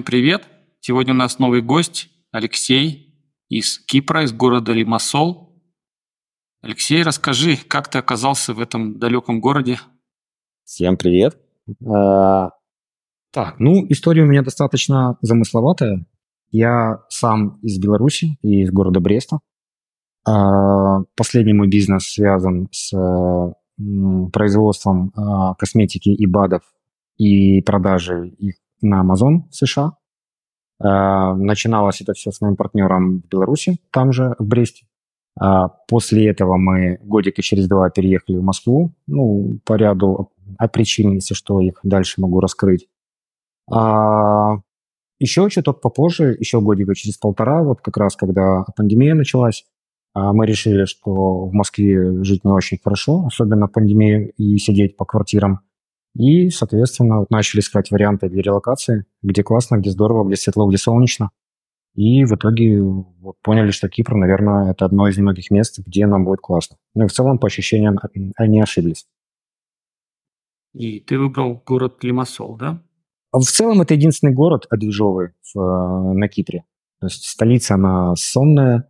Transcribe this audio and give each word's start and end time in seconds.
Всем 0.00 0.06
привет! 0.06 0.48
Сегодня 0.80 1.12
у 1.12 1.16
нас 1.18 1.38
новый 1.38 1.60
гость 1.60 2.08
Алексей 2.32 3.14
из 3.50 3.78
Кипра, 3.80 4.24
из 4.24 4.32
города 4.32 4.72
Лимассол. 4.72 5.62
Алексей, 6.62 7.02
расскажи, 7.02 7.58
как 7.68 7.90
ты 7.90 7.98
оказался 7.98 8.54
в 8.54 8.60
этом 8.60 8.98
далеком 8.98 9.42
городе? 9.42 9.78
Всем 10.64 10.96
привет! 10.96 11.36
А, 11.86 12.48
так, 13.30 13.60
ну, 13.60 13.84
история 13.90 14.22
у 14.22 14.26
меня 14.26 14.40
достаточно 14.40 15.18
замысловатая. 15.20 16.06
Я 16.50 17.02
сам 17.10 17.58
из 17.60 17.78
Беларуси, 17.78 18.38
из 18.40 18.70
города 18.70 19.00
Бреста. 19.00 19.40
А, 20.26 21.00
последний 21.14 21.52
мой 21.52 21.68
бизнес 21.68 22.04
связан 22.04 22.68
с 22.72 22.90
производством 24.32 25.12
а, 25.14 25.54
косметики 25.56 26.08
и 26.08 26.26
БАДов 26.26 26.62
и 27.18 27.60
продажей 27.60 28.30
их 28.30 28.54
на 28.82 29.02
Amazon 29.02 29.48
в 29.50 29.54
США. 29.54 29.92
А, 30.82 31.34
начиналось 31.34 32.00
это 32.00 32.14
все 32.14 32.30
с 32.30 32.40
моим 32.40 32.56
партнером 32.56 33.20
в 33.20 33.28
Беларуси, 33.28 33.78
там 33.90 34.12
же, 34.12 34.34
в 34.38 34.44
Бресте. 34.44 34.86
После 35.88 36.28
этого 36.28 36.56
мы 36.56 36.98
годика 37.02 37.40
через 37.40 37.68
два 37.68 37.88
переехали 37.88 38.36
в 38.36 38.42
Москву, 38.42 38.92
ну, 39.06 39.58
по 39.64 39.74
ряду 39.74 40.32
причин, 40.72 41.12
если 41.12 41.34
что, 41.34 41.60
их 41.60 41.78
дальше 41.82 42.20
могу 42.20 42.40
раскрыть. 42.40 42.88
Еще 43.70 45.48
чуток 45.50 45.80
попозже, 45.80 46.36
еще 46.38 46.60
годика 46.60 46.94
через 46.94 47.16
полтора, 47.16 47.62
вот 47.62 47.80
как 47.80 47.96
раз 47.96 48.16
когда 48.16 48.64
пандемия 48.76 49.14
началась, 49.14 49.64
а 50.14 50.32
мы 50.32 50.46
решили, 50.46 50.84
что 50.84 51.46
в 51.46 51.52
Москве 51.52 52.22
жить 52.24 52.44
не 52.44 52.50
очень 52.50 52.78
хорошо, 52.82 53.24
особенно 53.26 53.68
в 53.68 53.72
пандемии, 53.72 54.32
и 54.36 54.58
сидеть 54.58 54.96
по 54.96 55.04
квартирам. 55.04 55.60
И, 56.14 56.50
соответственно, 56.50 57.24
начали 57.30 57.60
искать 57.60 57.90
варианты 57.90 58.28
для 58.28 58.42
релокации, 58.42 59.04
где 59.22 59.42
классно, 59.42 59.76
где 59.76 59.90
здорово, 59.90 60.26
где 60.26 60.36
светло, 60.36 60.66
где 60.68 60.76
солнечно. 60.76 61.30
И 61.94 62.24
в 62.24 62.34
итоге 62.34 62.82
вот 62.82 63.36
поняли, 63.42 63.70
что 63.70 63.88
Кипр, 63.88 64.14
наверное, 64.14 64.70
это 64.70 64.84
одно 64.84 65.08
из 65.08 65.16
немногих 65.16 65.50
мест, 65.50 65.78
где 65.78 66.06
нам 66.06 66.24
будет 66.24 66.40
классно. 66.40 66.76
Ну 66.94 67.04
и 67.04 67.08
в 67.08 67.12
целом, 67.12 67.38
по 67.38 67.46
ощущениям, 67.46 67.98
они 68.36 68.60
ошиблись. 68.60 69.06
И 70.72 71.00
ты 71.00 71.18
выбрал 71.18 71.62
город 71.66 72.02
Лимассол, 72.02 72.56
да? 72.56 72.82
В 73.32 73.42
целом, 73.42 73.80
это 73.80 73.94
единственный 73.94 74.32
город 74.32 74.66
одвижовый 74.70 75.30
в, 75.52 75.58
э, 75.58 76.12
на 76.14 76.28
Кипре. 76.28 76.64
То 77.00 77.06
есть 77.06 77.24
столица, 77.24 77.74
она 77.74 78.14
сонная, 78.16 78.89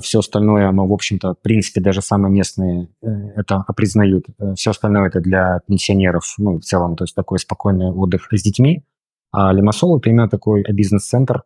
Все 0.00 0.18
остальное, 0.18 0.68
оно, 0.68 0.86
в 0.86 0.92
общем-то, 0.92 1.34
в 1.34 1.40
принципе, 1.40 1.80
даже 1.80 2.02
самые 2.02 2.32
местные 2.32 2.88
э, 3.02 3.08
это 3.36 3.64
признают. 3.76 4.24
Э, 4.38 4.54
Все 4.54 4.70
остальное 4.70 5.08
это 5.08 5.20
для 5.20 5.60
пенсионеров, 5.66 6.34
ну, 6.38 6.58
в 6.58 6.64
целом, 6.64 6.96
то 6.96 7.04
есть 7.04 7.14
такой 7.14 7.38
спокойный 7.38 7.90
отдых 7.90 8.28
с 8.32 8.42
детьми. 8.42 8.82
А 9.30 9.52
Лимассол 9.52 9.98
это 9.98 10.10
именно 10.10 10.28
такой 10.28 10.64
бизнес-центр. 10.72 11.42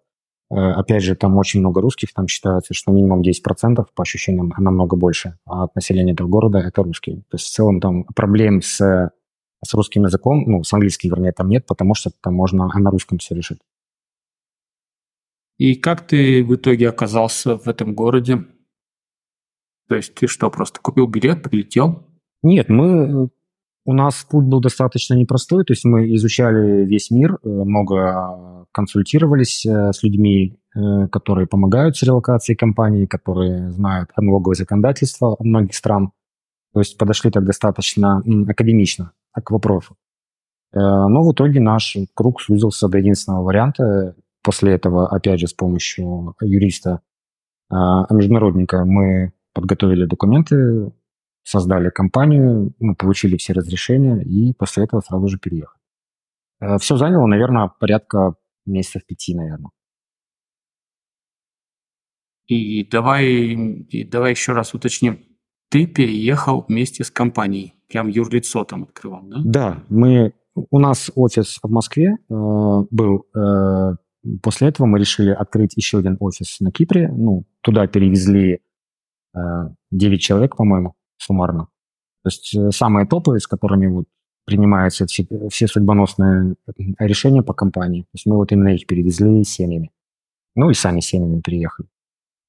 Опять 0.50 1.02
же, 1.02 1.14
там 1.16 1.38
очень 1.38 1.60
много 1.60 1.80
русских, 1.80 2.12
там 2.12 2.28
считается, 2.28 2.74
что 2.74 2.92
минимум 2.92 3.22
10%, 3.22 3.86
по 3.94 4.02
ощущениям, 4.02 4.52
намного 4.58 4.96
больше. 4.96 5.38
А 5.46 5.64
от 5.64 5.74
населения 5.74 6.12
этого 6.12 6.28
города 6.28 6.58
это 6.58 6.82
русские. 6.82 7.16
То 7.30 7.36
есть 7.36 7.46
в 7.46 7.52
целом 7.52 7.80
там 7.80 8.04
проблем 8.04 8.60
с, 8.60 9.10
с 9.64 9.74
русским 9.74 10.04
языком, 10.04 10.44
ну, 10.46 10.62
с 10.62 10.72
английским, 10.74 11.08
вернее, 11.08 11.32
там 11.32 11.48
нет, 11.48 11.64
потому 11.66 11.94
что 11.94 12.10
там 12.20 12.34
можно 12.34 12.68
на 12.68 12.90
русском 12.90 13.16
все 13.16 13.34
решить. 13.34 13.60
И 15.62 15.76
как 15.76 16.00
ты 16.08 16.42
в 16.42 16.56
итоге 16.56 16.88
оказался 16.88 17.56
в 17.56 17.68
этом 17.68 17.94
городе? 17.94 18.44
То 19.88 19.94
есть 19.94 20.12
ты 20.12 20.26
что, 20.26 20.50
просто 20.50 20.80
купил 20.80 21.06
билет, 21.06 21.44
прилетел? 21.44 22.04
Нет, 22.42 22.68
мы 22.68 23.30
у 23.84 23.92
нас 23.92 24.26
путь 24.28 24.44
был 24.46 24.60
достаточно 24.60 25.14
непростой, 25.14 25.64
то 25.64 25.72
есть 25.72 25.84
мы 25.84 26.12
изучали 26.16 26.84
весь 26.84 27.12
мир, 27.12 27.34
э, 27.34 27.48
много 27.48 28.66
консультировались 28.72 29.64
э, 29.64 29.92
с 29.92 30.02
людьми, 30.02 30.58
э, 30.74 31.06
которые 31.06 31.46
помогают 31.46 31.96
с 31.96 32.02
релокацией 32.02 32.56
компании, 32.56 33.06
которые 33.06 33.70
знают 33.70 34.10
налоговое 34.16 34.56
законодательство 34.56 35.36
многих 35.38 35.76
стран. 35.76 36.10
То 36.72 36.80
есть 36.80 36.98
подошли 36.98 37.30
так 37.30 37.44
достаточно 37.44 38.20
академично 38.48 39.12
к 39.32 39.48
вопросу. 39.52 39.94
Но 40.74 41.22
в 41.22 41.32
итоге 41.32 41.60
наш 41.60 41.98
круг 42.14 42.40
сузился 42.40 42.88
до 42.88 42.98
единственного 42.98 43.44
варианта 43.44 44.16
После 44.42 44.72
этого, 44.72 45.08
опять 45.08 45.40
же, 45.40 45.46
с 45.46 45.54
помощью 45.54 46.34
юриста, 46.40 47.00
а, 47.70 48.12
международника, 48.12 48.84
мы 48.84 49.32
подготовили 49.54 50.04
документы, 50.04 50.92
создали 51.44 51.90
компанию, 51.90 52.74
мы 52.78 52.94
получили 52.94 53.36
все 53.36 53.52
разрешения 53.52 54.22
и 54.22 54.52
после 54.54 54.84
этого 54.84 55.00
сразу 55.00 55.28
же 55.28 55.38
переехали. 55.38 55.80
Э, 56.60 56.78
все 56.78 56.96
заняло, 56.96 57.26
наверное, 57.26 57.70
порядка 57.80 58.34
месяцев 58.66 59.04
пяти, 59.06 59.34
наверное. 59.34 59.70
И 62.46 62.84
давай, 62.84 63.26
и 63.26 64.04
давай 64.04 64.32
еще 64.32 64.52
раз 64.52 64.74
уточним. 64.74 65.20
Ты 65.70 65.86
переехал 65.86 66.64
вместе 66.68 67.02
с 67.02 67.10
компанией, 67.10 67.74
прям 67.88 68.08
юрлицо 68.08 68.64
там 68.64 68.82
открывал, 68.84 69.22
да? 69.24 69.36
Да, 69.44 69.84
мы, 69.88 70.34
у 70.54 70.78
нас 70.78 71.10
офис 71.14 71.58
в 71.62 71.70
Москве 71.70 72.18
э, 72.28 72.34
был 72.90 73.26
э, 73.34 73.94
После 74.42 74.68
этого 74.68 74.86
мы 74.86 74.98
решили 74.98 75.30
открыть 75.30 75.76
еще 75.76 75.98
один 75.98 76.16
офис 76.20 76.60
на 76.60 76.70
Кипре. 76.70 77.08
Ну, 77.08 77.44
туда 77.60 77.86
перевезли 77.86 78.60
э, 79.34 79.38
9 79.90 80.20
человек, 80.20 80.56
по-моему, 80.56 80.94
суммарно. 81.16 81.68
То 82.22 82.28
есть 82.28 82.54
э, 82.54 82.70
самые 82.70 83.06
топы, 83.06 83.38
с 83.40 83.46
которыми 83.46 83.88
вот 83.88 84.06
принимаются 84.44 85.06
все, 85.06 85.26
все 85.50 85.66
судьбоносные 85.66 86.56
решения 86.98 87.42
по 87.42 87.52
компании. 87.52 88.02
То 88.02 88.14
есть 88.14 88.26
мы 88.26 88.36
вот 88.36 88.52
именно 88.52 88.68
их 88.68 88.86
перевезли 88.86 89.44
семьями. 89.44 89.90
Ну 90.54 90.70
и 90.70 90.74
сами 90.74 91.00
семьями 91.00 91.40
приехали. 91.40 91.88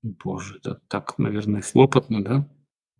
Боже, 0.04 0.58
это 0.58 0.80
так, 0.90 1.18
наверное, 1.18 1.62
хлопотно, 1.62 2.24
да? 2.24 2.48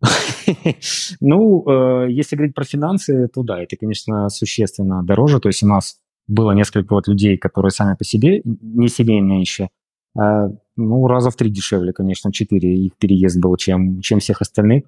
Ну, 1.20 1.64
э, 1.68 2.10
если 2.10 2.36
говорить 2.36 2.54
про 2.54 2.64
финансы, 2.64 3.28
то 3.28 3.42
да, 3.42 3.62
это, 3.62 3.76
конечно, 3.76 4.28
существенно 4.30 5.02
дороже. 5.04 5.40
То 5.40 5.48
есть 5.48 5.62
у 5.62 5.68
нас 5.68 6.00
было 6.26 6.52
несколько 6.52 6.94
вот 6.94 7.08
людей, 7.08 7.36
которые 7.36 7.70
сами 7.70 7.96
по 7.96 8.04
себе, 8.04 8.42
не 8.44 8.88
семейные 8.88 9.40
еще, 9.40 9.68
а, 10.16 10.48
ну, 10.76 11.06
раза 11.06 11.30
в 11.30 11.36
три 11.36 11.50
дешевле, 11.50 11.92
конечно, 11.92 12.32
четыре 12.32 12.76
их 12.76 12.96
переезд 12.96 13.38
был, 13.40 13.56
чем, 13.56 14.00
чем 14.00 14.20
всех 14.20 14.40
остальных. 14.40 14.84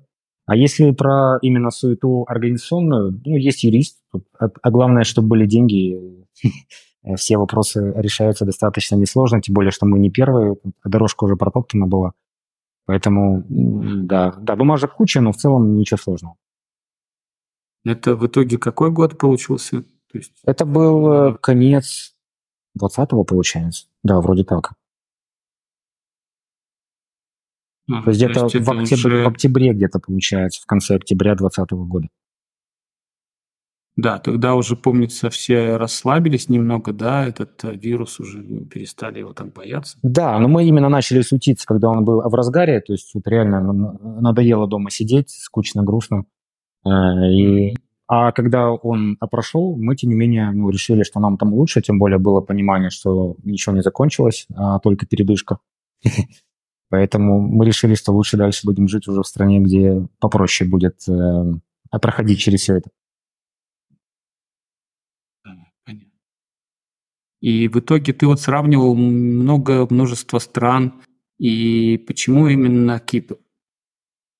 А 0.47 0.55
если 0.55 0.93
про 0.93 1.39
именно 1.43 1.71
суету 1.71 2.25
организационную, 2.29 3.21
ну, 3.25 3.37
есть 3.37 3.65
юрист, 3.65 3.99
а, 4.39 4.49
а 4.63 4.71
главное, 4.71 5.05
чтобы 5.05 5.29
были 5.29 5.47
деньги, 5.47 6.27
все 7.17 7.37
вопросы 7.37 7.93
решаются 7.97 8.45
достаточно 8.45 8.97
несложно, 8.97 9.41
тем 9.41 9.55
более, 9.55 9.73
что 9.73 9.87
мы 9.87 9.99
не 9.99 10.11
первые, 10.11 10.57
дорожка 10.85 11.25
уже 11.25 11.37
протоптана 11.37 11.87
была. 11.87 12.13
Поэтому, 12.87 13.45
да, 13.49 14.33
да, 14.41 14.55
бумажек 14.55 14.95
куча, 14.95 15.21
но 15.21 15.33
в 15.33 15.37
целом 15.37 15.77
ничего 15.77 15.99
сложного. 15.99 16.37
Это 17.85 18.15
в 18.15 18.27
итоге 18.27 18.59
какой 18.59 18.93
год 18.93 19.19
получился? 19.19 19.85
То 20.11 20.19
есть... 20.19 20.33
Это 20.45 20.65
был 20.65 21.13
э, 21.13 21.39
конец 21.41 22.15
20-го, 22.81 23.25
получается. 23.25 23.87
Да, 24.03 24.21
вроде 24.21 24.45
так. 24.45 24.73
А, 27.89 28.03
то 28.03 28.11
есть 28.11 28.23
где-то 28.23 28.49
в, 28.49 28.71
октябре, 28.71 28.95
уже... 28.95 29.25
в 29.25 29.29
октябре 29.29 29.73
где-то 29.73 30.01
получается, 30.01 30.61
в 30.63 30.67
конце 30.67 30.97
октября 30.97 31.35
2020 31.37 31.71
года. 31.89 32.09
Да, 33.97 34.19
тогда 34.19 34.55
уже, 34.55 34.77
помнится, 34.77 35.31
все 35.31 35.79
расслабились 35.79 36.51
немного, 36.51 36.93
да, 36.93 37.25
этот 37.27 37.65
э, 37.65 37.75
вирус 37.75 38.21
уже 38.21 38.43
перестали 38.43 39.21
его 39.21 39.33
там 39.33 39.49
бояться. 39.49 39.99
Да, 40.03 40.39
но 40.39 40.49
мы 40.49 40.67
именно 40.67 40.91
начали 40.91 41.23
сутиться, 41.23 41.67
когда 41.67 41.89
он 41.89 42.05
был 42.05 42.21
в 42.21 42.35
разгаре, 42.35 42.81
то 42.81 42.93
есть 42.93 43.15
вот 43.15 43.27
реально 43.27 43.63
надоело 44.21 44.69
дома 44.69 44.91
сидеть, 44.91 45.31
скучно, 45.31 45.83
грустно. 45.83 46.27
Э, 46.85 46.91
и 47.33 47.75
а 48.09 48.31
когда 48.33 48.71
он 48.71 49.17
прошел, 49.17 49.77
мы, 49.77 49.97
тем 49.97 50.11
не 50.11 50.17
менее, 50.17 50.51
ну, 50.53 50.71
решили, 50.71 51.03
что 51.03 51.19
нам 51.21 51.37
там 51.37 51.53
лучше, 51.53 51.83
тем 51.83 51.99
более 51.99 52.19
было 52.19 52.41
понимание, 52.41 52.91
что 52.91 53.37
ничего 53.43 53.75
не 53.75 53.83
закончилось, 53.83 54.47
а 54.55 54.79
только 54.79 55.07
передышка. 55.07 55.59
Поэтому 56.89 57.41
мы 57.41 57.67
решили, 57.67 57.95
что 57.95 58.13
лучше 58.13 58.37
дальше 58.37 58.61
будем 58.65 58.87
жить 58.87 59.09
уже 59.09 59.23
в 59.23 59.27
стране, 59.27 59.59
где 59.59 60.07
попроще 60.21 60.71
будет 60.71 61.09
э, 61.09 61.53
проходить 62.01 62.39
через 62.39 62.61
все 62.61 62.77
это. 62.77 62.91
И 67.41 67.69
в 67.69 67.79
итоге 67.79 68.13
ты 68.13 68.27
вот 68.27 68.41
сравнивал 68.41 68.95
много, 68.95 69.87
множество 69.91 70.39
стран, 70.39 70.95
и 71.39 72.03
почему 72.07 72.49
именно 72.49 72.99
Кипр? 72.99 73.37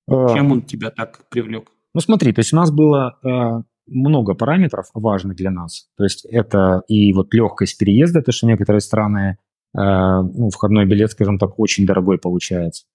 А. 0.07 0.33
Чем 0.33 0.51
он 0.51 0.61
тебя 0.61 0.89
так 0.89 1.27
привлек? 1.29 1.71
Ну 1.97 2.01
смотри, 2.01 2.31
то 2.31 2.41
есть 2.41 2.53
у 2.53 2.57
нас 2.57 2.69
было 2.69 3.17
э, 3.23 3.63
много 3.87 4.35
параметров 4.35 4.91
важных 4.93 5.35
для 5.35 5.49
нас. 5.49 5.87
То 5.97 6.03
есть 6.03 6.25
это 6.25 6.83
и 6.87 7.11
вот 7.11 7.33
легкость 7.33 7.79
переезда, 7.79 8.21
то 8.21 8.31
что 8.31 8.45
некоторые 8.45 8.81
страны, 8.81 9.39
э, 9.75 9.79
ну, 9.81 10.51
входной 10.51 10.85
билет, 10.85 11.09
скажем 11.09 11.39
так, 11.39 11.57
очень 11.57 11.87
дорогой 11.87 12.19
получается 12.19 12.85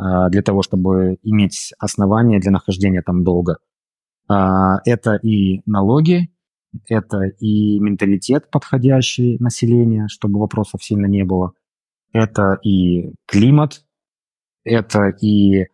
э, 0.00 0.02
для 0.30 0.42
того, 0.42 0.62
чтобы 0.62 1.18
иметь 1.22 1.72
основания 1.78 2.40
для 2.40 2.50
нахождения 2.50 3.02
там 3.02 3.22
долго. 3.22 3.58
Э, 4.28 4.78
это 4.84 5.14
и 5.14 5.62
налоги, 5.64 6.32
это 6.88 7.26
и 7.38 7.78
менталитет 7.78 8.50
подходящий 8.50 9.36
населения, 9.38 10.08
чтобы 10.08 10.40
вопросов 10.40 10.82
сильно 10.82 11.06
не 11.06 11.22
было, 11.22 11.52
это 12.12 12.58
и 12.64 13.12
климат, 13.28 13.84
это 14.64 15.10
и 15.22 15.68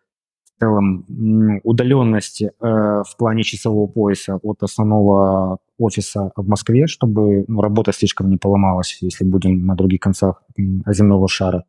в 0.57 0.61
целом 0.61 1.61
удаленность 1.65 2.43
э, 2.43 2.49
в 2.61 3.17
плане 3.19 3.43
часового 3.43 3.87
пояса 3.87 4.39
от 4.43 4.63
основного 4.63 5.59
офиса 5.79 6.33
в 6.35 6.49
Москве, 6.49 6.87
чтобы 6.87 7.45
ну, 7.47 7.61
работа 7.61 7.93
слишком 7.93 8.31
не 8.31 8.39
поломалась, 8.39 8.99
если 9.03 9.25
будем 9.25 9.67
на 9.67 9.75
других 9.75 10.01
концах 10.01 10.43
земного 10.57 11.29
шара. 11.29 11.65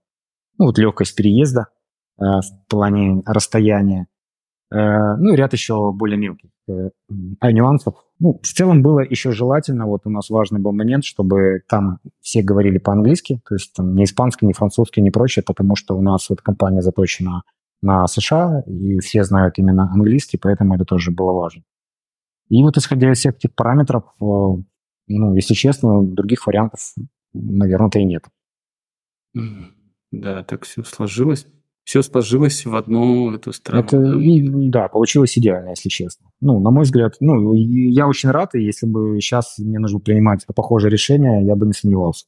Ну, 0.57 0.68
вот 0.68 0.78
легкость 0.78 1.16
переезда 1.16 1.68
э, 2.18 2.24
в 2.24 2.69
плане 2.69 3.22
расстояния. 3.25 4.07
Э, 4.72 5.16
ну 5.18 5.33
и 5.33 5.36
ряд 5.36 5.51
еще 5.51 5.92
более 5.92 6.18
мелких 6.18 6.50
э, 6.69 6.90
нюансов. 7.51 7.95
Ну, 8.19 8.40
в 8.42 8.48
целом 8.48 8.81
было 8.81 9.01
еще 9.01 9.31
желательно, 9.31 9.86
вот 9.86 10.01
у 10.06 10.10
нас 10.10 10.30
важный 10.30 10.60
был 10.60 10.72
момент, 10.72 11.04
чтобы 11.04 11.62
там 11.69 12.00
все 12.22 12.42
говорили 12.42 12.78
по-английски, 12.78 13.42
то 13.48 13.56
есть 13.56 13.74
там 13.74 13.95
ни 13.95 14.06
испанский, 14.06 14.45
ни 14.45 14.54
французский, 14.54 15.01
ни 15.01 15.10
прочее, 15.10 15.44
потому 15.45 15.75
что 15.75 15.95
у 15.98 16.01
нас 16.01 16.30
вот 16.30 16.42
компания 16.42 16.81
заточена 16.81 17.44
на 17.81 18.07
США, 18.07 18.63
и 18.65 19.00
все 19.00 19.24
знают 19.24 19.57
именно 19.57 19.91
английский, 19.91 20.38
поэтому 20.38 20.75
это 20.75 20.85
тоже 20.85 21.12
было 21.12 21.31
важно. 21.31 21.63
И 22.50 22.63
вот 22.63 22.77
исходя 22.77 23.12
из 23.12 23.19
всех 23.19 23.35
этих 23.35 23.53
параметров, 23.53 24.03
э, 24.21 24.25
ну, 25.07 25.35
если 25.35 25.53
честно, 25.53 26.03
других 26.03 26.47
вариантов, 26.47 26.94
наверное-то 27.33 28.00
и 28.00 28.06
нет. 28.06 28.24
Да, 30.12 30.44
так 30.44 30.63
все 30.63 30.83
сложилось 30.83 31.45
все 31.88 32.01
сложилось 32.01 32.65
в 32.65 32.75
одну 32.75 33.33
эту 33.33 33.53
страну. 33.53 33.81
Это, 33.81 33.97
да, 34.69 34.89
получилось 34.89 35.38
идеально, 35.38 35.69
если 35.69 35.88
честно. 35.88 36.30
Ну, 36.41 36.59
на 36.59 36.69
мой 36.69 36.83
взгляд, 36.83 37.15
ну, 37.21 37.53
я 37.53 38.09
очень 38.09 38.30
рад, 38.30 38.56
и 38.56 38.62
если 38.62 38.85
бы 38.85 39.21
сейчас 39.21 39.57
мне 39.57 39.80
нужно 39.80 40.00
принимать 40.00 40.45
похожее 40.53 40.91
решение, 40.91 41.45
я 41.45 41.56
бы 41.56 41.65
не 41.65 41.71
сомневался. 41.71 42.25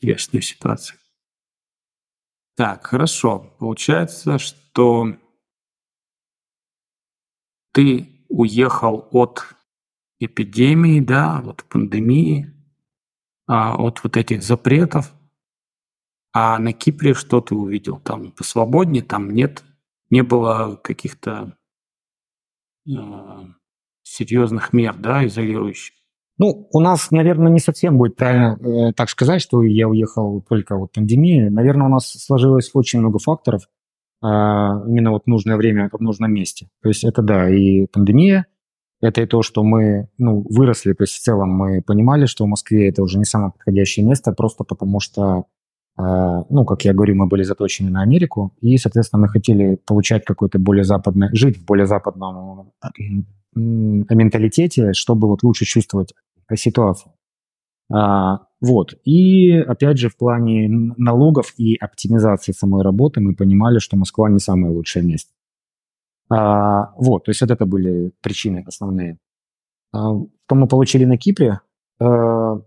Ясная 0.00 0.40
ситуация. 0.40 0.96
Так, 2.58 2.88
хорошо. 2.88 3.54
Получается, 3.60 4.38
что 4.38 5.16
ты 7.72 8.26
уехал 8.28 9.06
от 9.12 9.44
эпидемии, 10.18 10.98
да, 10.98 11.38
от 11.38 11.62
пандемии, 11.68 12.52
а, 13.46 13.76
от 13.76 14.02
вот 14.02 14.16
этих 14.16 14.42
запретов, 14.42 15.14
а 16.32 16.58
на 16.58 16.72
Кипре 16.72 17.14
что 17.14 17.40
ты 17.40 17.54
увидел? 17.54 18.00
Там 18.00 18.32
посвободнее, 18.32 19.04
там 19.04 19.30
нет, 19.30 19.62
не 20.10 20.24
было 20.24 20.74
каких-то 20.74 21.56
э, 22.88 22.92
серьезных 24.02 24.72
мер, 24.72 24.96
да, 24.96 25.24
изолирующих. 25.24 25.94
Ну, 26.38 26.68
у 26.72 26.80
нас, 26.80 27.10
наверное, 27.10 27.50
не 27.50 27.58
совсем 27.58 27.98
будет 27.98 28.14
правильно 28.16 28.56
э, 28.60 28.92
так 28.92 29.10
сказать, 29.10 29.42
что 29.42 29.62
я 29.62 29.88
уехал 29.88 30.40
только 30.48 30.76
вот 30.76 30.92
пандемии. 30.92 31.48
Наверное, 31.48 31.86
у 31.86 31.90
нас 31.90 32.08
сложилось 32.08 32.70
очень 32.74 33.00
много 33.00 33.18
факторов, 33.18 33.62
э, 34.22 34.26
именно 34.26 35.10
вот 35.10 35.26
нужное 35.26 35.56
время 35.56 35.90
в 35.92 36.00
нужном 36.00 36.32
месте. 36.32 36.68
То 36.82 36.88
есть 36.90 37.02
это, 37.02 37.22
да, 37.22 37.50
и 37.50 37.86
пандемия, 37.86 38.46
это 39.00 39.22
и 39.22 39.26
то, 39.26 39.42
что 39.42 39.64
мы 39.64 40.08
ну, 40.16 40.44
выросли, 40.48 40.92
то 40.92 41.02
есть 41.02 41.14
в 41.14 41.20
целом 41.20 41.50
мы 41.50 41.82
понимали, 41.82 42.26
что 42.26 42.44
в 42.44 42.48
Москве 42.48 42.88
это 42.88 43.02
уже 43.02 43.18
не 43.18 43.24
самое 43.24 43.52
подходящее 43.52 44.06
место, 44.06 44.32
просто 44.32 44.64
потому 44.64 45.00
что 45.00 45.44
а, 45.96 46.44
ну, 46.48 46.64
как 46.64 46.84
я 46.84 46.94
говорю, 46.94 47.16
мы 47.16 47.26
были 47.26 47.42
заточены 47.42 47.90
на 47.90 48.02
Америку, 48.02 48.54
и, 48.60 48.76
соответственно, 48.76 49.22
мы 49.22 49.28
хотели 49.28 49.80
получать 49.84 50.24
какой-то 50.24 50.60
более 50.60 50.84
западный, 50.84 51.28
жить 51.32 51.58
в 51.58 51.64
более 51.64 51.86
западном 51.86 52.70
менталитете, 53.54 54.92
чтобы 54.92 55.26
вот 55.26 55.42
лучше 55.42 55.64
чувствовать 55.64 56.14
ситуацию. 56.56 57.12
А, 57.92 58.46
вот. 58.60 58.94
И, 59.04 59.52
опять 59.52 59.98
же, 59.98 60.08
в 60.08 60.16
плане 60.16 60.68
налогов 60.96 61.54
и 61.56 61.76
оптимизации 61.76 62.52
самой 62.52 62.82
работы 62.82 63.20
мы 63.20 63.34
понимали, 63.34 63.78
что 63.78 63.96
Москва 63.96 64.28
не 64.28 64.38
самое 64.38 64.72
лучшее 64.72 65.04
место. 65.04 65.32
А, 66.30 66.92
вот, 66.96 67.24
то 67.24 67.30
есть 67.30 67.40
вот 67.40 67.50
это 67.50 67.64
были 67.64 68.12
причины 68.20 68.64
основные. 68.66 69.18
А, 69.92 70.12
что 70.46 70.54
мы 70.54 70.68
получили 70.68 71.04
на 71.04 71.16
Кипре? 71.16 71.60
А, 72.00 72.60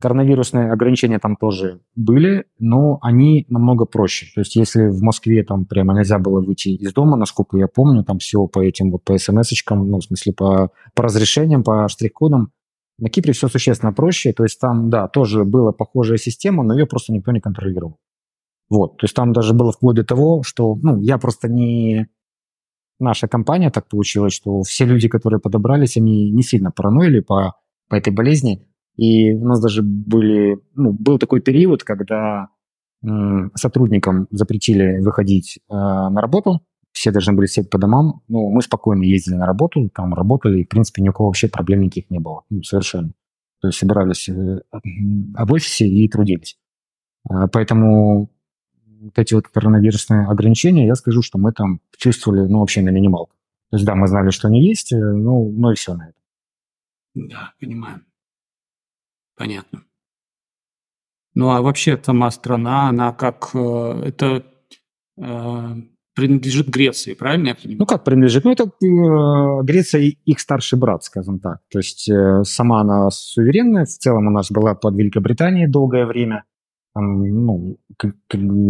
Коронавирусные 0.00 0.72
ограничения 0.72 1.18
там 1.18 1.36
тоже 1.36 1.80
были, 1.94 2.44
но 2.58 2.98
они 3.00 3.46
намного 3.48 3.84
проще. 3.84 4.26
То 4.34 4.40
есть 4.40 4.56
если 4.56 4.88
в 4.88 5.00
Москве 5.02 5.44
там 5.44 5.64
прямо 5.64 5.94
нельзя 5.94 6.18
было 6.18 6.40
выйти 6.40 6.70
из 6.70 6.92
дома, 6.92 7.16
насколько 7.16 7.56
я 7.56 7.68
помню, 7.68 8.04
там 8.04 8.18
все 8.18 8.46
по 8.46 8.62
этим 8.62 8.90
вот 8.90 9.04
по 9.04 9.16
смс-очкам, 9.16 9.88
ну, 9.88 9.98
в 10.00 10.04
смысле 10.04 10.32
по, 10.32 10.70
по 10.94 11.02
разрешениям, 11.04 11.62
по 11.62 11.88
штрих-кодам, 11.88 12.50
на 12.98 13.08
Кипре 13.08 13.32
все 13.32 13.48
существенно 13.48 13.92
проще. 13.92 14.32
То 14.32 14.42
есть 14.42 14.60
там, 14.60 14.90
да, 14.90 15.08
тоже 15.08 15.44
была 15.44 15.72
похожая 15.72 16.18
система, 16.18 16.64
но 16.64 16.74
ее 16.74 16.86
просто 16.86 17.12
никто 17.12 17.32
не 17.32 17.40
контролировал. 17.40 17.98
Вот, 18.68 18.96
то 18.96 19.04
есть 19.04 19.14
там 19.14 19.32
даже 19.32 19.54
было 19.54 19.72
вплоть 19.72 19.96
до 19.96 20.04
того, 20.04 20.42
что, 20.42 20.74
ну, 20.76 21.00
я 21.00 21.18
просто 21.18 21.48
не... 21.48 22.08
Наша 22.98 23.28
компания 23.28 23.70
так 23.70 23.88
получилось, 23.88 24.32
что 24.32 24.62
все 24.62 24.84
люди, 24.84 25.08
которые 25.08 25.40
подобрались, 25.40 25.96
они 25.96 26.30
не 26.30 26.42
сильно 26.42 26.70
параноили 26.70 27.20
по, 27.20 27.54
по 27.88 27.96
этой 27.96 28.12
болезни, 28.12 28.66
и 28.96 29.32
у 29.32 29.44
нас 29.46 29.60
даже 29.60 29.82
были, 29.82 30.58
ну, 30.74 30.92
был 30.92 31.18
такой 31.18 31.40
период, 31.40 31.82
когда 31.82 32.48
э, 33.02 33.08
сотрудникам 33.54 34.28
запретили 34.30 35.00
выходить 35.00 35.58
э, 35.68 35.74
на 35.74 36.20
работу, 36.20 36.60
все 36.92 37.10
должны 37.10 37.32
были 37.32 37.46
сидеть 37.46 37.70
по 37.70 37.78
домам. 37.78 38.22
Ну, 38.28 38.50
мы 38.50 38.62
спокойно 38.62 39.02
ездили 39.02 39.34
на 39.34 39.46
работу, 39.46 39.90
там 39.92 40.14
работали, 40.14 40.60
и, 40.60 40.64
в 40.64 40.68
принципе, 40.68 41.02
ни 41.02 41.08
у 41.08 41.12
кого 41.12 41.28
вообще 41.28 41.48
проблем 41.48 41.80
никаких 41.80 42.08
не 42.10 42.20
было. 42.20 42.42
Ну, 42.50 42.62
совершенно. 42.62 43.12
То 43.60 43.68
есть 43.68 43.78
собирались 43.78 44.28
э, 44.28 44.60
в 44.72 45.52
офисе 45.52 45.86
и 45.86 46.08
трудились. 46.08 46.56
Э, 47.28 47.48
поэтому 47.52 48.30
вот 49.00 49.18
эти 49.18 49.34
вот 49.34 49.48
коронавирусные 49.48 50.26
ограничения, 50.26 50.86
я 50.86 50.94
скажу, 50.94 51.20
что 51.20 51.38
мы 51.38 51.52
там 51.52 51.80
чувствовали, 51.96 52.46
ну, 52.48 52.60
вообще 52.60 52.80
на 52.80 52.90
минималках. 52.90 53.36
То 53.70 53.76
есть, 53.76 53.86
да, 53.86 53.96
мы 53.96 54.06
знали, 54.06 54.30
что 54.30 54.48
они 54.48 54.64
есть, 54.64 54.92
э, 54.92 54.96
ну, 54.96 55.50
ну 55.50 55.72
и 55.72 55.74
все 55.74 55.94
на 55.94 56.10
это. 56.10 56.18
Да, 57.14 57.52
понимаю. 57.60 58.00
Понятно. 59.36 59.84
Ну 61.34 61.50
а 61.50 61.62
вообще 61.62 62.00
сама 62.02 62.30
страна, 62.30 62.88
она 62.88 63.12
как 63.12 63.50
э, 63.54 64.02
это 64.06 64.44
э, 65.16 65.74
принадлежит 66.14 66.68
Греции, 66.68 67.14
правильно 67.14 67.48
я 67.48 67.54
понимаю? 67.56 67.78
Ну 67.80 67.86
как 67.86 68.04
принадлежит? 68.04 68.44
Ну 68.44 68.52
это 68.52 68.64
э, 68.64 69.64
Греция 69.64 70.00
их 70.24 70.40
старший 70.40 70.78
брат, 70.78 71.02
скажем 71.02 71.40
так. 71.40 71.58
То 71.70 71.78
есть 71.80 72.08
э, 72.08 72.44
сама 72.44 72.80
она 72.80 73.10
суверенная, 73.10 73.84
в 73.84 73.88
целом 73.88 74.28
у 74.28 74.30
нас 74.30 74.50
была 74.50 74.74
под 74.74 74.94
Великобританией 74.94 75.66
долгое 75.66 76.06
время. 76.06 76.44
Там, 76.94 77.22
ну, 77.22 77.78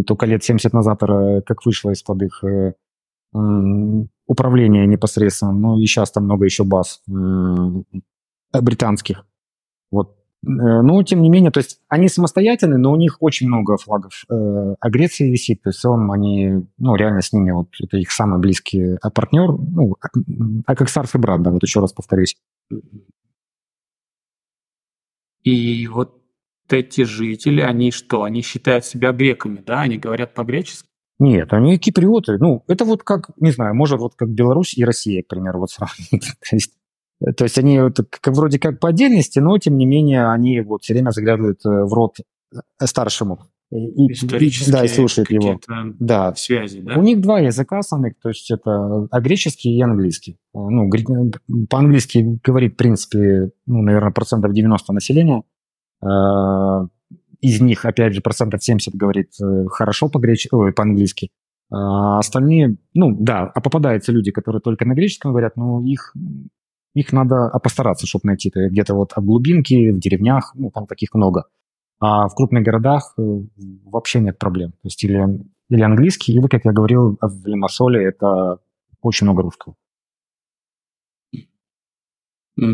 только 0.07 0.25
лет 0.25 0.43
70 0.43 0.73
назад, 0.73 1.03
э, 1.03 1.41
как 1.45 1.63
вышла 1.65 1.91
из-под 1.91 2.23
их 2.23 2.43
э, 2.43 2.73
э, 3.35 3.37
управления 4.25 4.87
непосредственно. 4.87 5.53
Ну 5.53 5.79
и 5.79 5.85
сейчас 5.85 6.11
там 6.11 6.23
много 6.23 6.45
еще 6.45 6.63
баз 6.63 7.03
э, 7.07 8.61
британских. 8.61 9.27
Вот 9.91 10.24
но, 10.47 11.03
тем 11.03 11.21
не 11.21 11.29
менее, 11.29 11.51
то 11.51 11.59
есть 11.59 11.79
они 11.89 12.07
самостоятельны, 12.07 12.77
но 12.77 12.91
у 12.91 12.95
них 12.95 13.17
очень 13.19 13.47
много 13.47 13.77
флагов. 13.77 14.23
Э, 14.29 14.75
а 14.79 14.89
висит, 14.89 15.63
то 15.63 15.69
есть 15.69 15.79
целом 15.79 16.11
они, 16.11 16.65
ну, 16.77 16.95
реально 16.95 17.21
с 17.21 17.33
ними, 17.33 17.51
вот 17.51 17.69
это 17.81 17.97
их 17.97 18.11
самый 18.11 18.39
близкий 18.39 18.97
а 19.01 19.09
партнер, 19.09 19.51
ну, 19.51 19.95
а, 20.01 20.07
а 20.65 20.75
как 20.75 20.89
старший 20.89 21.19
брат, 21.19 21.41
да, 21.41 21.51
вот 21.51 21.63
еще 21.63 21.79
раз 21.79 21.93
повторюсь. 21.93 22.37
И 25.43 25.87
вот 25.87 26.21
эти 26.69 27.03
жители, 27.03 27.61
они 27.61 27.91
что, 27.91 28.23
они 28.23 28.41
считают 28.41 28.85
себя 28.85 29.11
греками, 29.11 29.63
да, 29.65 29.81
они 29.81 29.97
говорят 29.97 30.33
по-гречески? 30.33 30.87
Нет, 31.17 31.53
они 31.53 31.77
киприоты. 31.77 32.37
Ну, 32.39 32.63
это 32.67 32.83
вот 32.83 33.03
как, 33.03 33.29
не 33.37 33.51
знаю, 33.51 33.73
может, 33.73 33.99
вот 33.99 34.15
как 34.15 34.29
Беларусь 34.29 34.77
и 34.77 34.83
Россия, 34.83 35.23
к 35.23 35.27
примеру, 35.27 35.59
вот 35.59 35.69
сравнить. 35.71 36.09
То 36.49 36.55
есть 36.55 36.73
они 37.57 37.79
вот, 37.79 37.97
как, 38.09 38.35
вроде 38.35 38.59
как 38.59 38.79
по 38.79 38.89
отдельности, 38.89 39.39
но 39.39 39.57
тем 39.57 39.77
не 39.77 39.85
менее 39.85 40.29
они 40.29 40.61
вот 40.61 40.83
все 40.83 40.93
время 40.93 41.11
заглядывают 41.11 41.65
э, 41.65 41.69
в 41.69 41.93
рот 41.93 42.17
э, 42.19 42.85
старшему. 42.85 43.39
И, 43.71 44.13
да, 44.67 44.85
и 44.85 44.87
слушают 44.87 45.31
его. 45.31 45.59
Да. 45.99 46.35
Связи, 46.35 46.81
да? 46.81 46.97
У 46.97 47.01
них 47.01 47.19
два 47.19 47.39
языка 47.39 47.79
основных, 47.79 48.13
то 48.21 48.29
есть 48.29 48.51
это 48.51 49.07
а 49.09 49.19
греческий 49.21 49.75
и 49.75 49.81
английский. 49.81 50.37
Ну, 50.53 50.89
по-английски 51.69 52.39
говорит, 52.43 52.73
в 52.73 52.77
принципе, 52.77 53.51
ну, 53.65 53.81
наверное, 53.81 54.11
процентов 54.11 54.53
90 54.53 54.93
населения. 54.93 55.43
А, 56.01 56.85
из 57.41 57.59
них, 57.59 57.85
опять 57.85 58.13
же, 58.13 58.21
процентов 58.21 58.63
70 58.63 58.95
говорит 58.95 59.31
э, 59.41 59.65
хорошо 59.69 60.09
по-греч... 60.09 60.47
Ой, 60.51 60.71
по-английски. 60.71 61.31
А 61.71 62.19
остальные, 62.19 62.77
ну, 62.93 63.15
да, 63.19 63.51
а 63.53 63.61
попадаются 63.61 64.11
люди, 64.11 64.31
которые 64.31 64.61
только 64.61 64.85
на 64.85 64.93
греческом 64.93 65.31
говорят, 65.31 65.57
но 65.57 65.81
их 65.83 66.13
их 66.95 67.13
надо 67.13 67.51
постараться, 67.61 68.07
чтобы 68.07 68.27
найти. 68.27 68.49
То 68.49 68.67
где-то 68.67 68.95
вот 68.95 69.11
в 69.15 69.23
глубинке, 69.23 69.91
в 69.91 69.99
деревнях, 69.99 70.53
ну, 70.55 70.71
там 70.71 70.87
таких 70.87 71.13
много. 71.13 71.45
А 71.99 72.27
в 72.27 72.35
крупных 72.35 72.63
городах 72.63 73.13
э, 73.17 73.21
вообще 73.83 74.19
нет 74.21 74.39
проблем. 74.39 74.71
То 74.71 74.85
есть 74.85 75.03
или, 75.03 75.45
или 75.69 75.81
английский, 75.81 76.33
или, 76.33 76.47
как 76.47 76.65
я 76.65 76.71
говорил, 76.71 77.17
в 77.21 77.47
Лимассоле 77.47 78.03
это 78.03 78.59
очень 79.01 79.25
много 79.25 79.43
русского. 79.43 79.75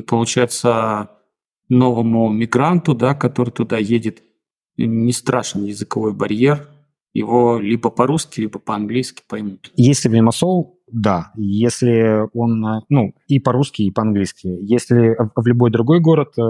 получается, 0.07 1.09
новому 1.67 2.29
мигранту, 2.29 2.93
да, 2.93 3.15
который 3.15 3.49
туда 3.49 3.77
едет, 3.77 4.21
не 4.77 5.11
страшен 5.11 5.63
языковой 5.63 6.13
барьер, 6.13 6.69
его 7.13 7.59
либо 7.59 7.89
по-русски, 7.89 8.41
либо 8.41 8.59
по-английски 8.59 9.23
поймут. 9.27 9.71
Если 9.75 10.07
в 10.07 10.13
Лимассол, 10.13 10.79
да. 10.91 11.31
Если 11.35 12.27
он, 12.37 12.83
ну, 12.89 13.13
и 13.27 13.39
по-русски, 13.39 13.83
и 13.83 13.91
по-английски. 13.91 14.47
Если 14.47 15.15
в 15.35 15.47
любой 15.47 15.71
другой 15.71 15.99
город, 15.99 16.29
э, 16.37 16.41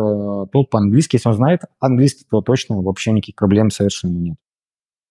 то 0.51 0.63
по-английски. 0.69 1.15
Если 1.15 1.29
он 1.29 1.35
знает 1.35 1.61
английский, 1.79 2.25
то 2.29 2.41
точно 2.41 2.81
вообще 2.81 3.11
никаких 3.11 3.35
проблем 3.35 3.69
совершенно 3.69 4.17
нет. 4.17 4.37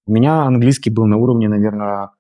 У 0.07 0.13
меня 0.13 0.43
английский 0.43 0.91
был 0.91 1.07
на 1.07 1.17
уровне, 1.17 1.49
наверное, 1.49 2.11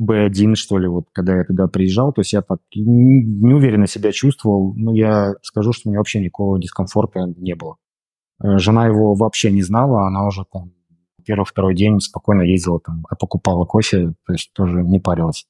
B1, 0.00 0.56
что 0.56 0.78
ли, 0.78 0.88
вот 0.88 1.06
когда 1.12 1.36
я 1.36 1.44
туда 1.44 1.68
приезжал, 1.68 2.12
то 2.12 2.20
есть 2.20 2.32
я 2.32 2.42
так 2.42 2.58
неуверенно 2.74 3.86
себя 3.86 4.12
чувствовал, 4.12 4.74
но 4.76 4.94
я 4.94 5.34
скажу, 5.42 5.72
что 5.72 5.88
у 5.88 5.90
меня 5.90 6.00
вообще 6.00 6.20
никакого 6.20 6.60
дискомфорта 6.60 7.20
не 7.36 7.54
было. 7.54 7.76
Э, 8.42 8.58
жена 8.58 8.86
его 8.86 9.14
вообще 9.14 9.50
не 9.50 9.62
знала, 9.62 10.06
она 10.06 10.26
уже 10.26 10.44
там 10.52 10.72
первый-второй 11.24 11.74
день 11.74 12.00
спокойно 12.00 12.42
ездила 12.42 12.80
там, 12.80 13.04
а 13.08 13.16
покупала 13.16 13.64
кофе, 13.64 14.14
то 14.26 14.32
есть 14.32 14.52
тоже 14.52 14.82
не 14.82 15.00
парилась. 15.00 15.46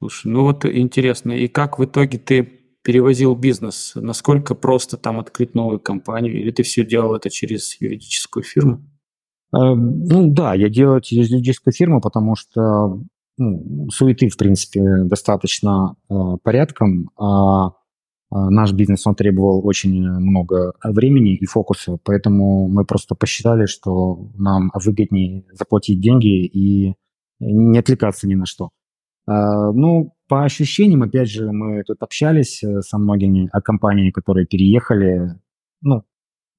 Слушай, 0.00 0.28
ну 0.28 0.42
вот 0.42 0.64
интересно, 0.66 1.32
и 1.32 1.48
как 1.48 1.78
в 1.78 1.84
итоге 1.84 2.18
ты 2.18 2.42
перевозил 2.82 3.34
бизнес? 3.34 3.92
Насколько 3.94 4.54
просто 4.54 4.96
там 4.96 5.18
открыть 5.18 5.54
новую 5.54 5.80
компанию? 5.80 6.38
Или 6.38 6.50
ты 6.50 6.62
все 6.62 6.84
делал 6.84 7.14
это 7.14 7.30
через 7.30 7.80
юридическую 7.80 8.42
фирму? 8.42 8.84
Э, 9.54 9.74
ну 9.74 10.30
да, 10.30 10.54
я 10.54 10.68
делаю 10.68 11.00
через 11.00 11.30
юридическую 11.30 11.72
фирму, 11.72 12.00
потому 12.00 12.36
что 12.36 13.02
ну, 13.38 13.88
суеты, 13.90 14.28
в 14.28 14.36
принципе, 14.36 14.82
достаточно 15.04 15.96
э, 16.08 16.14
порядком, 16.42 17.10
а, 17.16 17.72
а 18.30 18.50
наш 18.50 18.72
бизнес, 18.72 19.06
он 19.06 19.14
требовал 19.14 19.66
очень 19.66 20.02
много 20.02 20.74
времени 20.82 21.34
и 21.34 21.46
фокуса, 21.46 21.98
поэтому 22.04 22.68
мы 22.68 22.84
просто 22.84 23.14
посчитали, 23.14 23.66
что 23.66 24.28
нам 24.34 24.70
выгоднее 24.74 25.44
заплатить 25.52 26.00
деньги 26.00 26.44
и 26.44 26.94
не 27.40 27.78
отвлекаться 27.78 28.28
ни 28.28 28.34
на 28.34 28.46
что. 28.46 28.70
А, 29.26 29.72
ну, 29.72 30.14
по 30.28 30.44
ощущениям, 30.44 31.02
опять 31.02 31.30
же, 31.30 31.50
мы 31.50 31.82
тут 31.84 32.02
общались 32.02 32.62
э, 32.62 32.80
со 32.80 32.98
многими 32.98 33.48
о 33.52 33.60
компании, 33.60 34.10
которые 34.10 34.46
переехали. 34.46 35.38
Ну, 35.80 36.04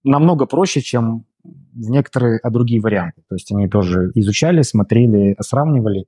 намного 0.03 0.45
проще, 0.45 0.81
чем 0.81 1.25
в 1.43 1.89
некоторые 1.89 2.39
а 2.41 2.49
другие 2.49 2.81
варианты. 2.81 3.21
То 3.27 3.35
есть 3.35 3.51
они 3.51 3.67
тоже 3.67 4.11
изучали, 4.15 4.61
смотрели, 4.61 5.35
сравнивали. 5.41 6.07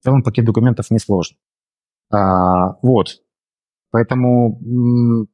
В 0.00 0.04
целом 0.04 0.22
пакет 0.22 0.44
документов 0.44 0.90
несложный. 0.90 1.38
А, 2.10 2.76
вот. 2.82 3.22
Поэтому 3.90 4.60
м- 4.60 5.28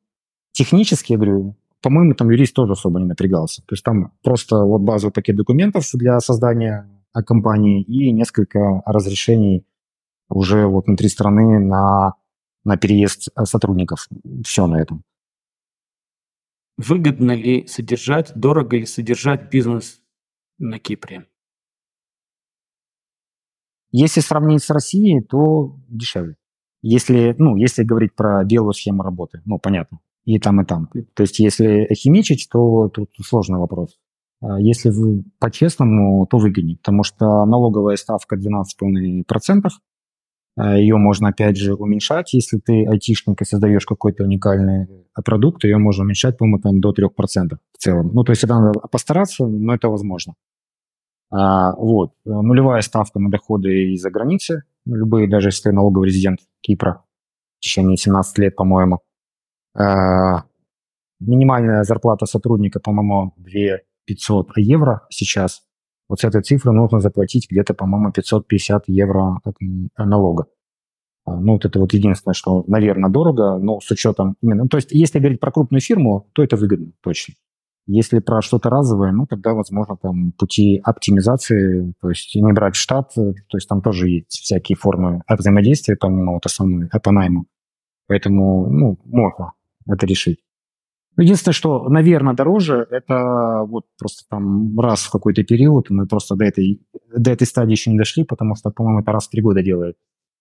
технически, 0.52 1.12
я 1.12 1.19
говорю, 1.19 1.57
по-моему, 1.81 2.14
там 2.14 2.31
юрист 2.31 2.54
тоже 2.54 2.73
особо 2.73 3.00
не 3.00 3.07
напрягался. 3.07 3.62
То 3.62 3.75
есть 3.75 3.85
там 3.85 4.12
просто 4.23 4.57
вот 4.57 4.83
базовый 4.83 5.12
пакет 5.12 5.37
документов 5.37 5.85
для 5.95 6.21
создания 6.21 6.88
компании 7.12 7.83
и 7.83 8.11
несколько 8.12 8.83
разрешений 8.87 9.66
уже 10.28 10.66
вот 10.66 10.87
внутри 10.87 11.09
страны 11.09 11.59
на, 11.59 12.14
на 12.64 12.76
переезд 12.76 13.28
сотрудников. 13.45 14.09
Все 14.45 14.66
на 14.66 14.81
этом. 14.81 15.04
Выгодно 16.78 17.33
ли 17.33 17.66
содержать, 17.66 18.33
дорого 18.35 18.76
ли 18.78 18.87
содержать 18.87 19.50
бизнес 19.50 20.00
на 20.59 20.78
Кипре? 20.78 21.26
Если 23.90 24.21
сравнить 24.21 24.62
с 24.62 24.71
Россией, 24.71 25.23
то 25.23 25.78
дешевле. 25.88 26.37
Если, 26.81 27.35
ну, 27.38 27.57
если 27.57 27.85
говорить 27.85 28.14
про 28.16 28.42
белую 28.42 28.73
схему 28.73 29.02
работы, 29.02 29.42
ну, 29.45 29.59
понятно, 29.59 30.00
и 30.25 30.38
там, 30.38 30.61
и 30.62 30.64
там. 30.64 30.88
То 31.14 31.23
есть 31.23 31.38
если 31.38 31.88
химичить, 31.95 32.49
то 32.50 32.88
тут 32.88 33.11
сложный 33.23 33.59
вопрос. 33.59 34.00
А 34.43 34.61
если 34.61 34.91
вы 34.91 35.25
по-честному, 35.39 36.27
то 36.27 36.39
выгоднее, 36.39 36.77
потому 36.77 37.05
что 37.05 37.45
налоговая 37.47 37.97
ставка 37.97 38.37
12,5%, 38.37 39.71
а, 40.57 40.77
ее 40.77 40.97
можно, 40.97 41.29
опять 41.29 41.57
же, 41.57 41.75
уменьшать. 41.75 42.35
Если 42.35 42.59
ты 42.59 42.85
айтишник 42.87 43.41
и 43.41 43.45
создаешь 43.45 43.87
какой-то 43.87 44.25
уникальный 44.25 44.89
продукт, 45.25 45.65
ее 45.65 45.79
можно 45.79 46.05
уменьшать, 46.05 46.37
по-моему, 46.37 46.59
там 46.61 46.81
до 46.81 46.93
3% 46.93 47.59
в 47.73 47.79
целом. 47.79 48.11
Ну, 48.13 48.25
то 48.25 48.33
есть 48.33 48.45
это 48.45 48.59
надо 48.59 48.81
постараться, 48.81 49.47
но 49.47 49.75
это 49.75 49.89
возможно. 49.89 50.35
А, 51.31 51.75
вот. 51.77 52.13
Нулевая 52.25 52.83
ставка 52.83 53.21
на 53.21 53.31
доходы 53.31 53.93
из-за 53.93 54.11
границы. 54.11 54.65
Любые, 54.85 55.29
даже 55.29 55.49
если 55.49 55.71
ты 55.71 55.73
налоговый 55.73 56.09
резидент 56.09 56.41
Кипра 56.61 57.05
в 57.59 57.61
течение 57.61 57.97
17 57.97 58.39
лет, 58.39 58.57
по-моему. 58.57 58.99
А, 59.75 60.43
минимальная 61.21 61.85
зарплата 61.85 62.27
сотрудника, 62.27 62.81
по-моему, 62.81 63.33
2 63.37 63.79
500 64.07 64.53
евро 64.57 65.07
сейчас. 65.11 65.63
Вот 66.09 66.21
с 66.21 66.25
этой 66.25 66.43
цифры 66.43 66.73
нужно 66.73 67.01
заплатить 67.01 67.47
где-то, 67.51 67.75
по-моему, 67.75 68.13
550 68.13 68.85
евро 68.89 69.41
налога. 69.97 70.47
А, 71.25 71.37
ну, 71.41 71.53
вот 71.53 71.65
это 71.65 71.79
вот 71.79 71.93
единственное, 71.93 72.35
что, 72.35 72.65
наверное, 72.67 73.11
дорого, 73.11 73.59
но 73.59 73.81
с 73.81 73.91
учетом 73.91 74.37
именно... 74.43 74.67
То 74.69 74.77
есть, 74.77 74.91
если 74.91 75.21
говорить 75.21 75.41
про 75.41 75.53
крупную 75.53 75.81
фирму, 75.81 76.29
то 76.33 76.43
это 76.43 76.57
выгодно, 76.57 76.93
точно. 77.03 77.35
Если 77.87 78.21
про 78.21 78.43
что-то 78.43 78.71
разовое, 78.71 79.13
ну, 79.13 79.27
тогда, 79.27 79.55
возможно, 79.55 79.97
там 79.97 80.33
пути 80.33 80.81
оптимизации, 80.85 81.93
то 82.01 82.11
есть 82.11 82.35
не 82.35 82.53
брать 82.53 82.77
штат, 82.77 83.13
то 83.15 83.57
есть 83.57 83.69
там 83.69 83.83
тоже 83.83 84.09
есть 84.09 84.31
всякие 84.31 84.77
формы 84.77 85.23
взаимодействия, 85.29 85.97
помимо 85.97 86.35
вот 86.35 86.47
основной, 86.47 86.89
по 86.89 87.11
найму. 87.11 87.47
Поэтому, 88.07 88.69
ну, 88.69 88.99
можно 89.05 89.53
это 89.87 90.07
решить. 90.07 90.41
Единственное, 91.19 91.52
что, 91.52 91.88
наверное, 91.88 92.35
дороже, 92.35 92.87
это 92.90 93.64
вот 93.66 93.85
просто 93.99 94.25
там 94.31 94.78
раз 94.81 95.02
в 95.02 95.11
какой-то 95.11 95.45
период, 95.45 95.90
мы 95.90 96.07
просто 96.07 96.37
до 96.37 96.45
этой, 96.47 96.81
до 97.14 97.31
этой 97.31 97.47
стадии 97.47 97.73
еще 97.73 97.90
не 97.90 97.99
дошли, 97.99 98.25
потому 98.25 98.54
что, 98.54 98.71
по-моему, 98.71 99.00
это 99.00 99.12
раз 99.12 99.26
в 99.26 99.31
три 99.31 99.42
года 99.42 99.62
делают. 99.62 99.97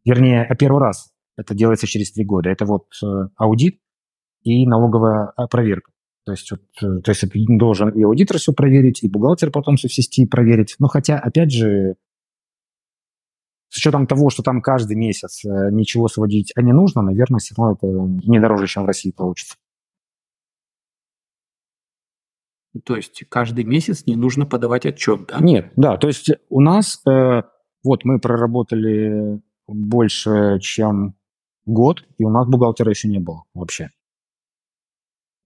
Вернее, 0.05 0.43
а 0.43 0.55
первый 0.55 0.79
раз 0.79 1.11
это 1.37 1.53
делается 1.53 1.87
через 1.87 2.11
три 2.13 2.23
года. 2.23 2.49
Это 2.49 2.65
вот 2.65 2.85
э, 3.03 3.07
аудит 3.35 3.79
и 4.43 4.65
налоговая 4.65 5.33
а, 5.35 5.47
проверка. 5.47 5.91
То 6.25 6.31
есть, 6.31 6.51
вот, 6.51 6.61
э, 6.81 7.01
то 7.01 7.11
есть 7.11 7.25
должен 7.57 7.89
и 7.89 8.03
аудитор 8.03 8.37
все 8.37 8.53
проверить, 8.53 9.03
и 9.03 9.09
бухгалтер 9.09 9.51
потом 9.51 9.75
все 9.75 9.89
всести 9.89 10.25
проверить. 10.25 10.75
Но 10.79 10.87
хотя, 10.87 11.17
опять 11.17 11.51
же, 11.51 11.95
с 13.69 13.77
учетом 13.77 14.07
того, 14.07 14.29
что 14.29 14.43
там 14.43 14.61
каждый 14.61 14.95
месяц 14.95 15.43
э, 15.45 15.49
ничего 15.71 16.07
сводить 16.07 16.53
не 16.55 16.73
нужно, 16.73 17.01
наверное, 17.01 17.39
все 17.39 17.55
равно 17.57 17.73
это 17.73 17.87
не 18.27 18.39
дороже, 18.39 18.67
чем 18.67 18.83
в 18.83 18.87
России 18.87 19.11
получится. 19.11 19.55
То 22.85 22.95
есть 22.95 23.23
каждый 23.29 23.65
месяц 23.65 24.05
не 24.05 24.15
нужно 24.15 24.45
подавать 24.45 24.85
отчет, 24.85 25.27
да? 25.27 25.39
Нет, 25.39 25.73
да. 25.75 25.97
То 25.97 26.07
есть 26.07 26.29
у 26.49 26.61
нас, 26.61 27.01
э, 27.05 27.43
вот 27.83 28.05
мы 28.05 28.19
проработали 28.19 29.41
больше, 29.67 30.59
чем 30.59 31.15
год, 31.65 32.03
и 32.17 32.23
у 32.23 32.29
нас 32.29 32.47
бухгалтера 32.47 32.89
еще 32.89 33.09
не 33.09 33.19
было 33.19 33.43
вообще. 33.53 33.89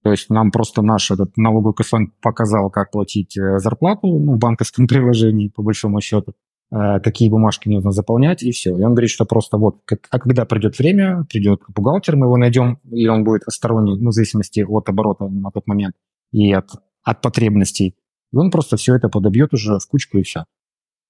То 0.03 0.12
есть 0.12 0.29
нам 0.29 0.51
просто 0.51 0.84
наш 0.84 1.10
этот 1.10 1.36
налоговый 1.36 1.74
кэшфонд 1.74 2.12
показал, 2.22 2.70
как 2.70 2.91
платить 2.91 3.36
э, 3.38 3.58
зарплату 3.58 4.08
ну, 4.08 4.34
в 4.34 4.38
банковском 4.38 4.86
приложении, 4.88 5.50
по 5.50 5.63
большому 5.63 6.00
счету, 6.00 6.34
э, 6.72 7.00
какие 7.00 7.32
бумажки 7.32 7.70
нужно 7.70 7.89
заполнять, 7.89 8.44
и 8.44 8.51
все. 8.51 8.77
И 8.77 8.84
он 8.84 8.94
говорит, 8.94 9.10
что 9.10 9.25
просто 9.25 9.58
вот, 9.58 9.79
как, 9.86 10.01
а 10.12 10.20
когда 10.20 10.46
придет 10.46 10.77
время, 10.77 11.25
придет 11.27 11.62
бухгалтер, 11.70 12.17
мы 12.17 12.27
его 12.27 12.38
найдем, 12.38 12.77
и 12.91 13.08
он 13.08 13.24
будет 13.24 13.41
сторонний, 13.50 14.00
ну, 14.00 14.12
в 14.12 14.13
зависимости 14.13 14.60
от 14.60 14.88
оборота 14.89 15.27
на 15.27 15.50
тот 15.50 15.65
момент 15.65 15.96
и 16.32 16.53
от 16.53 16.70
от 17.06 17.22
потребностей. 17.22 17.96
И 18.34 18.36
он 18.36 18.52
просто 18.52 18.76
все 18.76 18.96
это 18.96 19.08
подобьет 19.08 19.54
уже 19.54 19.80
в 19.80 19.88
кучку 19.88 20.18
и 20.18 20.24
все. 20.24 20.42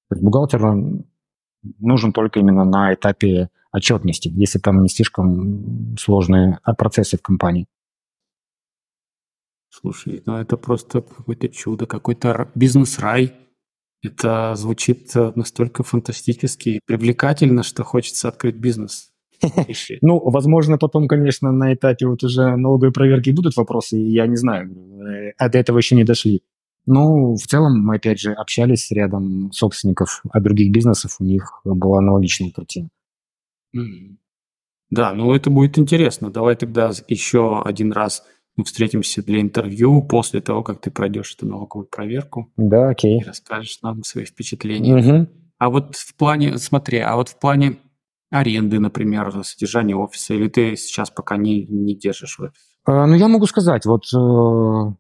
То 0.10 0.16
есть 0.16 0.24
бухгалтер 0.24 0.62
нужен 1.80 2.14
только 2.14 2.40
именно 2.40 2.64
на 2.64 2.94
этапе 2.94 3.50
отчетности, 3.72 4.28
если 4.36 4.60
там 4.60 4.84
не 4.84 4.90
слишком 4.90 5.98
сложные 5.98 6.60
процессы 6.78 7.18
в 7.18 7.24
компании. 7.24 7.66
Слушай, 9.70 10.22
ну 10.26 10.38
это 10.38 10.58
просто 10.58 11.02
какое-то 11.02 11.50
чудо, 11.50 11.88
какой-то 11.88 12.50
бизнес-рай. 12.54 13.34
Это 14.04 14.54
звучит 14.56 15.16
настолько 15.16 15.84
фантастически 15.84 16.70
и 16.70 16.80
привлекательно, 16.86 17.64
что 17.64 17.84
хочется 17.84 18.28
открыть 18.28 18.56
бизнес. 18.56 19.12
Ну, 20.02 20.20
возможно, 20.20 20.78
потом, 20.78 21.08
конечно, 21.08 21.52
на 21.52 21.74
этапе 21.74 22.08
вот 22.08 22.24
уже 22.24 22.56
налоговой 22.56 22.92
проверки 22.92 23.30
будут 23.32 23.56
вопросы, 23.56 23.98
я 23.98 24.28
не 24.28 24.36
знаю, 24.36 24.70
э, 24.70 25.34
а 25.38 25.50
до 25.50 25.58
этого 25.58 25.78
еще 25.78 25.96
не 25.96 26.04
дошли. 26.04 26.42
Ну, 26.86 27.36
в 27.36 27.48
целом, 27.48 27.82
мы, 27.82 27.96
опять 27.96 28.20
же, 28.20 28.34
общались 28.34 28.88
с 28.88 28.92
рядом 28.92 29.52
собственников 29.52 30.22
от 30.30 30.44
других 30.44 30.72
бизнесов, 30.72 31.18
у 31.20 31.24
них 31.24 31.62
была 31.64 32.00
аналогичная 32.00 32.52
картина. 32.52 32.90
Да, 34.92 35.14
ну 35.14 35.34
это 35.34 35.50
будет 35.50 35.78
интересно. 35.78 36.30
Давай 36.30 36.56
тогда 36.56 36.92
еще 37.08 37.62
один 37.64 37.92
раз 37.92 38.24
мы 38.56 38.64
встретимся 38.64 39.22
для 39.24 39.42
интервью 39.42 40.02
после 40.02 40.42
того, 40.42 40.64
как 40.64 40.80
ты 40.80 40.92
пройдешь 40.92 41.36
эту 41.36 41.48
налоговую 41.48 41.88
проверку. 41.88 42.52
Да, 42.56 42.90
окей. 42.90 43.20
И 43.20 43.24
расскажешь 43.24 43.80
нам 43.82 44.04
свои 44.04 44.26
впечатления. 44.26 44.96
Угу. 44.96 45.28
А 45.58 45.70
вот 45.70 45.96
в 45.96 46.16
плане, 46.16 46.58
смотри, 46.58 47.00
а 47.00 47.16
вот 47.16 47.30
в 47.30 47.40
плане 47.40 47.78
аренды, 48.40 48.80
например, 48.80 49.44
содержание 49.44 49.96
офиса, 49.96 50.34
или 50.34 50.48
ты 50.48 50.76
сейчас 50.76 51.10
пока 51.10 51.38
не, 51.38 51.66
не 51.66 51.96
держишь 51.96 52.40
офис? 52.40 52.56
А, 52.86 53.08
ну, 53.08 53.16
я 53.16 53.28
могу 53.28 53.46
сказать, 53.46 53.86
вот, 53.86 54.04
э, 54.14 54.94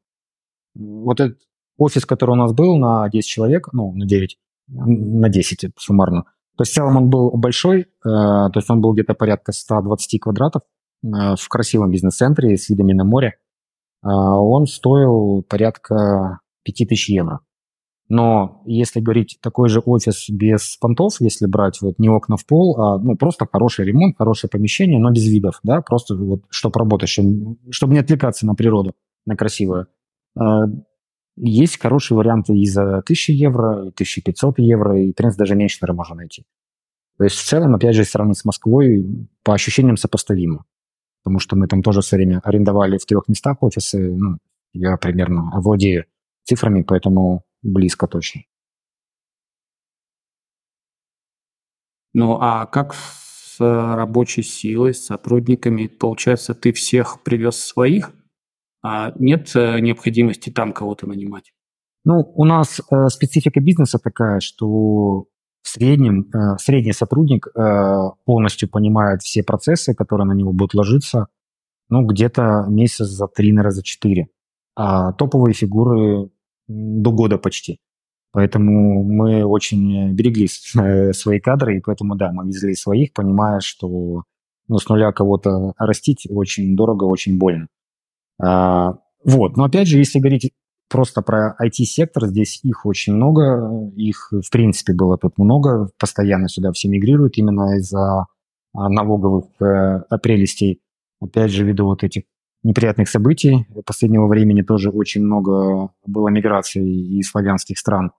вот 0.75 1.19
этот 1.19 1.39
офис, 1.77 2.05
который 2.05 2.31
у 2.31 2.35
нас 2.35 2.53
был 2.53 2.77
на 2.77 3.09
10 3.09 3.27
человек, 3.27 3.69
ну, 3.73 3.93
на 3.93 4.05
9, 4.05 4.37
на 4.67 5.29
10 5.29 5.71
суммарно, 5.77 6.23
то 6.57 6.61
есть 6.61 6.71
в 6.71 6.75
целом 6.75 6.97
он 6.97 7.09
был 7.09 7.31
большой, 7.31 7.81
э, 7.81 7.85
то 8.03 8.53
есть 8.55 8.69
он 8.69 8.81
был 8.81 8.93
где-то 8.93 9.13
порядка 9.13 9.51
120 9.51 10.21
квадратов 10.21 10.63
э, 11.03 11.35
в 11.37 11.47
красивом 11.49 11.91
бизнес-центре 11.91 12.57
с 12.57 12.69
видами 12.69 12.93
на 12.93 13.03
море. 13.03 13.35
Он 14.07 14.67
стоил 14.67 15.43
порядка 15.49 16.41
5000 16.63 17.09
евро. 17.09 17.39
Но 18.07 18.61
если 18.65 18.99
говорить 18.99 19.39
такой 19.41 19.67
же 19.67 19.79
офис 19.79 20.29
без 20.29 20.77
понтов, 20.77 21.15
если 21.19 21.47
брать 21.47 21.81
вот 21.81 21.97
не 21.97 22.07
окна 22.07 22.37
в 22.37 22.45
пол, 22.45 22.79
а 22.79 22.99
ну, 22.99 23.15
просто 23.15 23.47
хороший 23.51 23.85
ремонт, 23.85 24.15
хорошее 24.17 24.49
помещение, 24.49 24.99
но 24.99 25.11
без 25.11 25.25
видов, 25.25 25.59
да, 25.63 25.81
просто 25.81 26.15
вот 26.15 26.41
чтобы 26.49 26.79
работать, 26.79 27.09
чтобы, 27.09 27.93
не 27.93 27.99
отвлекаться 27.99 28.45
на 28.45 28.53
природу, 28.53 28.93
на 29.25 29.35
красивое. 29.35 29.87
А, 30.37 30.65
есть 31.37 31.79
хорошие 31.79 32.15
варианты 32.15 32.55
и 32.55 32.65
за 32.67 32.99
1000 32.99 33.31
евро, 33.33 33.87
и 33.87 33.91
1500 33.91 34.59
евро, 34.59 35.01
и, 35.01 35.11
в 35.11 35.15
принципе, 35.15 35.39
даже 35.39 35.55
меньше, 35.55 35.79
наверное, 35.81 35.97
можно 35.97 36.15
найти. 36.15 36.45
То 37.17 37.23
есть 37.23 37.37
в 37.37 37.45
целом, 37.47 37.73
опять 37.73 37.95
же, 37.95 38.03
сравнить 38.03 38.37
с 38.37 38.45
Москвой, 38.45 39.05
по 39.43 39.53
ощущениям 39.53 39.97
сопоставимо. 39.97 40.65
Потому 41.23 41.39
что 41.39 41.55
мы 41.55 41.67
там 41.67 41.81
тоже 41.81 42.01
все 42.01 42.17
время 42.17 42.39
арендовали 42.43 42.97
в 42.97 43.05
трех 43.05 43.27
местах 43.27 43.63
офисы. 43.63 44.15
Ну, 44.15 44.37
я 44.73 44.95
примерно 44.97 45.49
владею 45.55 46.05
цифрами, 46.43 46.83
поэтому 46.83 47.43
близко 47.65 48.07
точно. 48.07 48.41
Ну 52.13 52.37
а 52.39 52.65
как 52.65 52.93
с 52.93 53.59
рабочей 53.59 54.43
силой, 54.43 54.93
с 54.93 55.05
сотрудниками? 55.05 55.87
Получается, 55.87 56.53
ты 56.53 56.71
всех 56.71 57.23
привез 57.23 57.57
своих, 57.57 58.11
а 58.81 59.11
нет 59.17 59.55
э, 59.55 59.79
необходимости 59.79 60.49
там 60.49 60.71
кого-то 60.71 61.07
нанимать? 61.07 61.53
Ну, 62.05 62.19
у 62.35 62.45
нас 62.45 62.79
э, 62.79 63.07
специфика 63.07 63.59
бизнеса 63.59 63.99
такая, 64.01 64.39
что 64.39 65.25
в 65.61 65.67
среднем 65.67 66.29
э, 66.31 66.57
средний 66.59 66.93
сотрудник 66.93 67.47
э, 67.47 68.09
полностью 68.25 68.69
понимает 68.69 69.23
все 69.23 69.43
процессы, 69.43 69.95
которые 69.95 70.27
на 70.27 70.33
него 70.33 70.53
будут 70.53 70.75
ложиться, 70.75 71.27
ну, 71.89 72.05
где-то 72.05 72.65
месяц 72.67 73.07
за 73.07 73.27
три, 73.27 73.51
наверное, 73.51 73.71
за 73.71 73.83
четыре. 73.83 74.27
А 74.75 75.13
топовые 75.13 75.53
фигуры 75.53 76.29
до 76.67 77.11
года 77.11 77.37
почти. 77.37 77.79
Поэтому 78.31 79.03
мы 79.03 79.45
очень 79.45 80.11
берегли 80.13 80.47
э, 80.77 81.13
свои 81.13 81.39
кадры, 81.39 81.77
и 81.77 81.81
поэтому, 81.81 82.15
да, 82.15 82.31
мы 82.31 82.45
везли 82.47 82.75
своих, 82.75 83.13
понимая, 83.13 83.59
что 83.61 84.23
ну, 84.67 84.77
с 84.77 84.89
нуля 84.89 85.11
кого-то 85.11 85.73
растить 85.77 86.27
очень 86.29 86.75
дорого, 86.75 87.03
очень 87.05 87.37
больно. 87.37 87.67
А, 88.41 88.95
вот, 89.23 89.57
но 89.57 89.63
опять 89.63 89.87
же, 89.87 89.97
если 89.97 90.19
говорить 90.19 90.51
просто 90.89 91.21
про 91.21 91.55
IT-сектор, 91.63 92.27
здесь 92.27 92.59
их 92.63 92.85
очень 92.85 93.13
много, 93.13 93.91
их, 93.95 94.31
в 94.31 94.51
принципе, 94.51 94.93
было 94.93 95.17
тут 95.17 95.37
много, 95.37 95.89
постоянно 95.97 96.49
сюда 96.49 96.71
все 96.71 96.89
мигрируют 96.89 97.37
именно 97.37 97.77
из-за 97.77 98.25
а, 98.73 98.89
налоговых 98.89 99.45
э, 99.61 100.01
прелестей. 100.21 100.81
Опять 101.21 101.51
же, 101.51 101.63
ввиду 101.63 101.85
вот 101.85 102.03
этих 102.03 102.23
неприятных 102.65 103.07
событий 103.07 103.67
последнего 103.85 104.27
времени 104.27 104.61
тоже 104.61 104.89
очень 104.89 105.23
много 105.23 105.91
было 106.05 106.29
миграции 106.29 107.19
из 107.19 107.29
славянских 107.29 107.77
стран. 107.77 108.11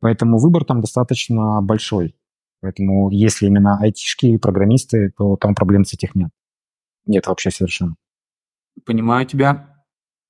Поэтому 0.00 0.38
выбор 0.38 0.64
там 0.64 0.80
достаточно 0.80 1.62
большой. 1.62 2.16
Поэтому 2.60 3.10
если 3.10 3.46
именно 3.46 3.78
айтишки 3.80 4.36
программисты, 4.38 5.12
то 5.16 5.36
там 5.36 5.54
проблем 5.54 5.84
с 5.84 5.94
этих 5.94 6.14
нет. 6.14 6.30
Нет 7.06 7.26
вообще 7.26 7.50
совершенно. 7.50 7.94
Понимаю 8.84 9.26
тебя. 9.26 9.84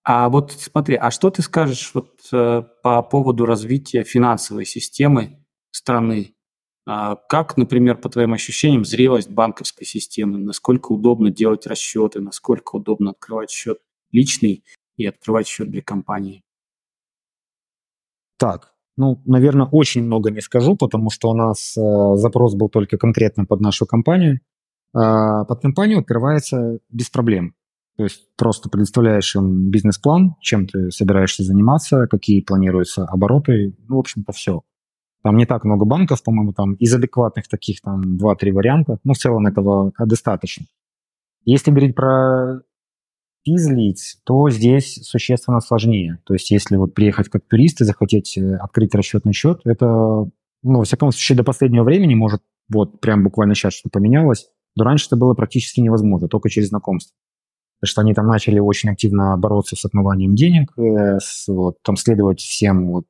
А 0.04 0.28
вот 0.28 0.52
смотри, 0.52 0.96
а 0.96 1.10
что 1.10 1.30
ты 1.30 1.42
скажешь 1.42 1.92
вот 1.94 2.10
э, 2.32 2.62
по 2.82 3.02
поводу 3.02 3.46
развития 3.46 4.02
финансовой 4.02 4.66
системы 4.66 5.44
страны? 5.70 6.34
А 6.84 7.16
как, 7.16 7.56
например, 7.56 7.96
по 7.96 8.08
твоим 8.08 8.32
ощущениям, 8.32 8.84
зрелость 8.84 9.30
банковской 9.30 9.86
системы? 9.86 10.38
Насколько 10.38 10.92
удобно 10.92 11.30
делать 11.30 11.66
расчеты? 11.66 12.20
Насколько 12.20 12.76
удобно 12.76 13.10
открывать 13.10 13.50
счет 13.50 13.78
личный 14.10 14.64
и 14.96 15.06
открывать 15.06 15.46
счет 15.46 15.70
для 15.70 15.82
компании? 15.82 16.42
Так, 18.36 18.72
ну, 18.96 19.22
наверное, 19.24 19.66
очень 19.66 20.02
много 20.02 20.30
не 20.30 20.40
скажу, 20.40 20.76
потому 20.76 21.10
что 21.10 21.30
у 21.30 21.34
нас 21.34 21.76
э, 21.76 22.16
запрос 22.16 22.54
был 22.54 22.68
только 22.68 22.98
конкретно 22.98 23.44
под 23.44 23.60
нашу 23.60 23.86
компанию. 23.86 24.40
Э, 24.94 25.44
под 25.46 25.62
компанию 25.62 26.00
открывается 26.00 26.78
без 26.90 27.08
проблем. 27.08 27.54
То 27.96 28.04
есть 28.04 28.26
просто 28.36 28.68
предоставляешь 28.68 29.36
им 29.36 29.70
бизнес-план, 29.70 30.34
чем 30.40 30.66
ты 30.66 30.90
собираешься 30.90 31.44
заниматься, 31.44 32.06
какие 32.10 32.42
планируются 32.42 33.04
обороты, 33.04 33.76
ну, 33.86 33.96
в 33.96 34.00
общем-то, 34.00 34.32
все. 34.32 34.62
Там 35.22 35.36
не 35.36 35.46
так 35.46 35.64
много 35.64 35.84
банков, 35.84 36.22
по-моему, 36.22 36.52
там 36.52 36.74
из 36.74 36.92
адекватных 36.94 37.48
таких 37.48 37.80
там 37.80 38.16
2-3 38.16 38.52
варианта. 38.52 38.98
Ну, 39.04 39.14
в 39.14 39.18
целом 39.18 39.46
этого 39.46 39.92
достаточно. 39.98 40.66
Если 41.44 41.70
говорить 41.70 41.94
про 41.94 42.62
физлиц, 43.44 44.20
то 44.24 44.48
здесь 44.50 45.00
существенно 45.02 45.60
сложнее. 45.60 46.18
То 46.24 46.34
есть 46.34 46.50
если 46.50 46.76
вот 46.76 46.94
приехать 46.94 47.28
как 47.28 47.42
турист 47.48 47.80
и 47.80 47.84
захотеть 47.84 48.36
э, 48.38 48.56
открыть 48.56 48.94
расчетный 48.94 49.32
счет, 49.32 49.60
это, 49.64 49.86
ну, 49.86 50.78
во 50.78 50.84
всяком 50.84 51.10
случае, 51.10 51.36
до 51.36 51.44
последнего 51.44 51.84
времени, 51.84 52.14
может, 52.14 52.42
вот 52.68 53.00
прям 53.00 53.24
буквально 53.24 53.54
сейчас 53.54 53.74
что 53.74 53.88
поменялось, 53.90 54.48
но 54.76 54.84
раньше 54.84 55.06
это 55.06 55.16
было 55.16 55.34
практически 55.34 55.80
невозможно, 55.80 56.28
только 56.28 56.48
через 56.48 56.68
знакомство. 56.68 57.14
Потому 57.80 57.90
что 57.90 58.00
они 58.02 58.14
там 58.14 58.26
начали 58.28 58.60
очень 58.60 58.90
активно 58.90 59.36
бороться 59.36 59.74
с 59.74 59.84
отмыванием 59.84 60.36
денег, 60.36 60.72
э, 60.78 61.18
с, 61.18 61.48
вот, 61.48 61.82
там 61.82 61.96
следовать 61.96 62.40
всем 62.40 62.88
вот, 62.90 63.06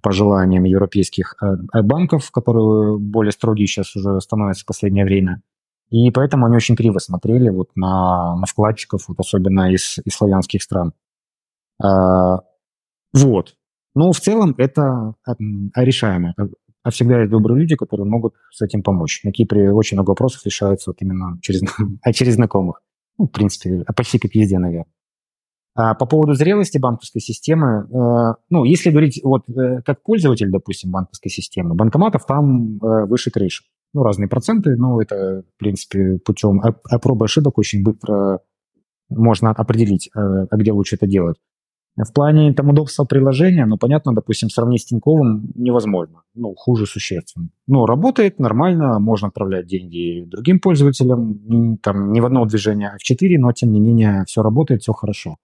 пожеланиям 0.00 0.64
европейских 0.64 1.34
э, 1.42 1.82
банков, 1.82 2.30
которые 2.30 2.98
более 2.98 3.32
строгие 3.32 3.66
сейчас 3.66 3.94
уже 3.94 4.20
становятся 4.20 4.62
в 4.64 4.66
последнее 4.66 5.04
время. 5.04 5.42
И 5.90 6.10
поэтому 6.10 6.46
они 6.46 6.56
очень 6.56 6.74
криво 6.74 6.98
смотрели 6.98 7.50
вот 7.50 7.68
на, 7.76 8.34
на 8.36 8.46
вкладчиков, 8.46 9.04
вот 9.08 9.20
особенно 9.20 9.70
из, 9.70 9.98
из 10.04 10.14
славянских 10.14 10.62
стран. 10.62 10.94
А, 11.82 12.38
вот. 13.12 13.56
Но 13.94 14.12
в 14.12 14.20
целом 14.20 14.54
это 14.56 15.14
решаемо. 15.76 16.34
А 16.82 16.90
всегда 16.90 17.20
есть 17.20 17.30
добрые 17.30 17.60
люди, 17.60 17.76
которые 17.76 18.06
могут 18.06 18.34
с 18.50 18.62
этим 18.62 18.82
помочь. 18.82 19.22
На 19.22 19.32
Кипре 19.32 19.70
очень 19.72 19.96
много 19.96 20.10
вопросов 20.10 20.44
решаются 20.46 20.90
вот 20.90 20.96
именно 21.02 21.38
через, 21.42 21.62
а 22.02 22.12
через 22.14 22.34
знакомых. 22.34 22.80
Ну, 23.18 23.26
в 23.26 23.30
принципе, 23.30 23.84
почти 23.94 24.18
как 24.18 24.34
везде, 24.34 24.58
наверное. 24.58 24.90
А 25.74 25.94
по 25.94 26.04
поводу 26.04 26.34
зрелости 26.34 26.76
банковской 26.76 27.22
системы, 27.22 27.86
э, 27.88 28.34
ну, 28.50 28.64
если 28.64 28.90
говорить 28.90 29.20
вот 29.24 29.48
э, 29.48 29.80
как 29.82 30.02
пользователь, 30.02 30.50
допустим, 30.50 30.90
банковской 30.90 31.30
системы, 31.30 31.74
банкоматов 31.74 32.26
там 32.26 32.76
э, 32.76 33.06
выше 33.06 33.30
крыши 33.30 33.64
ну, 33.94 34.02
разные 34.02 34.28
проценты, 34.28 34.76
но 34.76 35.00
это, 35.00 35.44
в 35.54 35.58
принципе, 35.58 36.18
путем 36.24 36.60
опробы 36.90 37.24
ошибок 37.24 37.58
очень 37.58 37.82
быстро 37.82 38.40
можно 39.08 39.50
определить, 39.50 40.10
а 40.14 40.56
где 40.56 40.72
лучше 40.72 40.96
это 40.96 41.06
делать. 41.06 41.36
В 41.96 42.10
плане 42.14 42.54
там 42.54 42.70
удобства 42.70 43.04
приложения, 43.04 43.66
ну, 43.66 43.76
понятно, 43.76 44.14
допустим, 44.14 44.48
сравнить 44.48 44.80
с 44.80 44.86
Тиньковым 44.86 45.52
невозможно. 45.54 46.22
Ну, 46.34 46.54
хуже 46.54 46.86
существенно. 46.86 47.50
Ну, 47.66 47.84
работает 47.84 48.38
нормально, 48.38 48.98
можно 48.98 49.28
отправлять 49.28 49.66
деньги 49.66 50.24
другим 50.24 50.58
пользователям, 50.58 51.78
там, 51.82 52.12
не 52.12 52.22
в 52.22 52.26
одно 52.26 52.46
движение, 52.46 52.88
а 52.88 52.96
в 52.96 53.02
четыре, 53.02 53.38
но, 53.38 53.52
тем 53.52 53.72
не 53.72 53.80
менее, 53.80 54.24
все 54.26 54.42
работает, 54.42 54.80
все 54.80 54.94
хорошо. 54.94 55.36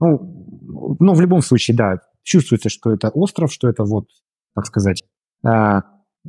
Ну, 0.00 0.96
ну, 1.00 1.14
в 1.14 1.20
любом 1.20 1.42
случае, 1.42 1.76
да, 1.76 2.00
чувствуется, 2.22 2.68
что 2.68 2.92
это 2.92 3.08
остров, 3.08 3.52
что 3.52 3.68
это 3.68 3.84
вот, 3.84 4.08
так 4.54 4.66
сказать, 4.66 5.04
а, 5.44 5.82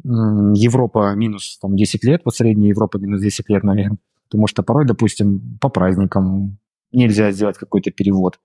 Европа 0.04 1.14
минус 1.16 1.58
там, 1.60 1.76
10 1.76 2.04
лет, 2.04 2.22
вот 2.24 2.36
средняя 2.36 2.70
Европа 2.70 2.98
минус 2.98 3.22
10 3.22 3.50
лет, 3.50 3.64
наверное. 3.64 3.98
Потому 4.30 4.48
что 4.48 4.64
порой, 4.64 4.86
допустим, 4.86 5.58
по 5.60 5.70
праздникам 5.70 6.60
нельзя 6.92 7.32
сделать 7.32 7.58
какой-то 7.58 7.92
перевод 7.92 8.40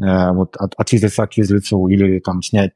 э, 0.00 0.32
вот 0.32 0.56
от, 0.56 0.74
от 0.76 0.88
физлица 0.88 1.26
к 1.26 1.34
физлицу 1.34 1.88
или 1.88 2.20
там 2.20 2.40
снять, 2.42 2.72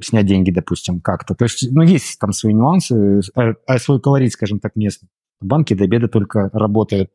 снять 0.00 0.26
деньги, 0.26 0.50
допустим, 0.50 1.00
как-то. 1.00 1.34
То 1.34 1.44
есть, 1.44 1.66
ну, 1.70 1.82
есть 1.82 2.18
там 2.18 2.32
свои 2.32 2.54
нюансы, 2.54 3.20
а, 3.34 3.54
а 3.66 3.78
свой 3.78 4.00
колорит, 4.00 4.32
скажем 4.32 4.60
так, 4.60 4.76
местный. 4.76 5.08
Банки 5.40 5.74
до 5.74 5.84
обеда 5.84 6.08
только 6.08 6.48
работают, 6.52 7.10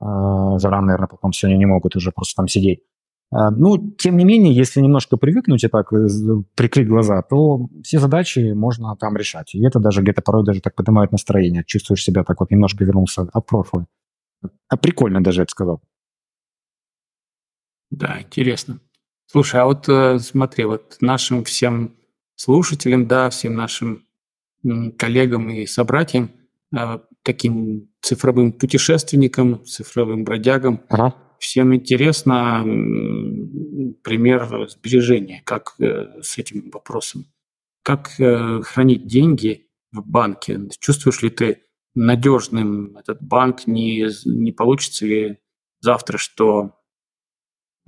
а, 0.00 0.58
за 0.58 0.70
наверное, 0.70 1.08
потом 1.08 1.32
сегодня 1.32 1.58
не 1.58 1.66
могут 1.66 1.96
уже 1.96 2.12
просто 2.12 2.36
там 2.36 2.48
сидеть. 2.48 2.80
А, 3.30 3.50
ну, 3.50 3.90
тем 3.98 4.16
не 4.16 4.24
менее, 4.24 4.54
если 4.54 4.80
немножко 4.80 5.16
привыкнуть 5.18 5.62
и 5.62 5.68
так 5.68 5.92
э, 5.92 6.06
прикрыть 6.54 6.88
глаза, 6.88 7.20
то 7.22 7.68
все 7.82 7.98
задачи 7.98 8.52
можно 8.52 8.96
там 8.96 9.16
решать. 9.16 9.54
И 9.54 9.62
это 9.62 9.80
даже 9.80 10.00
где-то 10.00 10.22
порой 10.22 10.44
даже 10.44 10.62
так 10.62 10.74
поднимает 10.74 11.12
настроение. 11.12 11.62
Чувствуешь 11.66 12.02
себя 12.02 12.24
так 12.24 12.40
вот 12.40 12.50
немножко 12.50 12.84
вернулся 12.84 13.28
от 13.32 13.46
прошлого. 13.46 13.86
А 14.68 14.76
прикольно 14.76 15.22
даже, 15.22 15.42
это 15.42 15.50
сказал. 15.50 15.82
Да, 17.90 18.20
интересно. 18.20 18.80
Слушай, 19.26 19.60
а 19.60 19.66
вот 19.66 19.88
э, 19.88 20.18
смотри, 20.20 20.64
вот 20.64 20.96
нашим 21.00 21.44
всем 21.44 21.96
слушателям, 22.34 23.06
да, 23.06 23.28
всем 23.28 23.54
нашим 23.54 24.04
коллегам 24.96 25.50
и 25.50 25.66
собратьям, 25.66 26.30
э, 26.74 26.98
таким 27.22 27.90
цифровым 28.00 28.52
путешественником, 28.52 29.64
цифровым 29.66 30.24
бродягом. 30.24 30.80
Ага. 30.88 31.14
Всем 31.38 31.74
интересно 31.74 32.62
пример 34.02 34.68
сбережения, 34.68 35.42
как 35.44 35.74
э, 35.78 36.20
с 36.20 36.36
этим 36.38 36.70
вопросом. 36.70 37.26
Как 37.82 38.18
э, 38.18 38.60
хранить 38.62 39.06
деньги 39.06 39.68
в 39.92 40.04
банке? 40.04 40.60
Чувствуешь 40.80 41.22
ли 41.22 41.30
ты 41.30 41.62
надежным 41.94 42.96
этот 42.96 43.22
банк? 43.22 43.66
Не, 43.66 44.08
не 44.26 44.52
получится 44.52 45.06
ли 45.06 45.38
завтра, 45.80 46.18
что 46.18 46.74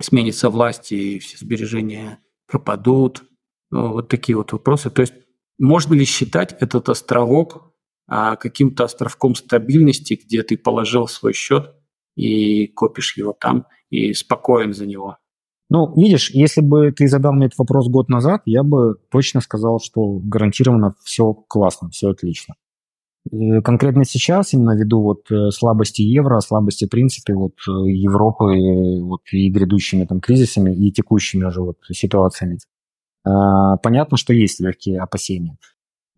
сменится 0.01 0.49
власть 0.49 0.91
и 0.91 1.19
все 1.19 1.37
сбережения 1.37 2.19
пропадут? 2.47 3.23
Ну, 3.69 3.93
вот 3.93 4.07
такие 4.07 4.37
вот 4.37 4.53
вопросы. 4.53 4.89
То 4.89 5.01
есть 5.01 5.13
можно 5.59 5.93
ли 5.93 6.05
считать 6.05 6.55
этот 6.61 6.87
островок 6.89 7.73
а, 8.07 8.37
каким-то 8.37 8.85
островком 8.85 9.35
стабильности, 9.35 10.19
где 10.21 10.41
ты 10.43 10.57
положил 10.57 11.07
свой 11.07 11.33
счет 11.33 11.75
и 12.21 12.67
копишь 12.67 13.17
его 13.17 13.33
там 13.33 13.65
и 13.89 14.13
спокоен 14.13 14.73
за 14.73 14.85
него? 14.85 15.17
Ну, 15.69 15.93
видишь, 15.95 16.31
если 16.31 16.61
бы 16.61 16.91
ты 16.91 17.07
задал 17.07 17.33
мне 17.33 17.45
этот 17.45 17.57
вопрос 17.59 17.87
год 17.87 18.09
назад, 18.09 18.41
я 18.45 18.63
бы 18.63 18.95
точно 19.09 19.41
сказал, 19.41 19.79
что 19.79 20.19
гарантированно 20.23 20.95
все 21.03 21.33
классно, 21.33 21.89
все 21.89 22.09
отлично. 22.09 22.55
И 23.31 23.61
конкретно 23.61 24.03
сейчас, 24.03 24.53
именно 24.53 24.75
ввиду 24.75 25.01
вот 25.01 25.31
э, 25.31 25.51
слабости 25.51 26.01
евро, 26.01 26.39
слабости, 26.39 26.85
в 26.85 26.89
принципе, 26.89 27.33
вот 27.33 27.53
э, 27.67 27.71
Европы 27.89 29.01
вот, 29.01 29.21
и 29.31 29.49
грядущими 29.49 30.05
там 30.05 30.19
кризисами, 30.19 30.73
и 30.75 30.91
текущими 30.91 31.45
уже 31.45 31.61
вот 31.61 31.77
ситуациями, 31.91 32.57
а, 33.23 33.77
понятно, 33.77 34.17
что 34.17 34.33
есть 34.33 34.59
легкие 34.59 34.99
опасения. 34.99 35.57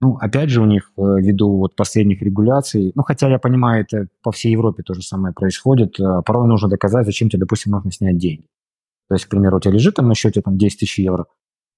Ну, 0.03 0.17
опять 0.17 0.49
же, 0.49 0.61
у 0.61 0.65
них 0.65 0.91
э, 0.97 1.01
ввиду 1.01 1.57
вот 1.57 1.77
последних 1.77 2.21
регуляций, 2.21 2.91
ну, 2.93 3.03
хотя 3.03 3.29
я 3.29 3.39
понимаю, 3.39 3.83
это 3.83 4.07
по 4.21 4.33
всей 4.33 4.51
Европе 4.51 4.83
то 4.83 4.93
же 4.93 5.01
самое 5.01 5.33
происходит, 5.33 5.95
порой 6.25 6.45
нужно 6.49 6.67
доказать, 6.67 7.05
зачем 7.05 7.29
тебе, 7.29 7.39
допустим, 7.39 7.71
нужно 7.71 7.89
снять 7.89 8.17
деньги. 8.17 8.45
То 9.07 9.15
есть, 9.15 9.25
к 9.25 9.29
примеру, 9.29 9.57
у 9.57 9.59
тебя 9.61 9.73
лежит 9.73 9.95
там 9.95 10.09
на 10.09 10.13
счете 10.13 10.41
там 10.41 10.57
10 10.57 10.79
тысяч 10.79 10.99
евро, 10.99 11.27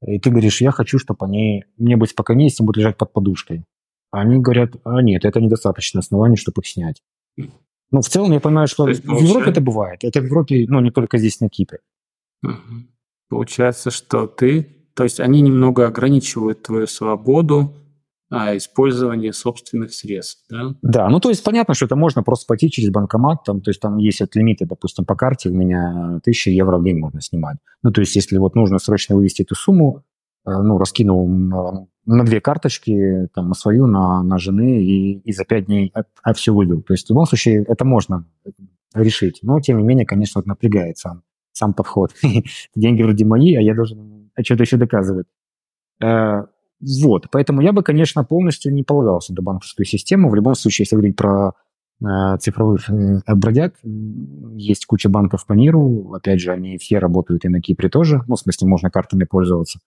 и 0.02 0.18
ты 0.20 0.32
говоришь, 0.32 0.60
я 0.60 0.72
хочу, 0.72 0.98
чтобы 0.98 1.24
они, 1.28 1.66
мне 1.78 1.98
быть 1.98 2.10
спокойнее, 2.10 2.48
если 2.48 2.64
будут 2.64 2.78
лежать 2.78 2.98
под 2.98 3.14
подушкой. 3.14 3.64
А 4.10 4.22
они 4.22 4.40
говорят, 4.40 4.72
а 4.84 5.04
нет, 5.04 5.24
это 5.24 5.40
недостаточно 5.40 6.00
оснований, 6.00 6.36
чтобы 6.36 6.62
их 6.62 6.68
снять. 6.68 7.04
Ну, 7.92 8.02
в 8.02 8.10
целом, 8.10 8.32
я 8.32 8.40
понимаю, 8.40 8.68
что 8.68 8.88
есть, 8.88 9.06
в 9.06 9.22
Европе 9.22 9.52
это 9.52 9.62
бывает. 9.62 10.04
Это 10.04 10.20
в 10.20 10.26
Европе, 10.26 10.66
ну, 10.68 10.80
не 10.80 10.90
только 10.90 11.20
здесь, 11.20 11.40
на 11.42 11.50
Кипре. 11.50 11.78
Получается, 13.30 13.92
что 13.92 14.26
ты, 14.26 14.64
то 14.96 15.04
есть 15.04 15.20
они 15.20 15.42
немного 15.42 15.86
ограничивают 15.86 16.64
твою 16.64 16.88
свободу, 16.88 17.76
использование 18.32 19.34
собственных 19.34 19.94
средств, 19.94 20.46
да? 20.50 20.76
Да, 20.82 21.10
ну 21.10 21.20
то 21.20 21.30
есть 21.30 21.44
понятно, 21.44 21.74
что 21.74 21.86
это 21.86 21.96
можно 21.96 22.24
просто 22.24 22.48
пойти 22.48 22.72
через 22.72 22.90
банкомат, 22.90 23.44
там, 23.44 23.62
то 23.62 23.70
есть 23.70 23.80
там 23.80 23.98
есть 23.98 24.22
от 24.22 24.36
лимиты, 24.36 24.66
допустим, 24.66 25.06
по 25.06 25.16
карте 25.16 25.50
у 25.50 25.54
меня 25.54 26.18
1000 26.22 26.52
евро 26.52 26.78
в 26.78 26.84
день 26.84 26.98
можно 26.98 27.22
снимать. 27.22 27.58
Ну 27.84 27.92
то 27.92 28.02
есть 28.02 28.16
если 28.16 28.38
вот 28.38 28.56
нужно 28.56 28.80
срочно 28.80 29.16
вывести 29.16 29.44
эту 29.44 29.56
сумму, 29.56 30.04
э, 30.46 30.52
ну 30.52 30.78
раскинул 30.78 31.28
на, 31.28 31.88
на 32.06 32.24
две 32.24 32.42
карточки, 32.42 33.30
там, 33.34 33.50
на 33.50 33.54
свою, 33.54 33.88
на, 33.88 34.24
на 34.24 34.38
жены, 34.38 34.84
и, 34.84 35.20
и 35.20 35.32
за 35.32 35.46
пять 35.46 35.66
дней 35.66 35.92
а, 35.94 36.04
а 36.24 36.34
все 36.34 36.54
вывел. 36.54 36.82
То 36.82 36.94
есть 36.94 37.08
в 37.08 37.10
любом 37.10 37.26
случае 37.26 37.64
это 37.68 37.86
можно 37.86 38.26
решить. 38.94 39.40
Но 39.44 39.60
тем 39.60 39.78
не 39.78 39.84
менее, 39.84 40.06
конечно, 40.06 40.40
вот 40.40 40.48
напрягает 40.48 40.98
сам, 40.98 41.24
сам 41.52 41.74
подход. 41.74 42.12
Деньги 42.76 43.04
вроде 43.04 43.26
мои, 43.26 43.56
а 43.56 43.62
я 43.62 43.76
должен 43.76 44.32
что-то 44.44 44.64
еще 44.64 44.78
доказывать. 44.78 45.28
Вот, 46.82 47.28
поэтому 47.32 47.62
я 47.62 47.72
бы, 47.72 47.84
конечно, 47.84 48.24
полностью 48.24 48.74
не 48.74 48.84
полагался 48.84 49.34
на 49.34 49.42
банковскую 49.42 49.86
систему. 49.86 50.30
В 50.30 50.36
любом 50.36 50.56
случае, 50.56 50.84
если 50.84 50.96
говорить 50.96 51.16
про 51.16 51.54
э, 52.02 52.38
цифровых 52.40 52.90
э, 52.90 53.22
бродяг, 53.34 53.76
есть 53.84 54.86
куча 54.86 55.10
банков 55.10 55.46
по 55.46 55.54
миру. 55.54 56.14
Опять 56.14 56.42
же, 56.42 56.52
они 56.52 56.78
все 56.78 57.00
работают 57.00 57.46
и 57.46 57.50
на 57.50 57.62
Кипре 57.62 57.90
тоже. 57.90 58.22
Ну, 58.28 58.36
в 58.36 58.40
смысле, 58.40 58.68
можно 58.68 58.90
картами 58.90 59.24
пользоваться. 59.24 59.80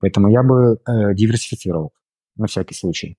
Поэтому 0.00 0.28
я 0.28 0.42
бы 0.42 0.78
э, 0.84 1.14
диверсифицировал 1.14 1.92
на 2.36 2.48
всякий 2.48 2.74
случай. 2.74 3.18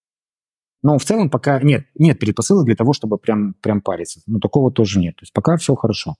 Но 0.81 0.97
в 0.97 1.05
целом 1.05 1.29
пока 1.29 1.61
нет, 1.61 1.87
нет 1.95 2.19
предпосылок 2.19 2.65
для 2.65 2.75
того, 2.75 2.91
чтобы 2.91 3.17
прям, 3.17 3.53
прям 3.61 3.81
париться. 3.81 4.21
Но 4.27 4.39
такого 4.39 4.69
тоже 4.69 4.99
нет. 4.99 5.15
То 5.15 5.23
есть 5.23 5.31
пока 5.31 5.55
все 5.55 5.75
хорошо. 5.75 6.15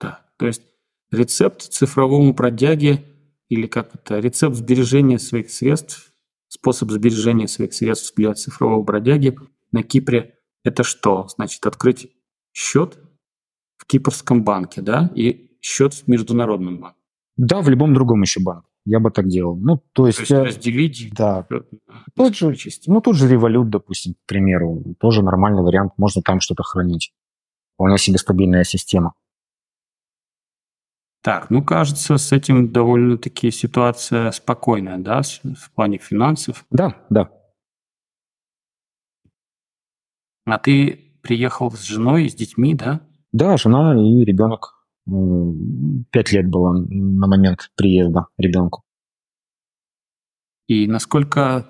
Да, 0.00 0.26
то 0.36 0.46
есть 0.46 0.62
рецепт 1.12 1.62
цифровому 1.62 2.34
бродяге 2.34 3.04
или 3.50 3.66
как 3.66 3.94
это, 3.94 4.18
рецепт 4.20 4.56
сбережения 4.56 5.18
своих 5.18 5.50
средств, 5.50 6.12
способ 6.48 6.90
сбережения 6.90 7.48
своих 7.48 7.74
средств 7.74 8.14
для 8.16 8.32
цифрового 8.32 8.82
бродяги 8.82 9.36
на 9.72 9.82
Кипре– 9.82 10.36
это 10.64 10.84
что? 10.84 11.28
Значит, 11.28 11.66
открыть 11.66 12.10
счет 12.52 12.98
в 13.76 13.86
кипрском 13.86 14.44
банке, 14.44 14.80
да, 14.82 15.10
и 15.14 15.50
счет 15.60 15.94
в 15.94 16.08
международном 16.08 16.80
банке. 16.80 16.98
Да, 17.36 17.60
в 17.60 17.68
любом 17.68 17.92
другом 17.92 18.22
еще 18.22 18.40
банке. 18.40 18.68
Я 18.86 19.00
бы 19.00 19.10
так 19.10 19.28
делал. 19.28 19.56
Ну, 19.56 19.82
то 19.92 20.06
есть... 20.06 20.26
То 20.26 20.44
есть 20.44 20.56
разделить? 20.56 21.12
Да. 21.12 21.46
Тот 22.14 22.34
же, 22.34 22.54
ну, 22.86 23.00
тот 23.00 23.16
же 23.16 23.28
револют, 23.28 23.68
допустим, 23.68 24.14
к 24.14 24.26
примеру. 24.26 24.82
Тоже 24.98 25.22
нормальный 25.22 25.62
вариант. 25.62 25.92
Можно 25.96 26.22
там 26.22 26.40
что-то 26.40 26.62
хранить. 26.62 27.12
Вполне 27.74 27.98
себе 27.98 28.18
стабильная 28.18 28.64
система. 28.64 29.14
Так, 31.22 31.50
ну, 31.50 31.62
кажется, 31.62 32.16
с 32.16 32.32
этим 32.32 32.72
довольно-таки 32.72 33.50
ситуация 33.50 34.30
спокойная, 34.30 34.98
да, 34.98 35.20
в 35.22 35.70
плане 35.74 35.98
финансов. 35.98 36.64
Да, 36.70 36.96
да. 37.10 37.30
А 40.46 40.58
ты 40.58 41.18
приехал 41.22 41.70
с 41.70 41.82
женой, 41.82 42.30
с 42.30 42.34
детьми, 42.34 42.74
да? 42.74 43.06
Да, 43.32 43.56
жена 43.58 43.94
и 43.94 44.24
ребенок. 44.24 44.86
Пять 46.10 46.32
лет 46.32 46.48
было 46.48 46.72
на 46.72 47.26
момент 47.26 47.70
приезда 47.76 48.26
ребенку. 48.38 48.82
И 50.68 50.86
насколько 50.86 51.66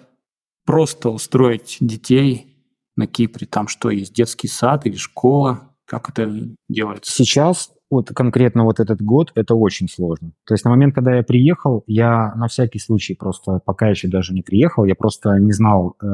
просто 0.65 1.11
устроить 1.11 1.79
детей 1.81 2.65
на 2.97 3.07
Кипре? 3.07 3.47
Там 3.47 3.67
что, 3.67 3.91
есть 3.91 4.15
детский 4.15 4.47
сад 4.47 4.87
или 4.87 4.97
школа? 4.97 5.75
Как 5.87 6.09
это 6.09 6.31
делается? 6.69 7.11
Сейчас 7.11 7.73
вот 7.91 8.09
конкретно 8.15 8.65
вот 8.65 8.79
этот 8.79 9.03
год, 9.03 9.33
это 9.35 9.55
очень 9.55 9.89
сложно. 9.89 10.33
То 10.47 10.55
есть 10.55 10.65
на 10.65 10.71
момент, 10.71 10.95
когда 10.95 11.17
я 11.17 11.23
приехал, 11.23 11.83
я 11.87 12.33
на 12.37 12.47
всякий 12.47 12.79
случай 12.79 13.15
просто, 13.15 13.61
пока 13.65 13.89
еще 13.89 14.09
даже 14.09 14.33
не 14.33 14.43
приехал, 14.43 14.85
я 14.85 14.95
просто 14.95 15.37
не 15.39 15.53
знал, 15.53 15.97
э, 16.01 16.07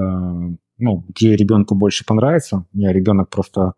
ну, 0.78 1.04
где 1.08 1.36
ребенку 1.36 1.74
больше 1.74 2.04
понравится. 2.06 2.64
Я 2.72 2.92
ребенок 2.92 3.28
просто, 3.28 3.74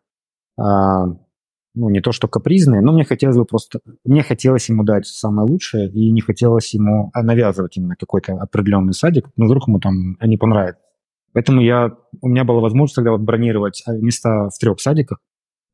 э, 0.59 0.63
ну, 0.63 1.89
не 1.91 2.01
то 2.01 2.13
что 2.13 2.29
капризный, 2.29 2.81
но 2.81 2.93
мне 2.93 3.05
хотелось 3.05 3.37
бы 3.37 3.45
просто, 3.45 3.81
мне 4.05 4.23
хотелось 4.23 4.69
ему 4.69 4.85
дать 4.85 5.07
самое 5.07 5.49
лучшее, 5.49 5.91
и 5.91 6.11
не 6.13 6.21
хотелось 6.21 6.73
ему 6.75 7.11
навязывать 7.15 7.77
именно 7.77 7.97
какой-то 7.97 8.35
определенный 8.35 8.95
садик, 8.95 9.29
но 9.37 9.47
вдруг 9.47 9.67
ему 9.67 9.81
там 9.81 10.17
не 10.23 10.37
понравится. 10.37 10.83
Поэтому 11.33 11.61
я, 11.61 11.97
у 12.21 12.29
меня 12.29 12.45
была 12.45 12.61
возможность 12.61 12.97
тогда 12.97 13.11
вот 13.11 13.21
бронировать 13.21 13.83
э, 13.87 13.93
места 13.93 14.49
в 14.51 14.59
трех 14.59 14.81
садиках, 14.81 15.19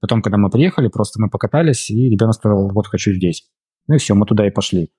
Потом, 0.04 0.20
когда 0.20 0.36
мы 0.36 0.50
приехали, 0.50 0.88
просто 0.88 1.18
мы 1.18 1.30
покатались, 1.30 1.88
и 1.88 2.10
ребенок 2.10 2.34
сказал, 2.34 2.68
вот 2.68 2.86
хочу 2.88 3.14
здесь. 3.14 3.48
Ну 3.86 3.94
и 3.94 3.98
все, 3.98 4.14
мы 4.14 4.26
туда 4.26 4.46
и 4.46 4.50
пошли. 4.50 4.90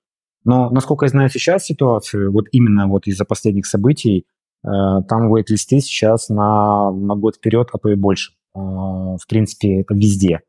Но, 0.42 0.68
насколько 0.70 1.04
я 1.04 1.10
знаю 1.10 1.28
сейчас 1.28 1.64
ситуацию, 1.64 2.32
вот 2.32 2.46
именно 2.50 2.88
вот 2.88 3.06
из-за 3.06 3.24
последних 3.24 3.66
событий, 3.66 4.26
э, 4.64 4.68
там 5.08 5.32
вейт-листы 5.32 5.78
сейчас 5.78 6.28
на, 6.28 6.90
на 6.90 7.14
год 7.14 7.36
вперед, 7.36 7.68
а 7.72 7.78
то 7.78 7.88
и 7.88 7.94
больше. 7.94 8.32
Э, 8.56 8.58
в 8.58 9.20
принципе, 9.28 9.82
это 9.82 9.94
везде. 9.94 10.40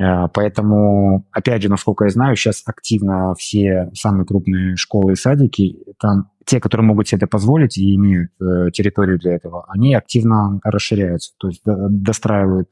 Э, 0.00 0.28
поэтому, 0.32 1.26
опять 1.32 1.62
же, 1.64 1.68
насколько 1.68 2.04
я 2.04 2.10
знаю, 2.10 2.36
сейчас 2.36 2.62
активно 2.66 3.34
все 3.36 3.90
самые 3.94 4.26
крупные 4.26 4.76
школы 4.76 5.14
и 5.14 5.16
садики, 5.16 5.76
там 5.98 6.30
те, 6.46 6.60
которые 6.60 6.86
могут 6.86 7.08
себе 7.08 7.16
это 7.16 7.26
позволить 7.26 7.76
и 7.76 7.96
имеют 7.96 8.30
э, 8.40 8.70
территорию 8.72 9.18
для 9.18 9.34
этого, 9.34 9.64
они 9.66 9.96
активно 9.96 10.60
расширяются, 10.62 11.32
то 11.36 11.48
есть 11.48 11.62
до, 11.64 11.88
достраивают 11.88 12.68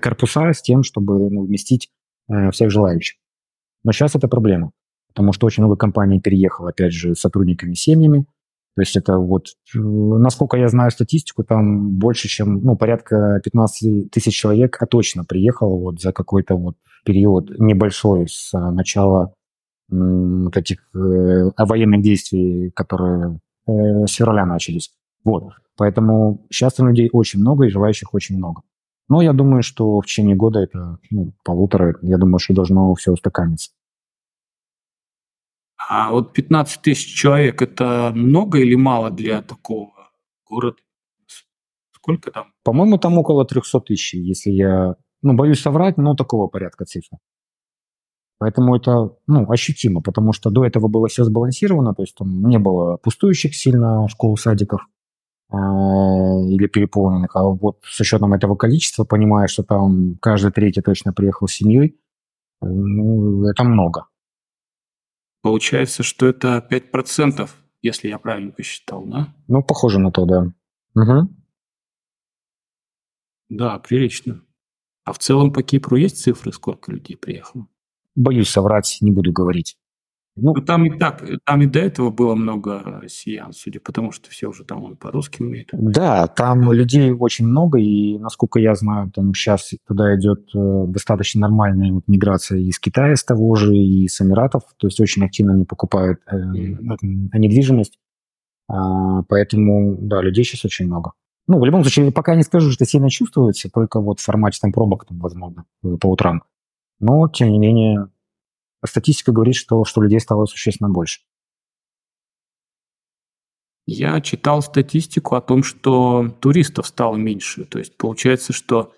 корпуса 0.00 0.52
с 0.52 0.62
тем, 0.62 0.82
чтобы 0.82 1.30
ну, 1.30 1.44
вместить 1.44 1.90
э, 2.28 2.50
всех 2.50 2.70
желающих. 2.70 3.18
Но 3.84 3.92
сейчас 3.92 4.14
это 4.14 4.28
проблема, 4.28 4.72
потому 5.08 5.32
что 5.32 5.46
очень 5.46 5.62
много 5.62 5.76
компаний 5.76 6.20
переехало, 6.20 6.70
опять 6.70 6.92
же, 6.92 7.14
с 7.14 7.20
сотрудниками, 7.20 7.74
семьями. 7.74 8.26
То 8.76 8.82
есть 8.82 8.96
это 8.96 9.16
вот, 9.18 9.48
э, 9.74 9.78
насколько 9.78 10.56
я 10.56 10.68
знаю 10.68 10.90
статистику, 10.90 11.44
там 11.44 11.98
больше, 11.98 12.28
чем, 12.28 12.60
ну, 12.62 12.76
порядка 12.76 13.40
15 13.42 14.10
тысяч 14.10 14.34
человек, 14.34 14.76
а 14.80 14.86
точно 14.86 15.24
приехало 15.24 15.76
вот 15.76 16.00
за 16.00 16.12
какой-то 16.12 16.56
вот 16.56 16.76
период 17.04 17.50
небольшой 17.58 18.28
с 18.28 18.52
начала 18.52 19.34
вот 19.90 20.56
этих 20.56 20.78
э, 20.94 21.50
военных 21.58 22.02
действий, 22.02 22.70
которые 22.70 23.40
э, 23.66 24.06
с 24.06 24.12
февраля 24.12 24.46
начались. 24.46 24.90
Вот. 25.24 25.52
Поэтому 25.76 26.46
сейчас 26.50 26.78
людей 26.78 27.08
очень 27.12 27.40
много 27.40 27.66
и 27.66 27.70
желающих 27.70 28.14
очень 28.14 28.36
много. 28.36 28.62
Но 29.10 29.20
я 29.20 29.32
думаю, 29.32 29.62
что 29.62 30.00
в 30.00 30.06
течение 30.06 30.36
года 30.36 30.60
это 30.60 30.98
ну, 31.10 31.34
полутора, 31.44 31.98
я 32.00 32.16
думаю, 32.16 32.38
что 32.38 32.54
должно 32.54 32.94
все 32.94 33.10
устаканиться. 33.10 33.72
А 35.76 36.12
вот 36.12 36.32
15 36.32 36.80
тысяч 36.80 37.12
человек– 37.12 37.60
это 37.62 38.12
много 38.14 38.60
или 38.60 38.76
мало 38.76 39.10
для 39.10 39.42
такого 39.42 39.92
города? 40.48 40.78
сколько 41.92 42.30
там? 42.30 42.52
По-моему, 42.62 42.98
там 42.98 43.18
около 43.18 43.44
300 43.44 43.80
тысяч, 43.80 44.14
если 44.14 44.50
я... 44.50 44.94
Ну, 45.22 45.34
боюсь 45.34 45.60
соврать, 45.60 45.98
но 45.98 46.14
такого 46.14 46.46
порядка 46.46 46.84
цифры. 46.84 47.18
Поэтому 48.38 48.74
это 48.76 49.16
ну, 49.26 49.50
ощутимо, 49.50 50.00
потому 50.00 50.32
что 50.32 50.50
до 50.50 50.64
этого 50.64 50.88
было 50.88 51.08
все 51.08 51.24
сбалансировано, 51.24 51.94
то 51.94 52.02
есть 52.02 52.14
там 52.14 52.48
не 52.48 52.58
было 52.58 52.96
пустующих 52.96 53.54
сильно 53.54 54.08
школ, 54.08 54.38
садиков 54.38 54.86
или 55.52 56.66
переполненных, 56.66 57.34
а 57.34 57.42
вот 57.42 57.78
с 57.84 58.00
учетом 58.00 58.34
этого 58.34 58.54
количества, 58.54 59.04
понимая, 59.04 59.48
что 59.48 59.62
там 59.62 60.16
каждый 60.20 60.52
третий 60.52 60.80
точно 60.80 61.12
приехал 61.12 61.48
с 61.48 61.54
семьей, 61.54 61.98
э, 62.62 62.66
ну, 62.66 63.44
это 63.46 63.64
много. 63.64 64.06
Получается, 65.42 66.02
что 66.02 66.26
это 66.26 66.64
5%, 66.70 67.50
если 67.82 68.08
я 68.08 68.18
правильно 68.18 68.52
посчитал, 68.52 69.04
да? 69.06 69.34
Ну, 69.48 69.62
похоже 69.62 69.98
на 69.98 70.12
то, 70.12 70.24
да. 70.24 70.52
Угу. 70.94 71.28
Да, 73.48 73.78
прилично. 73.78 74.42
А 75.04 75.12
в 75.12 75.18
целом 75.18 75.52
по 75.52 75.62
Кипру 75.62 75.96
есть 75.96 76.22
цифры, 76.22 76.52
сколько 76.52 76.92
людей 76.92 77.16
приехало? 77.16 77.66
Боюсь 78.14 78.50
соврать, 78.50 78.98
не 79.00 79.10
буду 79.10 79.32
говорить. 79.32 79.76
Ну, 80.40 80.54
ну, 80.54 80.62
там 80.62 80.86
и 80.86 80.98
так, 80.98 81.22
там 81.44 81.62
и 81.62 81.66
до 81.66 81.78
этого 81.78 82.10
было 82.10 82.34
много 82.34 82.82
россиян, 83.02 83.52
судя 83.52 83.80
по 83.80 83.92
тому, 83.92 84.12
что 84.12 84.30
все 84.30 84.48
уже 84.48 84.64
там 84.64 84.96
по-русски 84.96 85.42
умеют. 85.42 85.68
Да, 85.72 86.26
там 86.26 86.72
людей 86.72 87.12
очень 87.12 87.46
много, 87.46 87.78
и, 87.78 88.18
насколько 88.18 88.58
я 88.58 88.74
знаю, 88.74 89.10
там 89.10 89.34
сейчас 89.34 89.72
туда 89.86 90.16
идет 90.16 90.48
э, 90.54 90.84
достаточно 90.88 91.42
нормальная 91.42 91.92
вот 91.92 92.04
миграция 92.06 92.58
из 92.58 92.78
Китая, 92.78 93.16
с 93.16 93.24
того 93.24 93.54
же, 93.54 93.76
и 93.76 94.08
с 94.08 94.20
Эмиратов, 94.20 94.62
то 94.76 94.86
есть 94.86 95.00
очень 95.00 95.24
активно 95.24 95.54
они 95.54 95.64
покупают 95.64 96.20
э, 96.26 96.36
mm-hmm. 96.36 97.38
недвижимость, 97.38 97.98
а, 98.68 99.22
поэтому, 99.28 99.96
да, 100.00 100.22
людей 100.22 100.44
сейчас 100.44 100.64
очень 100.64 100.86
много. 100.86 101.12
Ну, 101.48 101.58
в 101.58 101.64
любом 101.64 101.82
случае, 101.82 102.12
пока 102.12 102.36
не 102.36 102.44
скажу, 102.44 102.70
что 102.70 102.84
сильно 102.84 103.10
чувствуется, 103.10 103.68
только 103.68 104.00
вот 104.00 104.20
в 104.20 104.24
формате 104.24 104.58
там 104.62 104.72
пробок, 104.72 105.06
там, 105.06 105.18
возможно, 105.18 105.64
по 105.82 106.06
утрам. 106.06 106.44
Но, 107.00 107.28
тем 107.28 107.48
не 107.48 107.58
менее, 107.58 108.08
статистика 108.84 109.32
говорит, 109.32 109.54
что, 109.56 109.84
что 109.84 110.02
людей 110.02 110.20
стало 110.20 110.46
существенно 110.46 110.90
больше. 110.90 111.20
Я 113.86 114.20
читал 114.20 114.62
статистику 114.62 115.34
о 115.34 115.40
том, 115.40 115.62
что 115.62 116.36
туристов 116.40 116.86
стало 116.86 117.16
меньше. 117.16 117.64
То 117.64 117.78
есть 117.78 117.96
получается, 117.96 118.52
что 118.52 118.94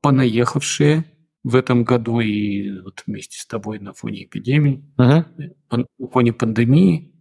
понаехавшие 0.00 1.04
в 1.42 1.54
этом 1.54 1.84
году 1.84 2.20
и 2.20 2.80
вот 2.80 3.02
вместе 3.06 3.38
с 3.38 3.46
тобой 3.46 3.78
на 3.78 3.92
фоне 3.92 4.24
эпидемии, 4.24 4.84
uh-huh. 4.98 5.54
на 5.70 6.08
фоне 6.08 6.32
пандемии, 6.32 7.12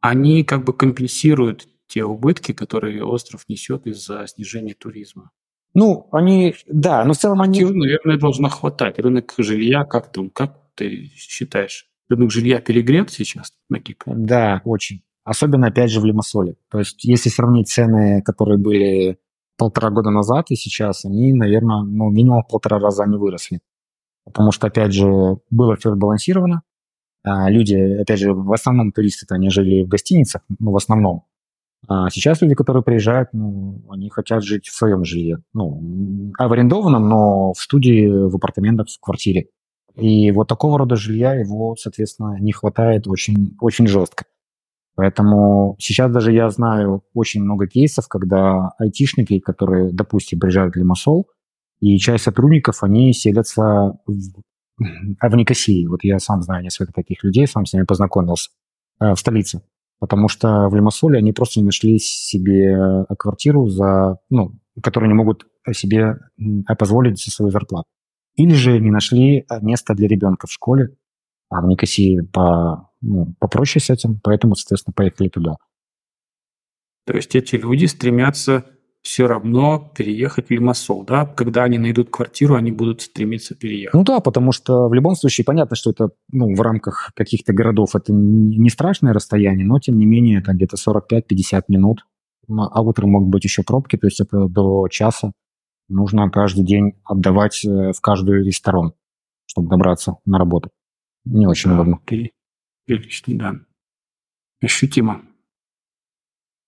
они 0.00 0.44
как 0.44 0.64
бы 0.64 0.72
компенсируют 0.72 1.66
те 1.86 2.04
убытки, 2.04 2.52
которые 2.52 3.04
остров 3.04 3.44
несет 3.48 3.86
из-за 3.86 4.26
снижения 4.26 4.74
туризма. 4.74 5.30
Ну, 5.74 6.08
они, 6.12 6.54
да, 6.66 7.04
но 7.04 7.14
в 7.14 7.18
целом 7.18 7.42
они... 7.42 7.60
Активно, 7.60 7.84
наверное, 7.84 8.18
должно 8.18 8.48
хватать. 8.48 8.98
Рынок 8.98 9.34
жилья, 9.38 9.84
как 9.84 10.12
там, 10.12 10.30
как 10.30 10.63
ты 10.74 11.10
считаешь? 11.14 11.88
Рынок 12.08 12.30
жилья 12.30 12.60
перегрет 12.60 13.10
сейчас 13.10 13.52
на 13.68 13.80
Кипре? 13.80 14.14
Да, 14.16 14.60
очень. 14.64 15.02
Особенно, 15.24 15.68
опять 15.68 15.90
же, 15.90 16.00
в 16.00 16.04
Лимассоле. 16.04 16.56
То 16.70 16.78
есть, 16.78 17.02
если 17.04 17.30
сравнить 17.30 17.68
цены, 17.68 18.22
которые 18.22 18.58
были 18.58 19.18
полтора 19.56 19.90
года 19.90 20.10
назад 20.10 20.50
и 20.50 20.56
сейчас, 20.56 21.04
они, 21.04 21.32
наверное, 21.32 21.82
ну, 21.82 22.10
минимум 22.10 22.42
в 22.42 22.48
полтора 22.48 22.78
раза 22.78 23.04
они 23.04 23.16
выросли. 23.16 23.60
Потому 24.24 24.52
что, 24.52 24.66
опять 24.66 24.92
же, 24.92 25.06
было 25.50 25.76
все 25.76 25.94
сбалансировано. 25.94 26.62
А 27.22 27.48
люди, 27.50 27.74
опять 27.74 28.18
же, 28.18 28.34
в 28.34 28.52
основном 28.52 28.92
туристы-то 28.92 29.36
они 29.36 29.48
жили 29.48 29.82
в 29.82 29.88
гостиницах, 29.88 30.42
ну, 30.58 30.72
в 30.72 30.76
основном. 30.76 31.24
А 31.86 32.10
сейчас 32.10 32.42
люди, 32.42 32.54
которые 32.54 32.82
приезжают, 32.82 33.30
ну, 33.32 33.82
они 33.90 34.10
хотят 34.10 34.42
жить 34.42 34.66
в 34.66 34.74
своем 34.74 35.04
жилье. 35.04 35.38
Ну, 35.52 36.32
а 36.38 36.48
в 36.48 36.52
арендованном, 36.52 37.08
но 37.08 37.52
в 37.52 37.58
студии, 37.58 38.06
в 38.06 38.36
апартаментах, 38.36 38.88
в 38.88 39.00
квартире. 39.00 39.48
И 39.96 40.30
вот 40.32 40.48
такого 40.48 40.78
рода 40.78 40.96
жилья 40.96 41.34
его, 41.34 41.76
соответственно, 41.76 42.36
не 42.40 42.52
хватает 42.52 43.06
очень, 43.06 43.56
очень 43.60 43.86
жестко. 43.86 44.24
Поэтому 44.96 45.76
сейчас 45.78 46.12
даже 46.12 46.32
я 46.32 46.50
знаю 46.50 47.02
очень 47.14 47.42
много 47.42 47.66
кейсов, 47.66 48.06
когда 48.08 48.70
айтишники, 48.78 49.40
которые, 49.40 49.92
допустим, 49.92 50.38
приезжают 50.38 50.74
в 50.74 50.78
Лимассол, 50.78 51.26
и 51.80 51.98
часть 51.98 52.24
сотрудников, 52.24 52.82
они 52.82 53.12
селятся 53.12 53.98
в, 54.06 54.42
а 55.20 55.28
в 55.28 55.34
Никосии. 55.34 55.86
Вот 55.86 56.04
я 56.04 56.18
сам 56.18 56.42
знаю 56.42 56.62
несколько 56.62 56.92
таких 56.92 57.22
людей, 57.24 57.46
сам 57.46 57.66
с 57.66 57.72
ними 57.72 57.84
познакомился 57.84 58.50
э, 59.00 59.12
в 59.12 59.16
столице. 59.16 59.62
Потому 60.00 60.28
что 60.28 60.68
в 60.68 60.74
Лимассоле 60.74 61.18
они 61.18 61.32
просто 61.32 61.60
не 61.60 61.66
нашли 61.66 61.98
себе 61.98 63.06
квартиру, 63.18 63.68
за, 63.68 64.18
ну, 64.28 64.52
которую 64.82 65.08
не 65.08 65.14
могут 65.14 65.46
себе 65.72 66.18
позволить 66.78 67.22
за 67.22 67.30
свою 67.30 67.50
зарплату. 67.50 67.88
Или 68.36 68.54
же 68.54 68.78
не 68.80 68.90
нашли 68.90 69.38
э, 69.38 69.60
место 69.60 69.94
для 69.94 70.08
ребенка 70.08 70.46
в 70.46 70.52
школе, 70.52 70.96
а 71.50 71.60
в 71.60 71.66
Никосии 71.66 72.20
по, 72.20 72.90
ну, 73.00 73.34
попроще 73.38 73.84
с 73.84 73.90
этим, 73.90 74.20
поэтому, 74.22 74.56
соответственно, 74.56 74.94
поехали 74.94 75.28
туда. 75.28 75.56
То 77.06 77.14
есть 77.14 77.36
эти 77.36 77.56
люди 77.56 77.84
стремятся 77.84 78.64
все 79.02 79.26
равно 79.26 79.92
переехать 79.94 80.48
в 80.48 80.50
Лимассол, 80.50 81.04
да? 81.04 81.26
Когда 81.26 81.64
они 81.64 81.76
найдут 81.76 82.08
квартиру, 82.08 82.54
они 82.54 82.72
будут 82.72 83.02
стремиться 83.02 83.54
переехать. 83.54 83.92
Ну 83.92 84.02
да, 84.02 84.20
потому 84.20 84.50
что 84.50 84.88
в 84.88 84.94
любом 84.94 85.14
случае 85.14 85.44
понятно, 85.44 85.76
что 85.76 85.90
это 85.90 86.08
ну, 86.32 86.54
в 86.54 86.60
рамках 86.62 87.12
каких-то 87.14 87.52
городов 87.52 87.94
это 87.94 88.14
не 88.14 88.70
страшное 88.70 89.12
расстояние, 89.12 89.66
но 89.66 89.78
тем 89.78 89.98
не 89.98 90.06
менее 90.06 90.38
это 90.40 90.52
где-то 90.54 90.76
45-50 90.76 91.64
минут. 91.68 92.06
А 92.48 92.82
утром 92.82 93.10
могут 93.10 93.28
быть 93.28 93.44
еще 93.44 93.62
пробки, 93.62 93.96
то 93.96 94.06
есть 94.06 94.20
это 94.20 94.48
до 94.48 94.88
часа 94.90 95.32
нужно 95.88 96.30
каждый 96.30 96.64
день 96.64 97.00
отдавать 97.04 97.64
э, 97.64 97.92
в 97.92 98.00
каждую 98.00 98.46
из 98.46 98.56
сторон, 98.56 98.94
чтобы 99.46 99.68
добраться 99.68 100.16
на 100.24 100.38
работу. 100.38 100.70
Не 101.24 101.46
очень 101.46 101.70
да, 101.70 101.76
удобно. 101.76 102.00
Прилично, 102.86 103.38
да. 103.38 103.54
Ощутимо. 104.60 105.22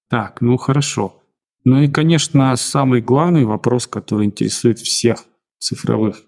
Так, 0.08 0.40
ну 0.40 0.56
хорошо. 0.56 1.22
Ну 1.64 1.82
и, 1.82 1.88
конечно, 1.88 2.54
самый 2.56 3.02
главный 3.02 3.44
вопрос, 3.44 3.86
который 3.86 4.26
интересует 4.26 4.78
всех 4.78 5.18
цифровых 5.58 6.22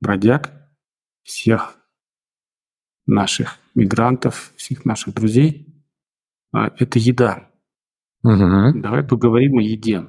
бродяг, 0.00 0.50
всех 1.22 1.76
наших 3.06 3.58
мигрантов, 3.74 4.52
всех 4.56 4.84
наших 4.84 5.14
друзей, 5.14 5.84
а, 6.52 6.70
это 6.78 6.98
еда. 6.98 7.50
Угу. 8.22 8.80
Давай 8.80 9.04
поговорим 9.04 9.58
о 9.58 9.62
еде. 9.62 10.08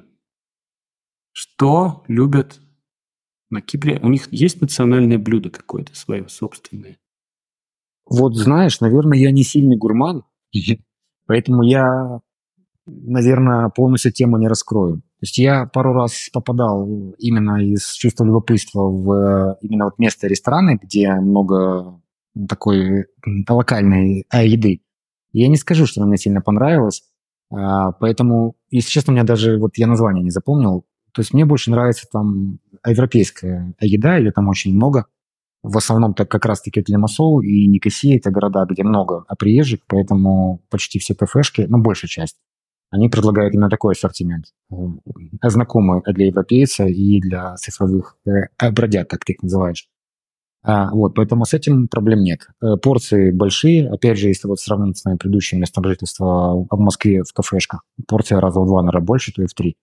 Что 1.32 2.04
любят 2.08 2.60
на 3.50 3.60
Кипре? 3.60 3.98
У 4.02 4.08
них 4.08 4.32
есть 4.32 4.60
национальное 4.60 5.18
блюдо 5.18 5.50
какое-то 5.50 5.96
свое 5.96 6.28
собственное? 6.28 6.98
Вот 8.08 8.36
знаешь, 8.36 8.80
наверное, 8.80 9.18
я 9.18 9.30
не 9.30 9.42
сильный 9.42 9.76
гурман, 9.76 10.24
поэтому 11.26 11.62
я, 11.62 12.20
наверное, 12.86 13.70
полностью 13.70 14.12
тему 14.12 14.38
не 14.38 14.48
раскрою. 14.48 14.96
То 14.96 15.24
есть 15.24 15.38
я 15.38 15.66
пару 15.66 15.92
раз 15.92 16.28
попадал 16.32 17.14
именно 17.18 17.64
из 17.64 17.92
чувства 17.92 18.24
любопытства 18.24 18.82
в 18.82 19.58
именно 19.62 19.84
вот 19.84 19.98
место 19.98 20.26
рестораны, 20.26 20.78
где 20.82 21.14
много 21.14 22.00
такой 22.48 23.06
локальной 23.48 24.26
а, 24.30 24.42
еды. 24.42 24.82
Я 25.32 25.48
не 25.48 25.56
скажу, 25.56 25.86
что 25.86 26.04
мне 26.04 26.18
сильно 26.18 26.40
понравилось, 26.42 27.04
а, 27.50 27.92
поэтому, 27.92 28.56
если 28.70 28.90
честно, 28.90 29.12
у 29.12 29.14
меня 29.14 29.24
даже, 29.24 29.58
вот 29.58 29.76
я 29.76 29.86
название 29.86 30.24
не 30.24 30.30
запомнил, 30.30 30.84
то 31.12 31.20
есть 31.20 31.34
мне 31.34 31.44
больше 31.44 31.70
нравится 31.70 32.06
там 32.10 32.58
европейская 32.86 33.74
еда, 33.80 34.16
ее 34.16 34.32
там 34.32 34.48
очень 34.48 34.74
много. 34.74 35.06
В 35.62 35.76
основном 35.76 36.14
так 36.14 36.28
как 36.28 36.44
раз-таки 36.44 36.80
это 36.80 36.90
Лимассол 36.90 37.40
и 37.40 37.66
Никосия, 37.68 38.16
это 38.16 38.30
города, 38.30 38.66
где 38.68 38.82
много 38.82 39.24
приезжих, 39.38 39.80
поэтому 39.86 40.60
почти 40.70 40.98
все 40.98 41.14
кафешки, 41.14 41.66
ну, 41.68 41.78
большая 41.80 42.08
часть, 42.08 42.36
они 42.90 43.08
предлагают 43.08 43.54
именно 43.54 43.70
такой 43.70 43.92
ассортимент, 43.92 44.46
э, 44.70 44.76
знакомый 45.48 46.02
для 46.06 46.26
европейца 46.26 46.86
и 46.86 47.20
для 47.20 47.54
цифровых 47.56 48.16
э, 48.26 48.70
бродяг, 48.70 49.08
как 49.08 49.24
ты 49.24 49.34
их 49.34 49.42
называешь. 49.42 49.88
А, 50.64 50.90
вот, 50.90 51.14
поэтому 51.14 51.44
с 51.44 51.54
этим 51.54 51.88
проблем 51.88 52.20
нет. 52.20 52.46
Э, 52.62 52.76
порции 52.76 53.30
большие, 53.30 53.88
опять 53.88 54.18
же, 54.18 54.28
если 54.28 54.46
вот 54.46 54.60
сравнить 54.60 54.98
с 54.98 55.04
моим 55.04 55.18
предыдущим 55.18 55.58
местом 55.58 55.84
жительства 55.84 56.66
в 56.70 56.78
Москве 56.78 57.22
в 57.22 57.32
кафешках, 57.32 57.82
порция 58.06 58.40
раза 58.40 58.60
в 58.60 58.66
два, 58.66 58.82
наверное, 58.82 59.04
больше, 59.04 59.32
то 59.32 59.42
и 59.42 59.46
в 59.46 59.54
три. 59.54 59.76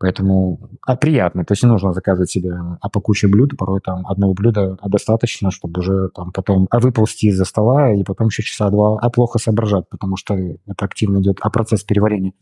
Поэтому 0.00 0.70
а, 0.86 0.96
приятно. 0.96 1.44
То 1.44 1.52
есть 1.52 1.64
не 1.64 1.68
нужно 1.68 1.92
заказывать 1.92 2.30
себе 2.30 2.52
а 2.80 2.88
по 2.88 3.00
куче 3.00 3.26
блюд. 3.26 3.56
Порой 3.56 3.80
там 3.80 4.06
одного 4.06 4.32
блюда 4.32 4.78
достаточно, 4.84 5.50
чтобы 5.50 5.80
уже 5.80 6.10
там 6.14 6.30
потом 6.32 6.68
а 6.70 6.78
выползти 6.78 7.26
из-за 7.26 7.44
стола 7.44 7.92
и 7.92 8.04
потом 8.04 8.28
еще 8.28 8.42
часа 8.42 8.70
два 8.70 8.98
а 9.00 9.10
плохо 9.10 9.38
соображать, 9.38 9.88
потому 9.88 10.16
что 10.16 10.34
это 10.34 10.84
активно 10.84 11.20
идет 11.20 11.38
а 11.40 11.50
процесс 11.50 11.82
переварения 11.82 12.32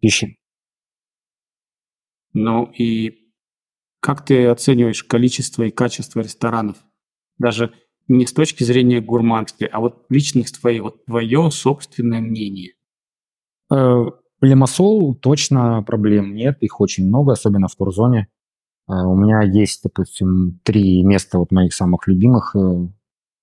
пищи. 0.00 0.38
Ну 2.32 2.64
и 2.64 3.26
как 4.00 4.24
ты 4.24 4.46
оцениваешь 4.46 5.04
количество 5.04 5.64
и 5.64 5.70
качество 5.70 6.20
ресторанов? 6.20 6.76
Даже 7.38 7.74
не 8.08 8.24
с 8.24 8.32
точки 8.32 8.62
зрения 8.62 9.00
гурманской, 9.00 9.66
а 9.66 9.80
вот 9.80 10.06
личных 10.08 10.50
твоих, 10.52 10.82
вот 10.82 11.04
твое 11.04 11.50
собственное 11.50 12.20
мнение. 12.20 12.72
Лимассол 14.40 15.14
точно 15.14 15.82
проблем 15.82 16.34
нет, 16.34 16.58
их 16.60 16.80
очень 16.80 17.06
много, 17.06 17.32
особенно 17.32 17.68
в 17.68 17.74
турзоне. 17.74 18.28
А, 18.86 19.06
у 19.06 19.16
меня 19.16 19.42
есть, 19.42 19.82
допустим, 19.82 20.60
три 20.62 21.02
места 21.02 21.38
вот 21.38 21.50
моих 21.52 21.72
самых 21.72 22.06
любимых. 22.06 22.54
Э, 22.54 22.88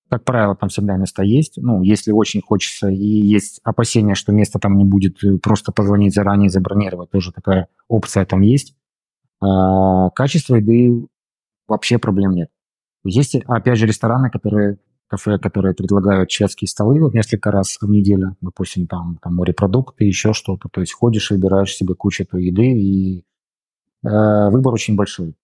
как 0.09 0.23
правило, 0.23 0.55
там 0.55 0.69
всегда 0.69 0.95
места 0.95 1.23
есть. 1.23 1.57
Ну, 1.57 1.81
если 1.81 2.11
очень 2.11 2.41
хочется 2.41 2.89
и 2.89 2.95
есть 3.05 3.59
опасения, 3.63 4.15
что 4.15 4.31
места 4.31 4.59
там 4.59 4.77
не 4.77 4.85
будет, 4.85 5.23
э, 5.23 5.37
просто 5.39 5.71
позвонить 5.71 6.13
заранее, 6.13 6.49
забронировать, 6.49 7.09
тоже 7.09 7.31
такая 7.31 7.67
опция 7.87 8.25
там 8.25 8.41
есть. 8.41 8.75
А, 9.41 10.11
качество 10.11 10.55
еды 10.55 11.07
вообще 11.67 11.97
проблем 11.97 12.31
нет. 12.31 12.49
Есть, 13.03 13.35
опять 13.35 13.77
же, 13.77 13.87
рестораны, 13.87 14.29
которые 14.29 14.77
кафе, 15.13 15.37
которые 15.37 15.75
предлагают 15.75 16.31
шведские 16.31 16.67
столы 16.67 16.99
вот 16.99 17.13
несколько 17.13 17.51
раз 17.51 17.77
в 17.79 17.87
неделю, 17.87 18.35
допустим, 18.41 18.87
там, 18.87 19.19
там 19.21 19.35
морепродукты, 19.35 20.05
еще 20.05 20.33
что-то. 20.33 20.69
То 20.69 20.81
есть 20.81 20.93
ходишь, 20.93 21.29
выбираешь 21.29 21.75
себе 21.75 21.93
кучу 21.93 22.25
той 22.25 22.45
еды, 22.45 22.65
и 22.65 23.19
э, 24.03 24.49
выбор 24.49 24.73
очень 24.73 24.95
большой. 24.95 25.35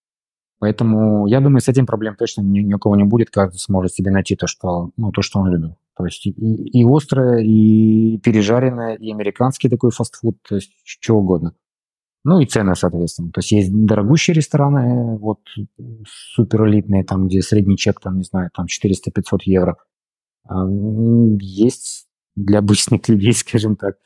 Поэтому 0.60 1.28
я 1.28 1.40
думаю, 1.40 1.62
с 1.62 1.68
этим 1.68 1.86
проблем 1.86 2.16
точно 2.16 2.42
ни, 2.42 2.62
ни 2.62 2.74
у 2.74 2.80
кого 2.80 2.96
не 2.96 3.04
будет. 3.04 3.30
Каждый 3.30 3.60
сможет 3.60 3.94
себе 3.94 4.10
найти 4.10 4.36
то, 4.36 4.48
что, 4.48 4.90
ну, 4.98 5.12
то, 5.12 5.22
что 5.22 5.40
он 5.40 5.52
любит. 5.52 5.78
То 5.96 6.06
есть 6.06 6.26
и, 6.26 6.32
и 6.32 6.84
острое, 6.84 7.44
и 7.44 8.18
пережаренное, 8.18 8.96
и 8.96 9.12
американский 9.12 9.70
такой 9.70 9.92
фастфуд, 9.92 10.38
то 10.48 10.56
есть 10.56 10.72
что 10.84 11.16
угодно. 11.16 11.54
Ну 12.26 12.40
и 12.40 12.46
цены, 12.46 12.76
соответственно. 12.76 13.32
То 13.32 13.40
есть 13.40 13.52
есть 13.52 13.72
дорогущие 13.72 14.36
рестораны, 14.36 15.18
вот 15.18 15.40
супер 16.06 16.68
элитные, 16.68 17.04
там, 17.04 17.28
где 17.28 17.42
средний 17.42 17.78
чек, 17.78 18.00
там, 18.02 18.18
не 18.18 18.24
знаю, 18.24 18.50
там 18.54 18.66
400-500 18.66 19.40
евро. 19.46 19.78
А, 20.46 20.66
есть 21.40 22.08
для 22.36 22.60
обычных 22.60 23.02
людей, 23.10 23.34
скажем 23.34 23.76
так. 23.76 23.98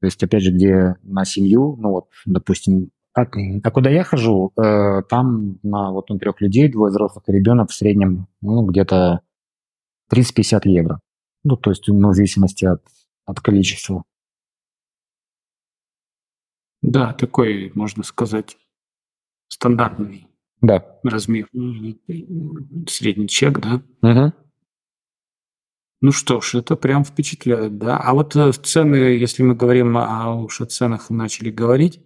То 0.00 0.06
есть, 0.06 0.22
опять 0.22 0.42
же, 0.42 0.50
где 0.50 0.96
на 1.02 1.24
семью, 1.24 1.76
ну 1.80 1.90
вот, 1.90 2.08
допустим, 2.26 2.90
а, 3.14 3.22
а 3.22 3.70
куда 3.70 3.90
я 3.90 4.04
хожу, 4.04 4.52
э, 4.56 5.02
там 5.08 5.58
на 5.62 5.92
вот 5.92 6.08
на 6.08 6.18
трех 6.18 6.40
людей, 6.40 6.68
двое 6.68 6.90
взрослых 6.90 7.24
и 7.28 7.32
ребенок 7.32 7.70
в 7.70 7.74
среднем, 7.74 8.26
ну, 8.40 8.64
где-то 8.64 9.20
30-50 10.10 10.62
евро. 10.64 11.00
Ну, 11.44 11.56
то 11.56 11.70
есть, 11.70 11.86
ну, 11.88 12.10
в 12.10 12.14
зависимости 12.14 12.64
от, 12.64 12.82
от 13.26 13.40
количества. 13.40 14.04
Да, 16.82 17.12
такой, 17.12 17.70
можно 17.74 18.02
сказать, 18.02 18.58
стандартный 19.48 20.26
да. 20.60 20.84
размер. 21.04 21.48
Средний 22.88 23.28
чек, 23.28 23.60
да? 23.60 23.82
Угу. 24.02 24.32
Ну 26.00 26.10
что 26.10 26.40
ж, 26.40 26.56
это 26.56 26.74
прям 26.74 27.04
впечатляет, 27.04 27.78
да. 27.78 27.96
А 27.96 28.12
вот 28.12 28.34
э, 28.34 28.50
цены, 28.50 28.96
если 28.96 29.44
мы 29.44 29.54
говорим 29.54 29.96
о, 29.96 30.34
уж 30.34 30.60
о 30.60 30.66
ценах 30.66 31.10
начали 31.10 31.50
говорить, 31.50 32.00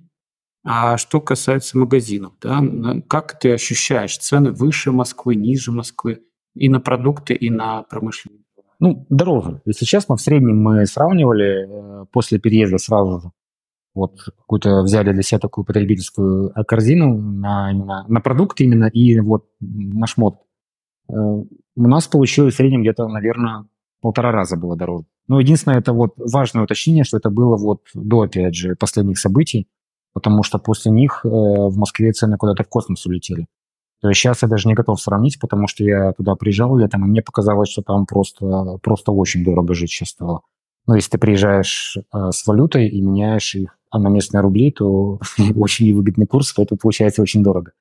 а 0.63 0.99
что 0.99 1.23
касается 1.23 1.79
магазинов, 1.79 2.35
да, 2.43 2.63
как 3.09 3.39
ты 3.39 3.53
ощущаешь 3.53 4.19
цены 4.19 4.51
выше 4.51 4.93
Москвы, 4.93 5.35
ниже 5.35 5.73
Москвы 5.73 6.21
и 6.55 6.69
на 6.69 6.81
продукты, 6.81 7.35
и 7.35 7.49
на 7.49 7.85
промышленные? 7.85 8.43
Ну, 8.81 9.07
дороже. 9.09 9.63
Если 9.65 9.87
честно, 9.87 10.17
в 10.17 10.21
среднем 10.21 10.63
мы 10.63 10.85
сравнивали 10.85 12.03
э, 12.03 12.05
после 12.13 12.39
переезда 12.39 12.77
сразу 12.77 13.21
же 13.21 13.31
вот 13.97 14.21
какую-то 14.23 14.83
взяли 14.83 15.13
для 15.13 15.23
себя 15.23 15.41
такую 15.41 15.65
потребительскую 15.65 16.51
э, 16.55 16.65
корзину 16.65 17.17
на, 17.17 17.73
именно, 17.73 18.05
на 18.07 18.21
продукты 18.21 18.65
именно 18.65 18.87
и 18.87 19.19
вот 19.21 19.47
на 19.61 20.07
шмот. 20.07 20.43
Э, 21.09 21.15
у 21.15 21.47
нас 21.77 22.07
получилось 22.07 22.55
в 22.55 22.57
среднем 22.59 22.83
где-то, 22.83 23.09
наверное, 23.09 23.67
полтора 24.01 24.33
раза 24.33 24.57
было 24.57 24.77
дороже. 24.77 25.07
Но 25.29 25.41
единственное, 25.41 25.79
это 25.79 25.93
вот 25.93 26.15
важное 26.19 26.65
уточнение, 26.65 27.05
что 27.05 27.17
это 27.17 27.31
было 27.31 27.57
вот 27.57 27.81
до, 27.95 28.23
опять 28.23 28.55
же, 28.55 28.77
последних 28.77 29.19
событий, 29.19 29.67
потому 30.13 30.43
что 30.43 30.59
после 30.59 30.93
них 30.93 31.23
э, 31.25 31.29
в 31.29 31.77
Москве 31.77 32.13
цены 32.13 32.37
куда-то 32.37 32.65
в 32.65 32.69
космос 32.69 33.07
улетели. 33.07 33.47
То 34.03 34.09
есть 34.11 34.21
сейчас 34.21 34.43
я 34.43 34.49
даже 34.49 34.69
не 34.69 34.75
готов 34.75 35.01
сравнить, 35.01 35.41
потому 35.41 35.67
что 35.69 35.83
я 35.83 36.13
туда 36.13 36.35
приезжал 36.35 36.77
летом, 36.77 37.05
и 37.05 37.09
мне 37.09 37.23
показалось, 37.23 37.71
что 37.71 37.81
там 37.81 38.05
просто, 38.05 38.79
просто 38.83 39.11
очень 39.11 39.43
дорого 39.43 39.75
жить 39.75 39.91
сейчас 39.91 40.11
стало. 40.11 40.43
Но 40.87 40.95
если 40.95 41.11
ты 41.11 41.19
приезжаешь 41.19 41.97
э, 41.97 42.31
с 42.31 42.47
валютой 42.47 42.89
и 42.89 43.01
меняешь 43.01 43.55
их 43.55 43.77
а 43.91 43.99
на 43.99 44.09
местные 44.09 44.41
рубли, 44.41 44.71
то 44.73 45.21
очень 45.57 45.87
невыгодный 45.87 46.27
курс, 46.27 46.53
поэтому 46.53 46.79
получается 46.79 47.23
очень 47.23 47.43
дорого. 47.43 47.73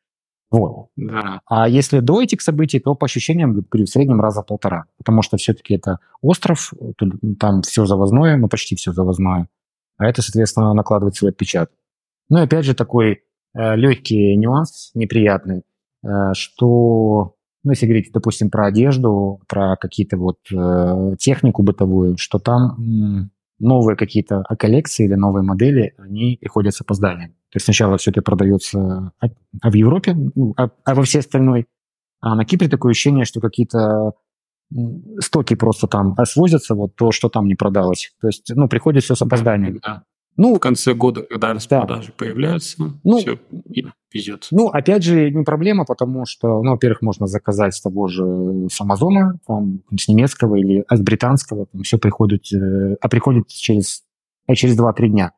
Вот. 0.52 0.88
Да. 0.96 1.42
А 1.48 1.68
если 1.68 2.00
до 2.00 2.22
этих 2.22 2.42
событий, 2.42 2.80
то 2.80 2.96
по 2.96 3.06
ощущениям, 3.06 3.54
говорю, 3.54 3.86
в 3.86 3.90
среднем 3.90 4.22
раза 4.22 4.42
полтора. 4.42 4.86
Потому 4.98 5.22
что 5.22 5.38
все-таки 5.38 5.76
это 5.76 6.00
остров, 6.22 6.74
там 7.40 7.62
все 7.64 7.86
завозное, 7.86 8.38
ну 8.38 8.48
почти 8.48 8.76
все 8.76 8.94
завозное. 8.94 9.50
А 9.98 10.06
это, 10.06 10.22
соответственно, 10.22 10.74
накладывает 10.74 11.16
свой 11.16 11.32
отпечаток. 11.32 11.76
Ну 12.30 12.40
и 12.40 12.44
опять 12.44 12.66
же 12.66 12.74
такой 12.74 13.24
э, 13.54 13.76
легкий 13.76 14.36
нюанс, 14.36 14.92
неприятный, 14.94 15.64
э, 16.04 16.34
что, 16.34 17.35
ну 17.66 17.72
если 17.72 17.88
говорить, 17.88 18.12
допустим, 18.14 18.50
про 18.50 18.68
одежду, 18.68 19.42
про 19.48 19.76
какие-то 19.76 20.18
вот 20.18 20.38
э, 20.54 21.16
технику 21.20 21.64
бытовую, 21.64 22.16
что 22.18 22.40
там 22.40 23.32
новые 23.60 23.98
какие-то 23.98 24.44
коллекции 24.60 25.06
или 25.06 25.16
новые 25.16 25.44
модели, 25.44 25.94
они 25.98 26.38
приходят 26.40 26.76
с 26.76 26.82
опозданием. 26.82 27.32
То 27.52 27.58
есть 27.58 27.66
сначала 27.66 27.98
все 27.98 28.12
это 28.12 28.22
продается 28.22 29.12
а, 29.20 29.28
а 29.62 29.72
в 29.72 29.74
Европе, 29.74 30.14
ну, 30.14 30.54
а, 30.58 30.70
а 30.84 30.94
во 30.96 31.04
всей 31.04 31.20
остальной. 31.20 31.66
А 32.20 32.36
на 32.36 32.46
Кипре 32.46 32.70
такое 32.70 32.92
ощущение, 32.92 33.26
что 33.26 33.40
какие-то 33.40 34.14
стоки 35.20 35.56
просто 35.56 35.88
там 35.88 36.16
свозятся, 36.26 36.76
вот 36.76 36.96
то, 36.96 37.12
что 37.12 37.30
там 37.30 37.48
не 37.48 37.56
продалось. 37.56 38.14
То 38.22 38.28
есть, 38.28 38.52
ну, 38.56 38.68
приходит 38.68 39.04
все 39.04 39.16
с 39.16 39.22
опозданием. 39.22 39.80
Да. 39.82 40.04
Ну, 40.38 40.56
в 40.56 40.60
конце 40.60 40.94
года, 40.94 41.22
когда 41.24 41.54
распродажи 41.54 42.10
да. 42.10 42.14
появляются, 42.18 42.94
ну, 43.04 43.18
все 43.20 43.40
везет. 44.16 44.48
Ну, 44.52 44.70
опять 44.70 45.04
же, 45.04 45.30
не 45.30 45.44
проблема, 45.44 45.86
потому 45.86 46.26
что, 46.26 46.62
ну, 46.64 46.72
во-первых, 46.72 47.02
можно 47.02 47.28
заказать 47.28 47.76
с 47.76 47.82
того 47.82 48.08
же 48.08 48.24
с 48.72 48.80
Амазона, 48.82 49.40
там, 49.46 49.82
с 49.96 50.08
немецкого 50.08 50.56
или 50.56 50.86
с 50.90 51.02
британского, 51.02 51.68
там 51.68 51.84
все 51.84 51.98
приходит, 51.98 52.52
э, 52.54 52.96
а 53.00 53.10
приходит 53.10 53.48
через, 53.48 54.04
а 54.48 54.56
через 54.56 54.80
2-3 54.80 55.10
дня. 55.10 55.34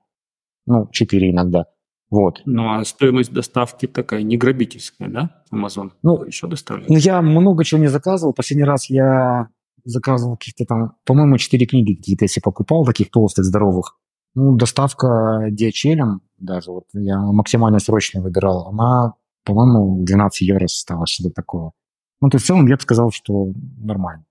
Ну, 0.66 0.88
4 0.92 1.32
иногда. 1.32 1.66
Вот. 2.10 2.42
Ну, 2.46 2.74
а 2.74 2.86
стоимость 2.86 3.34
доставки 3.34 3.86
такая 3.86 4.22
не 4.24 4.38
грабительская, 4.38 5.10
да, 5.10 5.44
Amazon? 5.52 5.92
Ну, 6.04 6.24
еще 6.24 6.48
доставляет? 6.48 6.90
Ну, 6.90 6.98
я 6.98 7.22
много 7.22 7.66
чего 7.66 7.82
не 7.82 7.88
заказывал. 7.88 8.34
Последний 8.34 8.64
раз 8.64 8.90
я 8.90 9.50
заказывал 9.84 10.38
каких-то 10.38 10.66
там, 10.66 10.94
по-моему, 11.06 11.38
4 11.38 11.66
книги 11.66 11.96
какие-то, 11.96 12.26
если 12.26 12.40
покупал, 12.40 12.86
таких 12.86 13.10
толстых, 13.10 13.44
здоровых. 13.44 13.98
Ну, 14.36 14.56
доставка 14.56 15.50
DHL, 15.50 16.20
даже 16.38 16.72
вот 16.72 16.86
я 16.94 17.20
максимально 17.20 17.80
срочно 17.80 18.22
выбирал, 18.22 18.68
она, 18.68 19.14
по-моему, 19.44 20.04
12 20.04 20.42
евро 20.42 20.68
стала, 20.68 21.06
что-то 21.06 21.32
такое. 21.34 21.72
Ну, 22.22 22.30
то 22.30 22.36
есть 22.36 22.46
в 22.46 22.48
целом 22.48 22.68
я 22.68 22.76
бы 22.76 22.82
сказал, 22.82 23.12
что 23.12 23.54
нормально. 23.78 24.26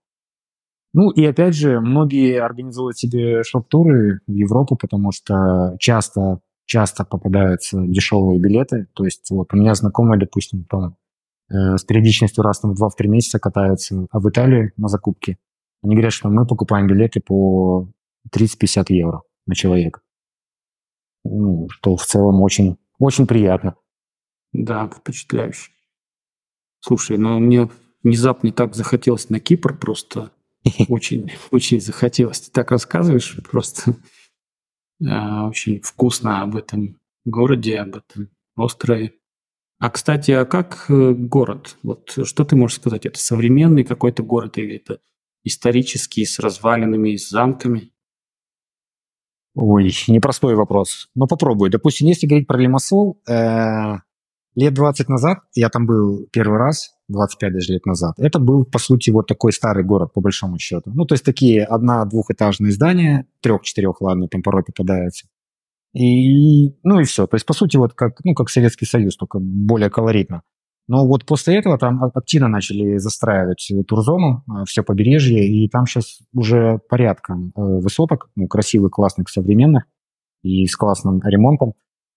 Ну 0.92 1.11
и 1.11 1.25
опять 1.25 1.55
же, 1.55 1.81
многие 1.81 2.40
организуют 2.40 2.97
себе 2.97 3.42
шоп-туры 3.42 4.21
в 4.27 4.33
Европу, 4.33 4.77
потому 4.77 5.12
что 5.12 5.77
часто, 5.79 6.40
часто 6.64 7.05
попадаются 7.05 7.83
дешевые 7.83 8.40
билеты. 8.40 8.87
То 8.95 9.05
есть 9.05 9.31
вот 9.31 9.52
у 9.52 9.57
меня 9.57 9.75
знакомые, 9.75 10.19
допустим, 10.19 10.65
там, 10.65 10.96
э, 11.50 11.77
с 11.77 11.85
периодичностью 11.85 12.42
раз 12.42 12.61
там, 12.61 12.75
в 12.75 12.83
2-3 12.83 13.09
месяца 13.09 13.38
катаются 13.38 14.07
а 14.11 14.21
в 14.21 14.29
Италии 14.29 14.73
на 14.79 14.88
закупки. 14.88 15.37
Они 15.83 15.94
говорят, 15.94 16.15
что 16.15 16.31
мы 16.31 16.46
покупаем 16.46 16.87
билеты 16.87 17.21
по 17.21 17.88
30-50 18.35 18.87
евро 18.88 19.23
на 19.46 19.54
человека. 19.54 20.00
Ну, 21.29 21.68
что 21.70 21.96
в 21.96 22.04
целом 22.04 22.40
очень, 22.42 22.77
очень 22.98 23.27
приятно. 23.27 23.77
Да, 24.52 24.88
впечатляюще. 24.88 25.70
Слушай, 26.81 27.18
ну 27.18 27.38
мне 27.38 27.68
внезапно 28.02 28.52
так 28.52 28.74
захотелось 28.74 29.31
на 29.31 29.40
Кипр 29.40 29.77
просто. 29.77 30.31
Очень, 30.88 31.31
очень 31.52 31.81
захотелось. 31.81 32.40
Ты 32.40 32.50
так 32.50 32.72
рассказываешь 32.72 33.38
просто 33.48 33.94
а, 35.04 35.46
очень 35.46 35.81
вкусно 35.81 36.42
об 36.42 36.56
этом 36.56 36.98
городе, 37.24 37.79
об 37.79 37.96
этом 37.96 38.31
острове. 38.56 39.12
А, 39.79 39.90
кстати, 39.90 40.31
а 40.31 40.44
как 40.44 40.87
э, 40.88 41.12
город? 41.12 41.77
Вот 41.83 42.18
что 42.24 42.44
ты 42.44 42.56
можешь 42.56 42.79
сказать? 42.79 43.04
Это 43.04 43.18
современный 43.18 43.85
какой-то 43.85 44.22
город 44.22 44.58
или 44.58 44.77
это 44.77 45.00
исторический, 45.44 46.24
с 46.24 46.38
развалинами, 46.38 47.14
с 47.16 47.29
замками? 47.29 47.92
Ой, 49.57 49.90
непростой 50.09 50.54
вопрос. 50.54 51.09
Но 51.15 51.27
попробуй. 51.27 51.71
Допустим, 51.71 52.07
если 52.07 52.27
говорить 52.27 52.46
про 52.46 52.59
Лимассол, 52.59 53.19
э, 53.27 53.94
лет 54.54 54.75
20 54.75 55.09
назад, 55.09 55.38
я 55.54 55.71
там 55.71 55.87
был 55.87 56.29
первый 56.31 56.59
раз, 56.59 56.94
25 57.09 57.52
даже 57.54 57.73
лет 57.73 57.87
назад, 57.87 58.15
это 58.19 58.38
был, 58.38 58.67
по 58.67 58.79
сути, 58.79 59.09
вот 59.09 59.27
такой 59.27 59.54
старый 59.54 59.83
город, 59.83 60.13
по 60.13 60.21
большому 60.21 60.59
счету. 60.59 60.90
Ну, 60.92 61.07
то 61.07 61.15
есть 61.15 61.25
такие 61.25 61.65
одна-двухэтажные 61.65 62.71
здания, 62.71 63.27
трех-четырех, 63.40 64.02
ладно, 64.02 64.29
там 64.29 64.42
порой 64.42 64.63
попадаются. 64.63 65.27
И, 65.94 66.75
ну 66.83 67.00
и 67.00 67.04
все. 67.04 67.27
То 67.27 67.37
есть, 67.37 67.46
по 67.46 67.54
сути, 67.54 67.79
вот 67.79 67.94
как, 67.94 68.23
ну, 68.25 68.35
как 68.35 68.50
Советский 68.50 68.85
Союз, 68.85 69.17
только 69.17 69.38
более 69.40 69.88
колоритно. 69.88 70.42
Но 70.88 71.06
вот 71.06 71.24
после 71.24 71.58
этого 71.58 71.78
там 71.78 72.02
активно 72.14 72.48
начали 72.48 72.98
застраивать 72.98 73.72
турзону, 73.88 74.44
а, 74.48 74.64
все 74.64 74.82
побережье, 74.82 75.46
и 75.46 75.68
там 75.68 75.87
сейчас 75.87 76.20
уже 76.32 76.78
порядком 76.88 77.52
э, 77.56 77.60
высоток, 77.60 78.30
ну, 78.37 78.46
красивых, 78.46 78.92
классных, 78.92 79.28
современных. 79.28 79.84
и 80.42 80.66
с 80.66 80.76
классным 80.76 81.20
ремонтом. 81.24 81.74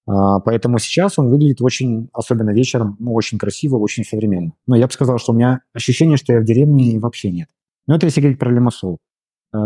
А, 0.07 0.39
поэтому 0.39 0.77
сейчас 0.77 1.17
он 1.17 1.29
выглядит 1.29 1.61
очень, 1.61 2.09
особенно 2.13 2.51
вечером, 2.51 2.95
ну, 2.99 3.13
очень 3.13 3.39
красиво, 3.39 3.77
очень 3.77 4.03
современно. 4.03 4.53
Но 4.67 4.75
я 4.75 4.85
бы 4.85 4.93
сказал, 4.93 5.17
что 5.17 5.31
у 5.33 5.35
меня 5.35 5.61
ощущение, 5.73 6.17
что 6.17 6.33
я 6.33 6.39
в 6.39 6.45
деревне 6.45 6.99
вообще 6.99 7.31
нет. 7.31 7.49
Но 7.87 7.95
это 7.95 8.05
если 8.05 8.21
говорить 8.21 8.39
про 8.39 8.51
Лимассол. 8.51 8.99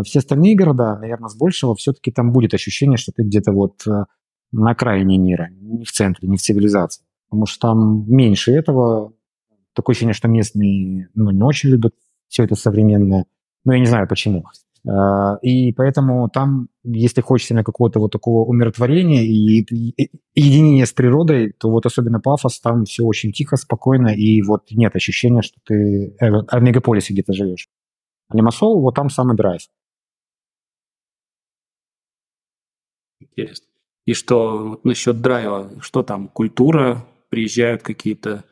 Все 0.04 0.20
остальные 0.20 0.56
города, 0.56 0.98
наверное, 0.98 1.28
с 1.28 1.36
большего, 1.36 1.74
все-таки 1.74 2.10
там 2.10 2.32
будет 2.32 2.54
ощущение, 2.54 2.96
что 2.96 3.12
ты 3.12 3.22
где-то 3.22 3.52
вот 3.52 3.86
э, 3.86 4.04
на 4.50 4.70
окраине 4.70 5.18
мира, 5.18 5.50
не 5.50 5.84
в 5.84 5.92
центре, 5.92 6.26
не 6.26 6.38
в 6.38 6.40
цивилизации. 6.40 7.04
Потому 7.34 7.46
что 7.46 7.68
там 7.68 8.04
меньше 8.06 8.52
этого. 8.52 9.12
Такое 9.74 9.94
ощущение, 9.94 10.14
что 10.14 10.28
местные 10.28 11.08
ну, 11.14 11.32
не 11.32 11.42
очень 11.42 11.70
любят 11.70 11.92
все 12.28 12.44
это 12.44 12.54
современное. 12.54 13.26
Но 13.64 13.72
я 13.72 13.80
не 13.80 13.86
знаю 13.86 14.06
почему. 14.06 14.44
А, 14.88 15.36
и 15.42 15.72
поэтому 15.72 16.28
там, 16.28 16.68
если 16.84 17.22
хочется 17.22 17.54
на 17.54 17.64
какого-то 17.64 17.98
вот 17.98 18.12
такого 18.12 18.44
умиротворения 18.44 19.22
и, 19.22 19.66
единения 20.36 20.84
с 20.84 20.92
природой, 20.92 21.52
то 21.58 21.70
вот 21.70 21.86
особенно 21.86 22.20
пафос, 22.20 22.60
там 22.60 22.84
все 22.84 23.02
очень 23.02 23.32
тихо, 23.32 23.56
спокойно, 23.56 24.08
и 24.08 24.40
вот 24.42 24.70
нет 24.70 24.94
ощущения, 24.94 25.42
что 25.42 25.58
ты 25.64 26.14
э, 26.20 26.30
в 26.30 26.62
мегаполисе 26.62 27.14
где-то 27.14 27.32
живешь. 27.32 27.68
А 28.28 28.36
Лимассол, 28.36 28.80
вот 28.80 28.94
там 28.94 29.10
самый 29.10 29.36
драйв. 29.36 29.62
Интересно. 33.20 33.66
И 34.06 34.12
что 34.12 34.68
вот 34.68 34.84
насчет 34.84 35.20
драйва, 35.20 35.70
что 35.80 36.02
там, 36.02 36.28
культура, 36.28 37.04
приезжают 37.34 37.82
какие-то 37.82 38.44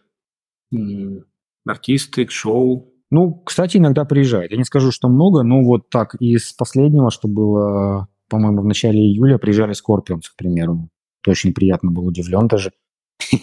артисты, 1.64 2.26
шоу, 2.28 2.92
ну, 3.10 3.42
кстати, 3.44 3.76
иногда 3.76 4.04
приезжает. 4.04 4.50
Я 4.50 4.56
не 4.56 4.64
скажу, 4.64 4.90
что 4.90 5.08
много, 5.08 5.42
но 5.42 5.62
вот 5.62 5.90
так, 5.90 6.16
из 6.18 6.52
последнего, 6.54 7.10
что 7.10 7.28
было, 7.28 8.08
по-моему, 8.28 8.62
в 8.62 8.64
начале 8.64 8.98
июля, 9.00 9.36
приезжали 9.36 9.72
Scorpions, 9.72 10.22
к 10.32 10.36
примеру. 10.36 10.88
Очень 11.26 11.52
приятно 11.52 11.92
был 11.92 12.06
удивлен 12.06 12.48
даже. 12.48 12.72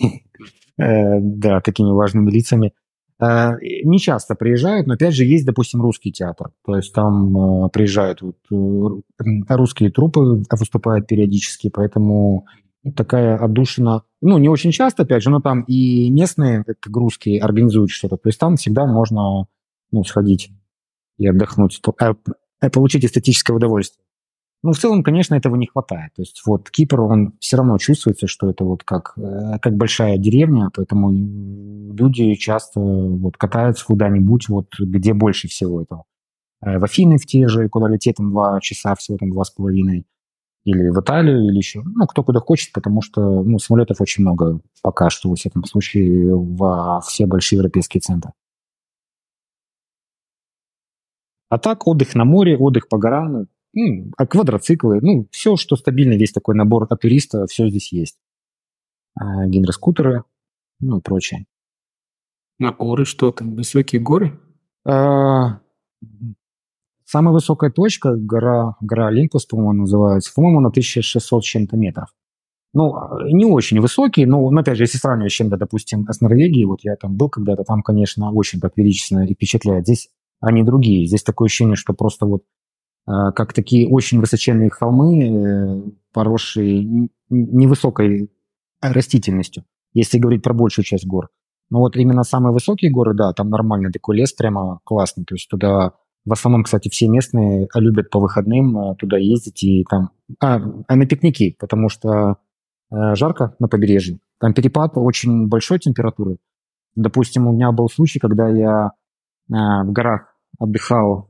Э, 0.82 1.20
да, 1.20 1.60
такими 1.60 1.92
важными 1.92 2.32
лицами. 2.32 2.72
Э, 3.22 3.52
не 3.84 4.00
часто 4.00 4.34
приезжают, 4.36 4.88
но 4.88 4.94
опять 4.94 5.14
же 5.14 5.26
есть, 5.26 5.46
допустим, 5.46 5.82
русский 5.82 6.14
театр. 6.14 6.52
То 6.66 6.78
есть 6.78 6.94
там 6.94 7.66
э, 7.66 7.70
приезжают 7.70 8.22
вот, 8.22 8.38
русские 9.50 9.92
трупы, 9.92 10.42
выступают 10.50 11.06
периодически, 11.06 11.70
поэтому 11.70 12.46
такая 12.96 13.38
отдушина, 13.38 14.04
ну, 14.22 14.38
не 14.38 14.50
очень 14.50 14.72
часто, 14.72 15.04
опять 15.04 15.24
же, 15.24 15.30
но 15.30 15.42
там 15.42 15.62
и 15.64 16.10
местные, 16.10 16.64
как 16.64 16.96
русские, 16.96 17.42
организуют 17.42 17.92
что-то. 17.92 18.18
То 18.18 18.30
есть 18.30 18.40
там 18.40 18.56
всегда 18.56 18.86
можно 18.86 19.48
ну, 19.92 20.04
сходить 20.04 20.52
и 21.18 21.28
отдохнуть, 21.28 21.82
а, 22.00 22.16
а 22.60 22.70
получить 22.70 23.06
эстетическое 23.06 23.56
удовольствие. 23.56 24.04
Ну, 24.62 24.74
в 24.74 24.78
целом, 24.78 25.04
конечно, 25.04 25.36
этого 25.36 25.56
не 25.56 25.68
хватает. 25.68 26.14
То 26.16 26.22
есть 26.22 26.42
вот 26.46 26.70
Кипр, 26.70 27.00
он 27.00 27.34
все 27.40 27.58
равно 27.58 27.78
чувствуется, 27.78 28.28
что 28.28 28.50
это 28.50 28.66
вот 28.66 28.84
как, 28.84 29.14
э, 29.18 29.58
как 29.62 29.76
большая 29.76 30.18
деревня, 30.18 30.70
поэтому 30.74 31.12
люди 31.12 32.34
часто 32.36 32.82
вот 32.82 33.38
катаются 33.38 33.86
куда-нибудь, 33.86 34.50
вот 34.50 34.68
где 34.78 35.14
больше 35.14 35.48
всего 35.48 35.82
этого. 35.82 36.04
Э, 36.62 36.78
в 36.78 36.84
Афины 36.84 37.18
в 37.18 37.26
те 37.26 37.48
же, 37.48 37.70
куда 37.70 37.88
лететь 37.88 38.18
там 38.18 38.32
два 38.32 38.60
часа, 38.60 38.96
всего 38.96 39.18
там 39.18 39.30
два 39.30 39.46
с 39.46 39.52
половиной, 39.52 40.06
или 40.66 40.90
в 40.90 41.00
Италию, 41.02 41.46
или 41.46 41.58
еще, 41.58 41.82
ну, 41.84 42.06
кто 42.06 42.24
куда 42.24 42.40
хочет, 42.40 42.74
потому 42.74 43.02
что, 43.02 43.44
ну, 43.44 43.60
самолетов 43.60 44.02
очень 44.02 44.24
много 44.24 44.60
пока 44.82 45.10
что, 45.10 45.30
во 45.30 45.36
всяком 45.36 45.64
случае, 45.66 46.36
во 46.36 47.02
все 47.02 47.26
большие 47.26 47.58
европейские 47.58 48.02
центры. 48.02 48.34
А 51.50 51.58
так 51.58 51.88
отдых 51.88 52.14
на 52.14 52.26
море, 52.26 52.58
отдых 52.58 52.88
по 52.88 52.98
горам, 52.98 53.48
ну, 53.74 54.12
а 54.18 54.28
квадроциклы, 54.28 55.00
ну, 55.02 55.28
все, 55.32 55.56
что 55.56 55.76
стабильно, 55.76 56.14
весь 56.14 56.32
такой 56.32 56.56
набор 56.56 56.88
от 56.90 57.02
туриста, 57.02 57.46
все 57.48 57.70
здесь 57.70 57.92
есть. 57.92 58.18
А, 59.16 59.46
гидроскутеры, 59.48 60.24
ну, 60.80 61.00
и 61.00 61.02
прочее. 61.02 61.46
На 62.60 62.72
горы 62.72 63.06
что 63.06 63.32
там? 63.32 63.56
Высокие 63.56 64.02
горы? 64.02 64.40
А, 64.86 65.60
самая 67.10 67.34
высокая 67.34 67.72
точка, 67.72 68.16
гора, 68.16 68.76
гора 68.82 69.08
Олимпус, 69.08 69.46
по-моему, 69.46 69.82
называется, 69.82 70.32
по-моему, 70.34 70.60
на 70.60 70.70
1600 70.70 71.44
с 71.44 71.48
чем-то 71.48 71.76
метров. 71.76 72.10
Ну, 72.72 72.94
не 73.34 73.46
очень 73.46 73.82
высокие, 73.82 74.28
но, 74.28 74.48
опять 74.48 74.78
же, 74.78 74.84
если 74.84 75.00
сравнивать 75.00 75.32
с 75.32 75.36
чем-то, 75.36 75.58
допустим, 75.58 76.06
с 76.08 76.22
Норвегией, 76.22 76.66
вот 76.66 76.82
я 76.84 76.96
там 76.96 77.16
был 77.16 77.30
когда-то, 77.30 77.64
там, 77.64 77.82
конечно, 77.82 78.32
очень 78.32 78.60
так 78.60 78.74
величественно 78.78 79.26
и 79.26 79.34
впечатляет. 79.34 79.86
Здесь 79.86 80.10
они 80.40 80.62
другие. 80.62 81.08
Здесь 81.08 81.24
такое 81.24 81.48
ощущение, 81.48 81.76
что 81.76 81.94
просто 81.94 82.28
вот 82.28 82.44
э, 83.08 83.32
как 83.36 83.54
такие 83.54 83.90
очень 83.90 84.20
высоченные 84.20 84.70
холмы, 84.70 85.24
э, 85.24 85.92
поросшие 86.14 87.10
невысокой 87.30 88.30
растительностью, 88.82 89.64
если 89.94 90.20
говорить 90.20 90.44
про 90.44 90.54
большую 90.54 90.86
часть 90.86 91.08
гор. 91.08 91.30
Но 91.72 91.80
вот 91.80 91.96
именно 91.98 92.24
самые 92.24 92.54
высокие 92.54 92.92
горы, 92.92 93.16
да, 93.16 93.34
там 93.34 93.50
нормальный 93.50 93.92
такой 93.92 94.18
лес, 94.18 94.32
прямо 94.32 94.80
классный. 94.84 95.26
То 95.26 95.34
есть 95.34 95.50
туда 95.50 95.94
в 96.26 96.34
основном, 96.34 96.64
кстати, 96.64 96.90
все 96.90 97.08
местные 97.08 97.68
любят 97.76 98.10
по 98.10 98.20
выходным 98.20 98.78
э, 98.78 98.96
туда 98.96 99.18
ездить 99.18 99.64
и 99.64 99.86
там... 99.90 100.12
А, 100.40 100.60
а 100.88 100.96
на 100.96 101.06
пикники, 101.06 101.56
потому 101.60 101.90
что 101.90 102.38
э, 102.92 103.16
жарко 103.16 103.56
на 103.60 103.68
побережье. 103.68 104.20
Там 104.40 104.54
перепад 104.54 104.94
очень 104.96 105.48
большой 105.48 105.80
температуры. 105.80 106.38
Допустим, 106.96 107.48
у 107.48 107.54
меня 107.54 107.72
был 107.72 107.90
случай, 107.90 108.20
когда 108.20 108.50
я 108.50 108.92
э, 109.50 109.54
в 109.54 109.92
горах 109.92 110.36
отдыхал. 110.60 111.30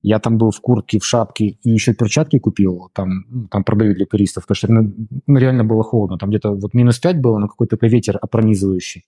Я 0.00 0.20
там 0.20 0.38
был 0.38 0.52
в 0.52 0.60
куртке, 0.60 1.00
в 1.00 1.04
шапке 1.04 1.46
и 1.46 1.70
еще 1.70 1.92
перчатки 1.92 2.38
купил. 2.38 2.90
Там, 2.94 3.24
ну, 3.28 3.48
там 3.48 3.64
продают 3.64 3.96
для 3.96 4.06
туристов, 4.06 4.44
потому 4.44 4.56
что 4.56 4.72
ну, 4.72 4.94
ну, 5.26 5.38
реально 5.38 5.64
было 5.64 5.82
холодно. 5.82 6.18
Там 6.18 6.30
где-то 6.30 6.52
вот 6.52 6.72
минус 6.72 7.00
5 7.00 7.20
было, 7.20 7.38
но 7.38 7.48
какой-то 7.48 7.76
ветер 7.82 8.18
пронизывающий. 8.30 9.06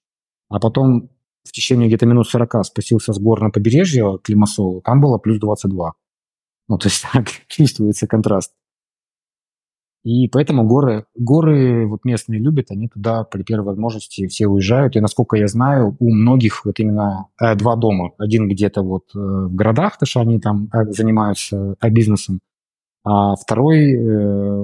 А 0.48 0.58
потом 0.58 1.10
в 1.44 1.52
течение 1.52 1.88
где-то 1.88 2.06
минут 2.06 2.28
40 2.28 2.64
спустился 2.66 3.12
гор 3.18 3.40
на 3.42 3.50
побережье 3.50 4.18
к 4.22 4.28
Лимассолу, 4.28 4.80
там 4.82 5.00
было 5.00 5.18
плюс 5.18 5.38
22. 5.38 5.92
Ну, 6.68 6.78
то 6.78 6.88
есть 6.88 7.04
так 7.12 7.28
чувствуется 7.48 8.06
контраст. 8.06 8.52
И 10.02 10.28
поэтому 10.28 10.66
горы, 10.66 11.04
горы 11.14 11.86
вот 11.86 12.04
местные 12.04 12.40
любят, 12.40 12.70
они 12.70 12.88
туда 12.88 13.24
при 13.24 13.42
первой 13.42 13.66
возможности 13.66 14.26
все 14.28 14.46
уезжают. 14.46 14.96
И 14.96 15.00
насколько 15.00 15.36
я 15.36 15.46
знаю, 15.46 15.94
у 15.98 16.10
многих 16.10 16.64
вот 16.64 16.80
именно 16.80 17.26
э, 17.38 17.54
два 17.54 17.76
дома. 17.76 18.12
Один 18.16 18.48
где-то 18.48 18.82
вот 18.82 19.10
э, 19.14 19.18
в 19.18 19.54
городах, 19.54 19.94
потому 19.94 20.06
что 20.06 20.20
они 20.20 20.40
там 20.40 20.70
э, 20.72 20.90
занимаются 20.90 21.76
э, 21.82 21.90
бизнесом, 21.90 22.40
а 23.04 23.34
второй 23.36 23.92
э, 23.92 23.98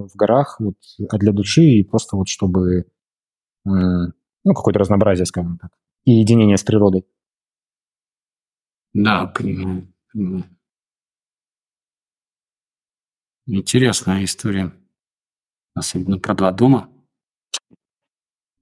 в 0.07 0.11
горах 0.15 0.57
вот, 0.59 0.77
а 1.11 1.19
для 1.19 1.33
души 1.33 1.65
и 1.65 1.85
просто 1.85 2.17
вот 2.17 2.29
чтобы, 2.29 2.79
э, 2.81 2.85
ну, 3.65 4.55
какое-то 4.55 4.79
разнообразие, 4.79 5.27
скажем 5.27 5.59
так, 5.59 5.71
и 6.07 6.13
единение 6.13 6.57
с 6.57 6.63
природой. 6.63 7.05
Да, 8.95 9.27
понимаю. 9.27 9.93
понимаю. 10.11 10.45
Интересная 13.47 14.25
история. 14.25 14.73
Особенно 15.75 16.19
про 16.19 16.35
два 16.35 16.53
дома. 16.53 16.89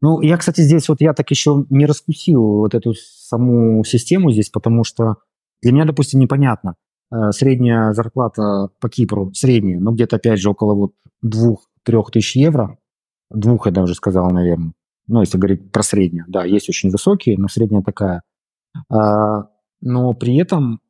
Ну, 0.01 0.21
я, 0.21 0.37
кстати, 0.37 0.61
здесь 0.61 0.89
вот 0.89 1.01
я 1.01 1.15
так 1.15 1.31
еще 1.31 1.65
не 1.71 1.87
раскусил 1.87 2.43
вот 2.43 2.75
эту 2.75 2.93
саму 2.95 3.85
систему 3.85 4.33
здесь, 4.33 4.51
потому 4.51 4.85
что 4.85 5.17
для 5.63 5.73
меня, 5.73 5.87
допустим, 5.87 6.21
непонятно. 6.21 6.75
Э, 7.11 7.31
средняя 7.31 7.93
зарплата 7.93 8.69
по 8.81 8.89
Кипру, 8.89 9.33
средняя, 9.33 9.79
ну, 9.79 9.93
где-то, 9.93 10.17
опять 10.17 10.41
же, 10.41 10.51
около 10.51 10.75
вот 10.75 10.93
двух-трех 11.23 12.11
тысяч 12.11 12.37
евро. 12.37 12.79
Двух, 13.31 13.67
я 13.67 13.73
даже 13.73 13.95
сказал, 13.95 14.31
наверное. 14.31 14.75
Ну, 15.07 15.21
если 15.21 15.39
говорить 15.39 15.71
про 15.71 15.83
среднюю. 15.83 16.25
Да, 16.29 16.45
есть 16.45 16.69
очень 16.69 16.91
высокие, 16.91 17.37
но 17.39 17.49
средняя 17.49 17.83
такая. 17.83 18.23
А, 18.91 19.49
но 19.81 20.13
при 20.15 20.37
этом 20.37 20.81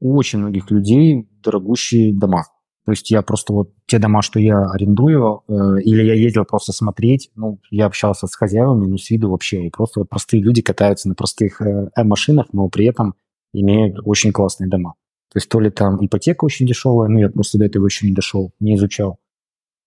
у 0.00 0.16
очень 0.16 0.38
многих 0.38 0.70
людей 0.70 1.28
дорогущие 1.42 2.14
дома. 2.14 2.44
То 2.84 2.92
есть 2.92 3.10
я 3.10 3.22
просто 3.22 3.54
вот 3.54 3.70
те 3.86 3.98
дома, 3.98 4.20
что 4.20 4.38
я 4.38 4.62
арендую, 4.70 5.42
э, 5.48 5.52
или 5.82 6.02
я 6.02 6.14
ездил 6.14 6.44
просто 6.44 6.72
смотреть, 6.72 7.30
ну, 7.34 7.58
я 7.70 7.86
общался 7.86 8.26
с 8.26 8.34
хозяевами, 8.34 8.86
ну, 8.86 8.98
с 8.98 9.08
виду 9.08 9.30
вообще, 9.30 9.66
и 9.66 9.70
просто 9.70 10.00
вот 10.00 10.10
простые 10.10 10.42
люди 10.42 10.60
катаются 10.60 11.08
на 11.08 11.14
простых 11.14 11.62
э, 11.62 11.90
машинах, 11.96 12.48
но 12.52 12.68
при 12.68 12.84
этом 12.86 13.14
имеют 13.54 13.96
очень 14.04 14.32
классные 14.32 14.68
дома. 14.68 14.94
То 15.32 15.38
есть 15.38 15.48
то 15.48 15.60
ли 15.60 15.70
там 15.70 16.04
ипотека 16.04 16.44
очень 16.44 16.66
дешевая, 16.66 17.08
ну, 17.08 17.18
я 17.18 17.30
просто 17.30 17.58
до 17.58 17.64
этого 17.64 17.86
еще 17.86 18.06
не 18.06 18.12
дошел, 18.12 18.52
не 18.60 18.74
изучал, 18.74 19.18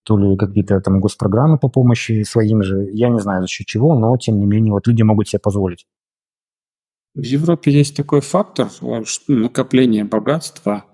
то 0.07 0.17
ли 0.17 0.37
какие-то 0.37 0.79
там 0.81 0.99
госпрограммы 0.99 1.59
по 1.59 1.69
помощи 1.69 2.23
своим 2.23 2.63
же, 2.63 2.89
я 2.93 3.09
не 3.09 3.19
знаю 3.19 3.41
за 3.41 3.47
счет 3.47 3.67
чего, 3.67 3.93
но 3.99 4.17
тем 4.17 4.39
не 4.39 4.45
менее 4.45 4.73
вот 4.73 4.87
люди 4.87 5.03
могут 5.03 5.27
себе 5.27 5.39
позволить. 5.39 5.85
В 7.13 7.23
Европе 7.23 7.71
есть 7.71 7.95
такой 7.95 8.21
фактор 8.21 8.69
накопления 9.27 10.05
богатства 10.05 10.85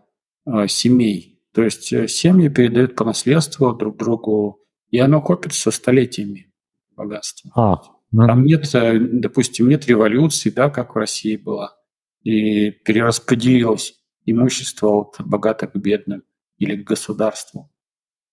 э, 0.45 0.67
семей– 0.67 1.29
то 1.53 1.63
есть 1.63 1.93
э, 1.93 2.07
семьи 2.07 2.49
передают 2.49 2.95
по 2.95 3.05
наследству 3.05 3.73
друг 3.73 3.97
другу, 3.97 4.59
и 4.89 4.99
оно 4.99 5.21
копится 5.21 5.71
столетиями 5.71 6.51
богатство. 6.95 7.51
А, 7.55 7.81
ну... 8.11 8.27
Там 8.27 8.43
нет, 8.43 8.73
э, 8.73 8.99
допустим, 8.99 9.69
нет 9.69 9.85
революции, 9.87 10.49
да, 10.49 10.69
как 10.69 10.95
в 10.95 10.97
России 10.97 11.37
была, 11.37 11.75
и 12.23 12.71
перераспределилось 12.71 13.93
имущество 14.25 15.01
от 15.01 15.15
богатых 15.19 15.73
к 15.73 15.75
бедным 15.75 16.23
или 16.57 16.75
к 16.75 16.87
государству. 16.87 17.69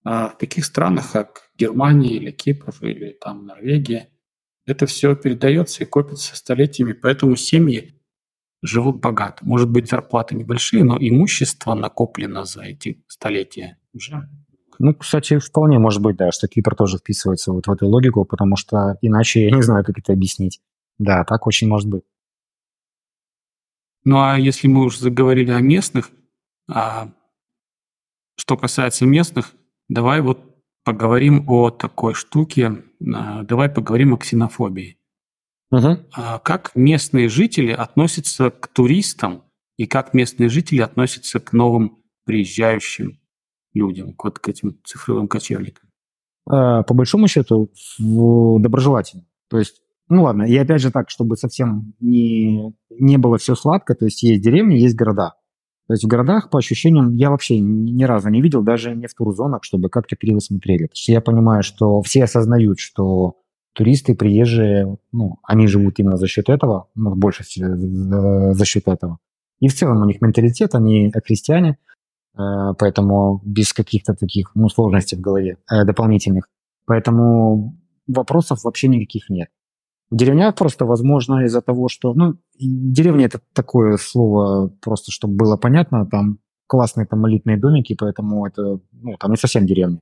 А 0.02 0.30
в 0.30 0.38
таких 0.38 0.64
странах, 0.64 1.12
как 1.12 1.50
Германия 1.58 2.16
или 2.16 2.30
Кипр 2.30 2.74
или 2.80 3.10
там 3.20 3.46
Норвегия, 3.46 4.08
это 4.66 4.86
все 4.86 5.14
передается 5.14 5.84
и 5.84 5.86
копится 5.86 6.36
столетиями, 6.36 6.92
поэтому 6.92 7.36
семьи 7.36 8.00
живут 8.62 9.00
богато. 9.00 9.44
Может 9.44 9.70
быть, 9.70 9.88
зарплаты 9.88 10.34
небольшие, 10.34 10.84
но 10.84 10.96
имущество 10.98 11.74
накоплено 11.74 12.44
за 12.44 12.62
эти 12.62 13.02
столетия 13.08 13.78
уже. 13.92 14.28
Ну, 14.78 14.94
кстати, 14.94 15.38
вполне 15.38 15.78
может 15.78 16.00
быть, 16.00 16.16
да, 16.16 16.32
что 16.32 16.48
Кипр 16.48 16.74
тоже 16.74 16.98
вписывается 16.98 17.52
вот 17.52 17.66
в 17.66 17.70
эту 17.70 17.86
логику, 17.86 18.24
потому 18.24 18.56
что 18.56 18.96
иначе 19.02 19.44
я 19.44 19.50
не 19.50 19.62
знаю, 19.62 19.84
как 19.84 19.98
это 19.98 20.12
объяснить. 20.12 20.60
Да, 20.98 21.24
так 21.24 21.46
очень 21.46 21.68
может 21.68 21.88
быть. 21.88 22.04
Ну, 24.04 24.18
а 24.20 24.38
если 24.38 24.68
мы 24.68 24.84
уже 24.84 24.98
заговорили 24.98 25.50
о 25.50 25.60
местных, 25.60 26.10
а 26.66 27.12
что 28.36 28.56
касается 28.56 29.04
местных, 29.04 29.52
давай 29.90 30.22
вот 30.22 30.40
поговорим 30.84 31.44
о 31.48 31.70
такой 31.70 32.14
штуке, 32.14 32.82
а, 33.14 33.42
давай 33.42 33.68
поговорим 33.68 34.14
о 34.14 34.16
ксенофобии. 34.16 34.96
Угу. 35.70 35.98
Как 36.42 36.72
местные 36.74 37.28
жители 37.28 37.70
относятся 37.70 38.50
к 38.50 38.66
туристам 38.68 39.44
и 39.76 39.86
как 39.86 40.14
местные 40.14 40.48
жители 40.48 40.80
относятся 40.80 41.38
к 41.38 41.52
новым 41.52 41.98
приезжающим 42.24 43.20
людям, 43.74 44.14
вот 44.22 44.38
к 44.38 44.48
этим 44.48 44.78
цифровым 44.84 45.28
кочевникам? 45.28 45.88
А, 46.48 46.82
по 46.82 46.94
большому 46.94 47.28
счету, 47.28 47.70
доброжелательно. 47.98 49.26
То 49.48 49.58
есть, 49.58 49.82
ну 50.08 50.22
ладно, 50.24 50.44
и 50.44 50.56
опять 50.56 50.80
же 50.80 50.90
так, 50.90 51.10
чтобы 51.10 51.36
совсем 51.36 51.94
не, 52.00 52.74
не 52.90 53.18
было 53.18 53.38
все 53.38 53.54
сладко, 53.54 53.94
то 53.94 54.06
есть 54.06 54.22
есть 54.22 54.42
деревни, 54.42 54.74
есть 54.74 54.96
города. 54.96 55.34
То 55.90 55.94
есть 55.94 56.04
в 56.04 56.06
городах, 56.06 56.50
по 56.50 56.58
ощущениям, 56.60 57.16
я 57.16 57.30
вообще 57.30 57.58
ни 57.58 58.04
разу 58.04 58.28
не 58.28 58.40
видел, 58.40 58.62
даже 58.62 58.94
не 58.94 59.08
в 59.08 59.14
турзонах, 59.14 59.64
чтобы 59.64 59.88
как-то 59.88 60.14
криво 60.14 60.38
смотрели. 60.38 60.84
Потому 60.84 60.94
что 60.94 61.10
я 61.10 61.20
понимаю, 61.20 61.64
что 61.64 62.00
все 62.02 62.22
осознают, 62.22 62.78
что 62.78 63.38
туристы, 63.72 64.14
приезжие, 64.14 64.98
ну, 65.10 65.38
они 65.42 65.66
живут 65.66 65.98
именно 65.98 66.16
за 66.16 66.28
счет 66.28 66.48
этого, 66.48 66.86
ну, 66.94 67.10
в 67.10 67.16
большей 67.16 67.44
за, 67.44 68.64
счет 68.64 68.86
этого. 68.86 69.18
И 69.58 69.66
в 69.66 69.74
целом 69.74 70.00
у 70.00 70.04
них 70.04 70.20
менталитет, 70.20 70.76
они 70.76 71.10
христиане, 71.26 71.76
э, 72.38 72.40
поэтому 72.78 73.42
без 73.44 73.72
каких-то 73.72 74.14
таких 74.14 74.52
ну, 74.54 74.68
сложностей 74.68 75.18
в 75.18 75.20
голове 75.20 75.56
э, 75.68 75.84
дополнительных. 75.84 76.46
Поэтому 76.86 77.76
вопросов 78.06 78.62
вообще 78.62 78.86
никаких 78.86 79.28
нет. 79.28 79.48
В 80.10 80.16
деревнях 80.16 80.54
просто, 80.56 80.84
возможно, 80.84 81.44
из-за 81.44 81.60
того, 81.60 81.88
что... 81.88 82.14
Ну, 82.14 82.34
деревня– 82.58 83.24
это 83.26 83.40
такое 83.52 83.96
слово, 83.96 84.72
просто 84.80 85.12
чтобы 85.12 85.34
было 85.34 85.56
понятно, 85.56 86.06
там 86.06 86.38
классные 86.66 87.06
там 87.06 87.20
молитвенные 87.20 87.58
домики, 87.58 87.96
поэтому 87.98 88.46
это, 88.46 88.80
ну, 88.92 89.16
там 89.18 89.30
не 89.30 89.36
совсем 89.36 89.66
деревня. 89.66 90.00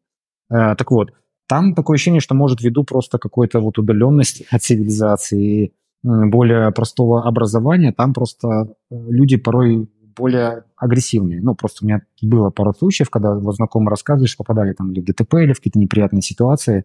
Э, 0.50 0.74
так 0.76 0.90
вот, 0.90 1.12
там 1.46 1.74
такое 1.74 1.96
ощущение, 1.96 2.20
что 2.20 2.34
может 2.34 2.62
ввиду 2.62 2.84
просто 2.84 3.18
какой-то 3.18 3.60
вот 3.60 3.78
удаленности 3.78 4.46
от 4.50 4.62
цивилизации, 4.62 5.72
более 6.02 6.70
простого 6.70 7.26
образования, 7.26 7.92
там 7.92 8.14
просто 8.14 8.48
э, 8.90 8.94
люди 9.08 9.36
порой 9.36 9.88
более 10.16 10.64
агрессивные. 10.76 11.40
Ну, 11.40 11.54
просто 11.54 11.84
у 11.84 11.88
меня 11.88 12.02
было 12.22 12.50
пару 12.50 12.72
случаев, 12.72 13.10
когда 13.10 13.34
вот 13.34 13.54
знакомые 13.54 13.96
что 13.96 14.38
попадали 14.38 14.72
там 14.72 14.92
или 14.92 15.00
в 15.00 15.04
ДТП, 15.04 15.34
или 15.34 15.52
в 15.52 15.56
какие-то 15.56 15.78
неприятные 15.78 16.22
ситуации. 16.22 16.84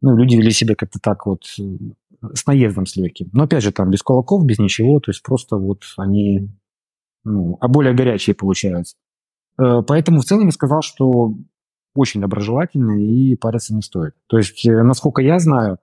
Ну, 0.00 0.16
люди 0.16 0.36
вели 0.36 0.50
себя 0.50 0.74
как-то 0.74 0.98
так 1.00 1.26
вот 1.26 1.42
э, 1.58 1.62
с 2.34 2.46
наездом 2.46 2.86
с 2.86 2.96
легким. 2.96 3.28
Но 3.32 3.44
опять 3.44 3.62
же, 3.62 3.72
там 3.72 3.90
без 3.90 4.02
кулаков, 4.02 4.44
без 4.44 4.58
ничего, 4.58 5.00
то 5.00 5.10
есть 5.10 5.22
просто 5.22 5.56
вот 5.56 5.82
они, 5.96 6.50
ну, 7.24 7.56
а 7.60 7.68
более 7.68 7.94
горячие 7.94 8.34
получаются. 8.34 8.96
Э, 9.58 9.82
поэтому 9.86 10.20
в 10.20 10.24
целом 10.24 10.46
я 10.46 10.52
сказал, 10.52 10.82
что 10.82 11.34
очень 11.94 12.20
доброжелательны 12.20 13.04
и 13.04 13.36
париться 13.36 13.74
не 13.74 13.82
стоит. 13.82 14.14
То 14.26 14.38
есть, 14.38 14.64
э, 14.66 14.82
насколько 14.82 15.20
я 15.22 15.38
знаю, 15.38 15.78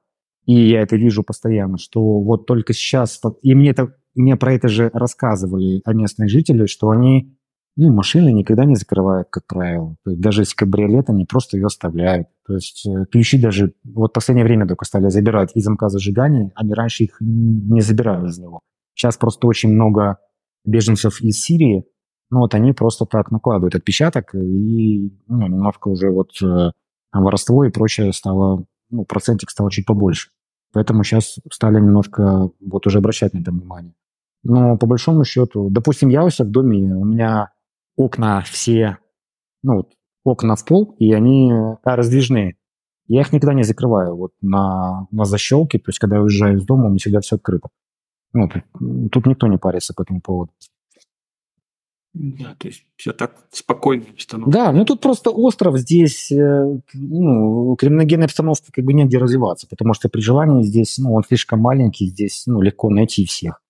и 0.46 0.70
я 0.70 0.82
это 0.82 0.96
вижу 0.96 1.24
постоянно, 1.24 1.78
что 1.78 2.02
вот 2.02 2.46
только 2.46 2.74
сейчас, 2.74 3.22
и 3.42 3.54
мне, 3.54 3.72
это, 3.72 3.96
мне 4.16 4.36
про 4.36 4.54
это 4.54 4.68
же 4.68 4.90
рассказывали 4.94 5.82
о 5.86 5.94
местных 5.94 6.30
жителях, 6.30 6.70
что 6.70 6.90
они 6.90 7.38
ну, 7.80 7.93
машины 7.93 8.34
никогда 8.34 8.65
не 8.65 8.75
закрывают, 8.75 9.30
как 9.30 9.45
правило. 9.47 9.95
То 10.03 10.11
есть 10.11 10.21
даже 10.21 10.41
если 10.41 10.55
кабриолет, 10.55 11.09
они 11.09 11.25
просто 11.25 11.57
ее 11.57 11.67
оставляют. 11.67 12.27
То 12.45 12.55
есть 12.55 12.86
э, 12.86 13.05
ключи 13.11 13.41
даже, 13.41 13.73
вот 13.86 14.11
в 14.11 14.13
последнее 14.13 14.45
время 14.45 14.67
только 14.67 14.84
стали 14.84 15.07
забирать 15.07 15.51
из 15.55 15.63
замка 15.63 15.88
зажигания, 15.88 16.51
они 16.55 16.73
раньше 16.73 17.05
их 17.05 17.17
не 17.21 17.80
забирали 17.82 18.27
из 18.27 18.38
него. 18.38 18.59
Сейчас 18.95 19.17
просто 19.17 19.47
очень 19.47 19.71
много 19.71 20.17
беженцев 20.65 21.21
из 21.21 21.39
Сирии, 21.41 21.86
ну 22.30 22.39
вот 22.39 22.53
они 22.53 22.73
просто 22.73 23.05
так 23.05 23.32
накладывают 23.32 23.75
отпечаток, 23.75 24.36
и 24.36 25.13
ну, 25.27 25.47
немножко 25.47 25.88
уже 25.88 26.11
вот 26.11 26.32
э, 26.43 26.71
воровство 27.13 27.63
и 27.63 27.71
прочее 27.71 28.11
стало, 28.11 28.65
ну, 28.89 29.05
процентик 29.05 29.49
стал 29.49 29.69
чуть 29.69 29.86
побольше. 29.86 30.32
Поэтому 30.73 31.03
сейчас 31.03 31.39
стали 31.51 31.75
немножко 31.75 32.49
вот 32.59 32.88
уже 32.88 32.97
обращать 32.97 33.34
на 33.34 33.39
это 33.39 33.51
внимание. 33.51 33.93
Но 34.43 34.77
по 34.77 34.86
большому 34.86 35.23
счету, 35.23 35.69
допустим, 35.69 36.09
я 36.09 36.25
у 36.25 36.30
себя 36.30 36.45
в 36.45 36.51
доме, 36.51 36.93
у 36.93 37.05
меня 37.05 37.51
окна 38.00 38.41
все, 38.41 38.97
ну, 39.62 39.89
окна 40.24 40.56
в 40.56 40.66
пол, 40.66 40.95
и 41.00 41.12
они 41.12 41.52
раздвижные. 41.84 42.56
Я 43.08 43.22
их 43.22 43.34
никогда 43.34 43.54
не 43.54 43.64
закрываю 43.64 44.16
вот 44.16 44.32
на, 44.41 45.08
на 45.12 45.26
защелке, 45.26 45.80
то 45.80 45.89
есть 45.89 46.00
когда 46.00 46.18
я 46.18 46.22
уезжаю 46.22 46.58
из 46.58 46.66
дома, 46.66 46.86
у 46.86 46.89
меня 46.89 47.00
всегда 47.00 47.20
все 47.20 47.36
открыто. 47.36 47.70
Ну, 48.34 48.50
тут 49.12 49.26
никто 49.26 49.47
не 49.47 49.58
парится 49.58 49.93
по 49.93 50.04
этому 50.04 50.22
поводу. 50.22 50.52
Да, 52.14 52.56
то 52.58 52.68
есть 52.68 52.86
все 52.95 53.14
так 53.14 53.36
спокойно 53.52 54.06
обстановка. 54.12 54.52
Да, 54.52 54.72
ну 54.72 54.86
тут 54.86 55.02
просто 55.02 55.30
остров, 55.30 55.78
здесь 55.78 56.32
э, 56.32 56.80
ну, 56.93 57.76
криминогенная 57.76 58.26
обстановка 58.26 58.72
как 58.72 58.84
бы 58.84 58.93
негде 58.93 59.18
развиваться, 59.18 59.68
потому 59.68 59.93
что 59.93 60.10
при 60.10 60.22
желании 60.22 60.64
здесь, 60.64 60.97
ну, 60.97 61.14
он 61.14 61.24
слишком 61.24 61.60
маленький, 61.60 62.08
здесь, 62.08 62.43
ну, 62.47 62.62
легко 62.62 62.89
найти 62.89 63.26
всех. 63.26 63.62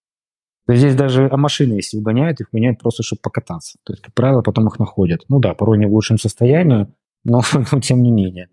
То 0.70 0.74
есть 0.74 0.84
здесь 0.84 0.96
даже 0.96 1.28
а 1.32 1.36
машины, 1.36 1.74
если 1.74 1.98
угоняют, 1.98 2.42
их 2.42 2.54
меняют 2.54 2.78
просто, 2.78 3.02
чтобы 3.02 3.22
покататься. 3.24 3.80
То 3.84 3.92
есть, 3.92 4.04
как 4.04 4.14
правило, 4.14 4.44
потом 4.44 4.68
их 4.68 4.78
находят. 4.78 5.26
Ну 5.28 5.40
да, 5.40 5.56
порой 5.56 5.80
не 5.80 5.88
в 5.88 5.92
лучшем 5.92 6.20
состоянии, 6.20 6.86
но, 7.24 7.42
но 7.72 7.82
тем 7.82 8.04
не 8.04 8.12
менее. 8.12 8.50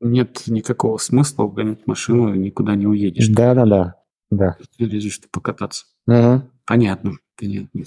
Нет 0.00 0.42
никакого 0.48 0.98
смысла 0.98 1.44
угонять 1.44 1.86
машину, 1.86 2.34
никуда 2.34 2.74
не 2.74 2.88
уедешь. 2.88 3.28
Да-да-да. 3.28 3.94
Да. 4.32 4.56
Ты 4.76 4.86
лезешь, 4.86 5.12
чтобы 5.12 5.28
покататься. 5.30 5.86
Угу. 6.08 6.42
Понятно, 6.66 7.12
понятно. 7.38 7.84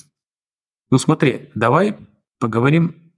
Ну 0.89 0.97
смотри, 0.97 1.49
давай 1.53 1.97
поговорим, 2.39 3.11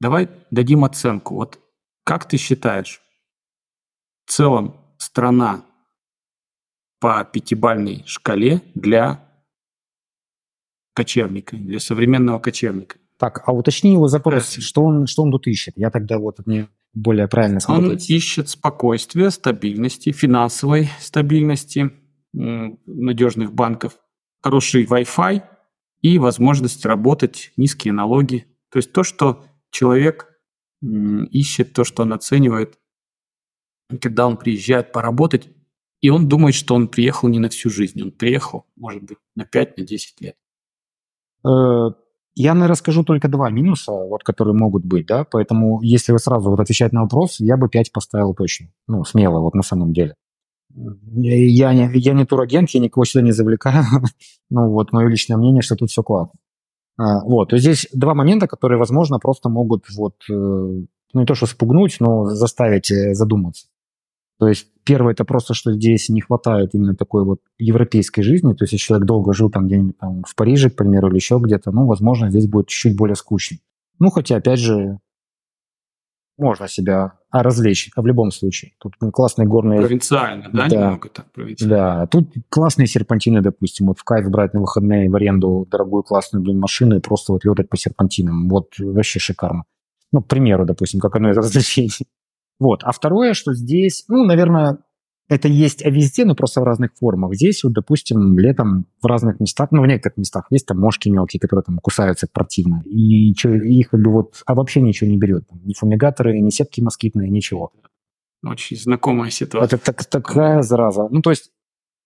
давай 0.00 0.28
дадим 0.50 0.84
оценку. 0.84 1.36
Вот 1.36 1.60
как 2.02 2.26
ты 2.26 2.36
считаешь, 2.36 3.00
в 4.24 4.32
целом 4.32 4.74
страна 4.96 5.62
по 6.98 7.22
пятибальной 7.24 8.02
шкале 8.06 8.60
для 8.74 9.27
кочевника, 10.98 11.56
для 11.56 11.80
современного 11.80 12.38
кочевника? 12.38 12.96
Так, 13.18 13.42
а 13.46 13.52
уточни 13.52 13.92
его 13.92 14.08
запрос, 14.08 14.56
что 14.58 14.82
он, 14.82 15.06
что 15.06 15.22
он 15.22 15.32
тут 15.32 15.46
ищет? 15.46 15.74
Я 15.76 15.90
тогда 15.90 16.18
вот 16.18 16.46
мне 16.46 16.68
более 16.94 17.28
правильно 17.28 17.60
смотреть. 17.60 18.10
Он 18.10 18.16
ищет 18.16 18.48
спокойствия, 18.48 19.30
стабильности, 19.30 20.12
финансовой 20.12 20.88
стабильности, 21.00 21.90
надежных 22.32 23.52
банков, 23.52 23.98
хороший 24.42 24.84
Wi-Fi– 24.84 25.42
и 26.02 26.18
возможность 26.18 26.84
работать, 26.84 27.52
низкие 27.56 27.92
налоги. 27.92 28.46
То 28.70 28.78
есть 28.78 28.92
то, 28.92 29.02
что 29.02 29.44
человек 29.70 30.40
ищет, 30.80 31.72
то, 31.72 31.84
что 31.84 32.02
он 32.02 32.12
оценивает, 32.12 32.78
когда 34.00 34.26
он 34.26 34.36
приезжает 34.36 34.92
поработать, 34.92 35.48
и 36.00 36.10
он 36.10 36.28
думает, 36.28 36.54
что 36.54 36.74
он 36.74 36.86
приехал 36.86 37.28
не 37.28 37.40
на 37.40 37.48
всю 37.48 37.70
жизнь, 37.70 38.00
он 38.00 38.12
приехал, 38.12 38.66
может 38.76 39.02
быть, 39.02 39.18
на 39.34 39.42
5-10 39.42 39.74
на 40.20 40.24
лет. 40.24 40.36
Э, 41.48 41.90
я, 42.34 42.54
наверное, 42.54 42.68
расскажу 42.68 43.02
только 43.02 43.28
два 43.28 43.50
минуса, 43.50 43.92
вот, 43.92 44.22
которые 44.22 44.54
могут 44.54 44.84
быть, 44.84 45.06
да, 45.06 45.24
поэтому 45.24 45.80
если 45.82 46.12
вы 46.12 46.18
сразу 46.18 46.50
вот 46.50 46.60
отвечать 46.60 46.92
на 46.92 47.02
вопрос, 47.02 47.40
я 47.40 47.56
бы 47.56 47.68
5 47.68 47.92
поставил 47.92 48.34
точно, 48.34 48.68
ну, 48.86 49.04
смело, 49.04 49.40
вот 49.40 49.54
на 49.54 49.62
самом 49.62 49.92
деле. 49.92 50.14
Я 50.70 51.72
не, 51.74 51.90
я 51.98 52.12
не 52.12 52.24
турагент, 52.24 52.70
я 52.70 52.80
никого 52.80 53.04
сюда 53.04 53.24
не 53.24 53.32
завлекаю. 53.32 53.84
ну 54.50 54.70
вот, 54.70 54.92
мое 54.92 55.08
личное 55.08 55.36
мнение, 55.36 55.62
что 55.62 55.74
тут 55.74 55.90
все 55.90 56.02
классно. 56.02 56.38
А, 56.96 57.24
вот, 57.24 57.52
здесь 57.52 57.88
два 57.92 58.14
момента, 58.14 58.46
которые, 58.46 58.78
возможно, 58.78 59.18
просто 59.18 59.48
могут 59.48 59.86
вот, 59.96 60.14
э, 60.30 60.32
ну 60.32 60.86
не 61.14 61.26
то 61.26 61.34
что 61.34 61.46
спугнуть, 61.46 61.96
но 62.00 62.26
заставить 62.26 62.90
э, 62.90 63.14
задуматься. 63.14 63.66
То 64.38 64.48
есть 64.48 64.68
первое, 64.84 65.12
это 65.12 65.24
просто, 65.24 65.54
что 65.54 65.72
здесь 65.72 66.08
не 66.08 66.20
хватает 66.20 66.74
именно 66.74 66.94
такой 66.94 67.24
вот 67.24 67.40
европейской 67.58 68.22
жизни. 68.22 68.52
То 68.54 68.64
есть 68.64 68.72
если 68.72 68.86
человек 68.86 69.06
долго 69.06 69.32
жил 69.32 69.50
там 69.50 69.66
где-нибудь 69.66 69.98
там 69.98 70.22
в 70.22 70.34
Париже, 70.36 70.70
к 70.70 70.76
примеру, 70.76 71.08
или 71.08 71.16
еще 71.16 71.40
где-то, 71.42 71.72
ну, 71.72 71.86
возможно, 71.86 72.30
здесь 72.30 72.46
будет 72.46 72.68
чуть-чуть 72.68 72.96
более 72.96 73.16
скучно. 73.16 73.58
Ну, 73.98 74.10
хотя, 74.10 74.36
опять 74.36 74.60
же, 74.60 75.00
можно 76.38 76.68
себя 76.68 77.14
а 77.30 77.42
развлечь 77.42 77.90
а 77.94 78.00
в 78.00 78.06
любом 78.06 78.30
случае. 78.30 78.72
Тут 78.78 78.94
классные 79.12 79.46
горные... 79.46 79.80
Провинциально, 79.80 80.48
да, 80.50 80.68
да 80.68 80.76
немного 80.76 81.08
так 81.10 81.30
провинциально? 81.32 81.76
Да, 81.76 82.06
тут 82.06 82.32
классные 82.48 82.86
серпантины, 82.86 83.42
допустим, 83.42 83.88
вот 83.88 83.98
в 83.98 84.04
кайф 84.04 84.30
брать 84.30 84.54
на 84.54 84.60
выходные 84.60 85.10
в 85.10 85.16
аренду 85.16 85.66
дорогую 85.70 86.04
классную 86.04 86.42
блин, 86.42 86.58
машину 86.58 86.96
и 86.96 87.00
просто 87.00 87.32
вот 87.32 87.44
летать 87.44 87.68
по 87.68 87.76
серпантинам. 87.76 88.48
Вот 88.48 88.78
вообще 88.78 89.18
шикарно. 89.18 89.64
Ну, 90.12 90.22
к 90.22 90.28
примеру, 90.28 90.64
допустим, 90.64 91.00
как 91.00 91.16
одно 91.16 91.30
из 91.30 91.36
развлечений. 91.36 92.06
Вот. 92.58 92.80
А 92.82 92.92
второе, 92.92 93.34
что 93.34 93.54
здесь, 93.54 94.04
ну, 94.08 94.24
наверное, 94.24 94.78
это 95.28 95.46
есть 95.48 95.84
везде, 95.84 96.24
но 96.24 96.34
просто 96.34 96.60
в 96.60 96.64
разных 96.64 96.92
формах. 96.98 97.34
Здесь, 97.34 97.62
вот, 97.62 97.74
допустим, 97.74 98.38
летом 98.38 98.86
в 99.02 99.06
разных 99.06 99.40
местах, 99.40 99.68
ну, 99.70 99.82
в 99.82 99.86
некоторых 99.86 100.16
местах 100.16 100.46
есть 100.50 100.66
там 100.66 100.78
мошки 100.78 101.08
мелкие, 101.08 101.38
которые 101.38 101.64
там 101.64 101.78
кусаются 101.78 102.26
противно. 102.32 102.82
И 102.86 103.34
чё, 103.34 103.54
их 103.54 103.90
как 103.90 104.00
бы 104.00 104.10
вот, 104.10 104.42
а 104.46 104.54
вообще 104.54 104.80
ничего 104.80 105.10
не 105.10 105.18
берет. 105.18 105.44
Ни 105.64 105.74
фумигаторы, 105.74 106.40
ни 106.40 106.48
сетки 106.50 106.80
москитные, 106.80 107.30
ничего. 107.30 107.72
Очень 108.42 108.78
знакомая 108.78 109.30
ситуация. 109.30 109.76
Это 109.76 109.84
так, 109.84 110.04
такая 110.04 110.62
зараза. 110.62 111.08
Ну, 111.10 111.20
то 111.20 111.30
есть 111.30 111.50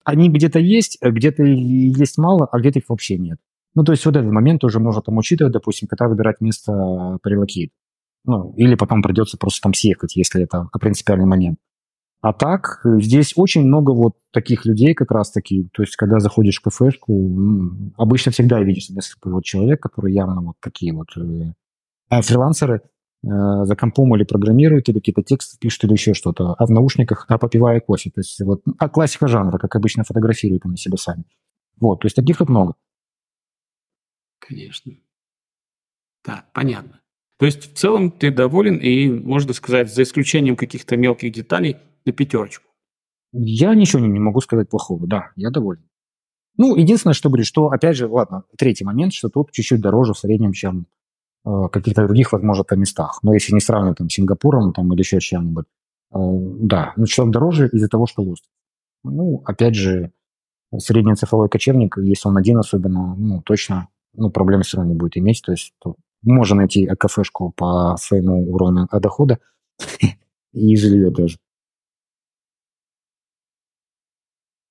они 0.04 0.28
где-то 0.28 0.58
есть, 0.58 0.98
где-то 1.00 1.44
есть 1.44 2.18
мало, 2.18 2.48
а 2.50 2.58
где-то 2.58 2.80
их 2.80 2.88
вообще 2.88 3.18
нет. 3.18 3.38
Ну, 3.74 3.84
то 3.84 3.92
есть 3.92 4.04
вот 4.04 4.16
этот 4.16 4.30
момент 4.30 4.64
уже 4.64 4.80
можно 4.80 5.00
там 5.00 5.16
учитывать, 5.16 5.52
допустим, 5.52 5.88
когда 5.88 6.08
выбирать 6.08 6.40
место 6.40 7.18
прилокейт. 7.22 7.70
Ну, 8.24 8.54
или 8.56 8.74
потом 8.76 9.02
придется 9.02 9.36
просто 9.36 9.62
там 9.62 9.74
съехать, 9.74 10.16
если 10.16 10.44
это 10.44 10.68
принципиальный 10.80 11.26
момент. 11.26 11.58
А 12.22 12.32
так, 12.32 12.80
здесь 12.84 13.32
очень 13.34 13.64
много 13.66 13.90
вот 13.90 14.14
таких 14.30 14.64
людей 14.64 14.94
как 14.94 15.10
раз-таки. 15.10 15.68
То 15.72 15.82
есть, 15.82 15.96
когда 15.96 16.20
заходишь 16.20 16.60
в 16.60 16.62
кафешку, 16.62 17.12
обычно 17.96 18.30
всегда 18.30 18.60
видишь 18.62 18.90
несколько 18.90 19.28
вот 19.28 19.44
человек, 19.44 19.82
которые 19.82 20.14
явно 20.14 20.40
вот 20.40 20.54
такие 20.60 20.94
вот 20.94 21.08
э, 21.16 21.52
а 22.10 22.22
фрилансеры, 22.22 22.82
э, 23.24 23.28
за 23.64 23.74
компом 23.74 24.14
или 24.14 24.22
программируют, 24.22 24.88
или 24.88 24.98
какие-то 24.98 25.24
тексты 25.24 25.58
пишут, 25.58 25.82
или 25.82 25.92
еще 25.94 26.14
что-то, 26.14 26.54
а 26.54 26.66
в 26.66 26.70
наушниках, 26.70 27.26
а 27.28 27.38
попивая 27.38 27.80
кофе. 27.80 28.12
То 28.12 28.20
есть 28.20 28.40
вот 28.40 28.62
а 28.78 28.88
классика 28.88 29.26
жанра, 29.26 29.58
как 29.58 29.74
обычно 29.74 30.04
фотографируют 30.04 30.64
они 30.64 30.76
себя 30.76 30.98
сами. 30.98 31.24
Вот, 31.80 32.02
то 32.02 32.06
есть 32.06 32.14
таких 32.14 32.38
тут 32.38 32.48
много. 32.48 32.74
Конечно. 34.38 34.92
Так, 36.22 36.52
понятно. 36.52 37.01
То 37.42 37.46
есть 37.46 37.72
в 37.72 37.76
целом 37.76 38.12
ты 38.12 38.30
доволен 38.30 38.76
и, 38.76 39.08
можно 39.08 39.52
сказать, 39.52 39.92
за 39.92 40.04
исключением 40.04 40.54
каких-то 40.54 40.96
мелких 40.96 41.32
деталей, 41.32 41.76
на 42.06 42.12
пятерочку. 42.12 42.70
Я 43.32 43.74
ничего 43.74 44.00
не, 44.00 44.20
могу 44.20 44.40
сказать 44.40 44.70
плохого, 44.70 45.08
да, 45.08 45.32
я 45.34 45.50
доволен. 45.50 45.82
Ну, 46.56 46.76
единственное, 46.76 47.14
что 47.14 47.30
говорит, 47.30 47.46
что, 47.46 47.66
опять 47.70 47.96
же, 47.96 48.06
ладно, 48.06 48.44
третий 48.56 48.84
момент, 48.84 49.12
что 49.12 49.28
тут 49.28 49.50
чуть-чуть 49.50 49.80
дороже 49.80 50.12
в 50.12 50.18
среднем, 50.18 50.52
чем 50.52 50.86
э, 51.44 51.50
каких-то 51.72 52.06
других, 52.06 52.30
возможно, 52.30 52.62
там 52.62 52.78
местах. 52.78 53.18
Но 53.24 53.34
если 53.34 53.52
не 53.54 53.60
сравнивать 53.60 53.98
там 53.98 54.08
с 54.08 54.12
Сингапуром 54.14 54.72
там, 54.72 54.92
или 54.92 55.00
еще 55.00 55.18
чем-нибудь, 55.18 55.66
э, 56.14 56.18
да, 56.60 56.92
ну, 56.94 57.06
что 57.06 57.26
дороже 57.26 57.68
из-за 57.72 57.88
того, 57.88 58.06
что 58.06 58.22
лост. 58.22 58.44
Ну, 59.02 59.42
опять 59.44 59.74
же, 59.74 60.12
средний 60.78 61.16
цифровой 61.16 61.48
кочевник, 61.48 61.96
если 61.98 62.28
он 62.28 62.36
один 62.36 62.58
особенно, 62.58 63.16
ну, 63.16 63.42
точно, 63.42 63.88
ну, 64.14 64.30
проблем 64.30 64.62
все 64.62 64.76
равно 64.76 64.92
не 64.92 64.96
будет 64.96 65.16
иметь. 65.16 65.42
То 65.44 65.50
есть 65.50 65.74
то 65.80 65.96
можно 66.22 66.56
найти 66.56 66.86
кафешку 66.86 67.52
по 67.52 67.96
своему 67.98 68.52
уровню 68.52 68.88
дохода 68.92 69.38
и 70.52 70.76
жилье 70.76 71.10
тоже. 71.10 71.38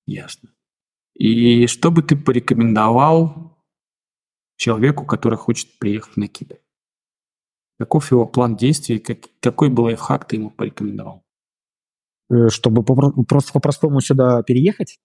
Ясно. 0.05 0.49
И 1.15 1.67
что 1.67 1.91
бы 1.91 2.01
ты 2.03 2.15
порекомендовал 2.15 3.57
человеку, 4.57 5.05
который 5.05 5.37
хочет 5.37 5.77
приехать 5.79 6.17
на 6.17 6.27
Кипр? 6.27 6.57
Каков 7.79 8.11
его 8.11 8.27
план 8.27 8.55
действий, 8.55 8.99
как, 8.99 9.19
какой 9.39 9.69
был 9.69 9.85
лайфхак 9.85 10.27
ты 10.27 10.35
ему 10.35 10.51
порекомендовал? 10.51 11.23
Э, 12.29 12.49
чтобы 12.49 12.83
просто 12.83 13.53
по-простому 13.53 14.01
сюда 14.01 14.41
переехать? 14.43 14.99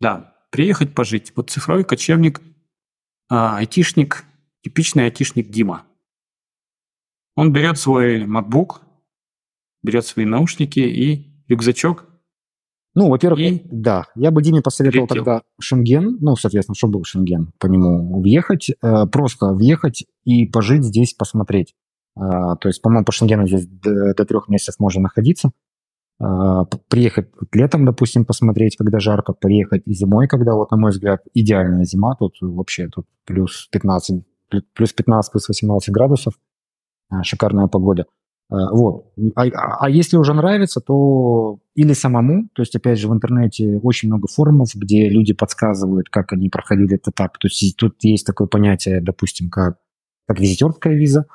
Да, 0.00 0.34
приехать 0.50 0.94
пожить. 0.94 1.32
Вот 1.36 1.50
цифровой 1.50 1.84
кочевник, 1.84 2.40
а, 3.28 3.58
айтишник, 3.58 4.24
типичный 4.64 5.04
айтишник 5.04 5.50
Дима. 5.50 5.84
Он 7.36 7.52
берет 7.52 7.78
свой 7.78 8.24
MacBook, 8.24 8.80
берет 9.82 10.06
свои 10.06 10.24
наушники 10.24 10.80
и 10.80 11.44
рюкзачок, 11.46 12.06
ну, 12.96 13.08
во-первых, 13.08 13.40
и... 13.40 13.62
да, 13.64 14.04
я 14.14 14.30
бы 14.30 14.40
Диме 14.40 14.62
посоветовал 14.62 15.06
Летел. 15.06 15.16
тогда 15.16 15.42
Шенген, 15.60 16.18
ну, 16.20 16.36
соответственно, 16.36 16.76
чтобы 16.76 16.94
был 16.94 17.04
Шенген, 17.04 17.52
по 17.58 17.66
нему 17.66 18.20
въехать, 18.20 18.70
э, 18.70 19.06
просто 19.06 19.52
въехать 19.52 20.04
и 20.24 20.46
пожить 20.46 20.84
здесь, 20.84 21.12
посмотреть. 21.12 21.74
Э, 22.16 22.54
то 22.60 22.68
есть, 22.68 22.80
по-моему, 22.82 23.04
по 23.04 23.10
Шенгену 23.10 23.48
здесь 23.48 23.66
до, 23.66 24.14
до 24.14 24.24
трех 24.24 24.48
месяцев 24.48 24.76
можно 24.78 25.02
находиться. 25.02 25.50
Э, 26.20 26.62
приехать 26.88 27.30
летом, 27.52 27.84
допустим, 27.84 28.24
посмотреть, 28.24 28.76
когда 28.76 29.00
жарко, 29.00 29.32
приехать 29.32 29.82
зимой, 29.86 30.28
когда, 30.28 30.54
вот, 30.54 30.70
на 30.70 30.76
мой 30.76 30.92
взгляд, 30.92 31.22
идеальная 31.34 31.84
зима, 31.84 32.14
тут 32.14 32.36
вообще 32.40 32.88
тут 32.88 33.06
плюс 33.24 33.66
15, 33.72 34.24
плюс 34.74 34.92
15, 34.92 35.32
плюс 35.32 35.48
18 35.48 35.90
градусов, 35.90 36.34
э, 37.10 37.22
шикарная 37.22 37.66
погода. 37.66 38.06
Э, 38.50 38.56
вот. 38.72 39.12
А, 39.36 39.44
а 39.80 39.90
если 39.90 40.16
уже 40.16 40.34
нравится, 40.34 40.80
то 40.80 41.58
или 41.74 41.92
самому, 41.92 42.48
то 42.54 42.62
есть, 42.62 42.76
опять 42.76 42.98
же, 42.98 43.08
в 43.08 43.12
интернете 43.12 43.80
очень 43.82 44.08
много 44.08 44.28
форумов, 44.28 44.70
где 44.74 45.08
люди 45.08 45.32
подсказывают, 45.32 46.08
как 46.08 46.32
они 46.32 46.48
проходили 46.48 46.94
этот 46.94 47.14
этап. 47.14 47.38
То 47.38 47.48
есть 47.48 47.76
тут 47.76 47.96
есть 48.04 48.26
такое 48.26 48.46
понятие, 48.46 49.00
допустим, 49.00 49.50
как, 49.50 49.78
как 50.26 50.40
визитерская 50.40 50.94
виза. 50.94 51.26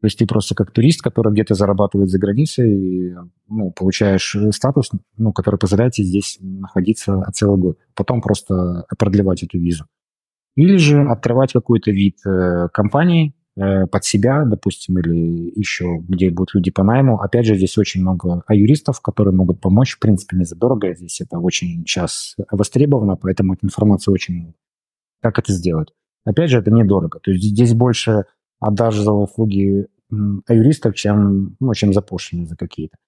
То 0.00 0.08
есть 0.08 0.18
ты 0.18 0.26
просто 0.26 0.54
как 0.54 0.72
турист, 0.72 1.00
который 1.02 1.32
где-то 1.32 1.54
зарабатывает 1.54 2.10
за 2.10 2.18
границей, 2.18 3.14
ну, 3.48 3.72
получаешь 3.72 4.36
статус, 4.50 4.90
ну, 5.16 5.32
который 5.32 5.56
позволяет 5.56 5.94
тебе 5.94 6.06
здесь 6.06 6.38
находиться 6.40 7.22
целый 7.32 7.58
год. 7.58 7.78
Потом 7.94 8.20
просто 8.20 8.84
продлевать 8.98 9.42
эту 9.42 9.58
визу. 9.58 9.86
Или 10.56 10.76
же 10.76 11.02
открывать 11.02 11.52
какой-то 11.52 11.90
вид 11.90 12.16
э, 12.26 12.68
компании, 12.72 13.34
Э, 13.58 13.86
под 13.86 14.04
себя, 14.04 14.44
допустим, 14.44 14.98
или 14.98 15.50
еще 15.58 15.98
где 16.06 16.30
будут 16.30 16.54
люди 16.54 16.70
по 16.70 16.84
найму. 16.84 17.18
Опять 17.20 17.46
же, 17.46 17.56
здесь 17.56 17.78
очень 17.78 18.02
много 18.02 18.42
юристов, 18.50 19.00
которые 19.00 19.34
могут 19.34 19.62
помочь, 19.62 19.94
в 19.94 19.98
принципе, 19.98 20.36
не 20.36 20.44
задорого. 20.44 20.94
Здесь 20.94 21.22
это 21.22 21.38
очень 21.38 21.80
сейчас 21.86 22.36
востребовано, 22.50 23.16
поэтому 23.16 23.54
эта 23.54 23.64
информация 23.64 24.12
очень 24.12 24.34
много. 24.34 24.54
Как 25.22 25.38
это 25.38 25.52
сделать? 25.52 25.88
Опять 26.26 26.50
же, 26.50 26.58
это 26.58 26.70
недорого. 26.70 27.18
То 27.20 27.30
есть 27.30 27.44
здесь 27.44 27.72
больше 27.72 28.24
отдаж 28.60 28.94
за 28.94 29.12
услуги 29.12 29.86
юристов, 30.10 30.94
чем, 30.94 31.56
ну, 31.58 31.72
чем 31.72 31.94
за 31.94 32.02
пошлины 32.02 32.44
за 32.46 32.56
какие-то. 32.56 32.98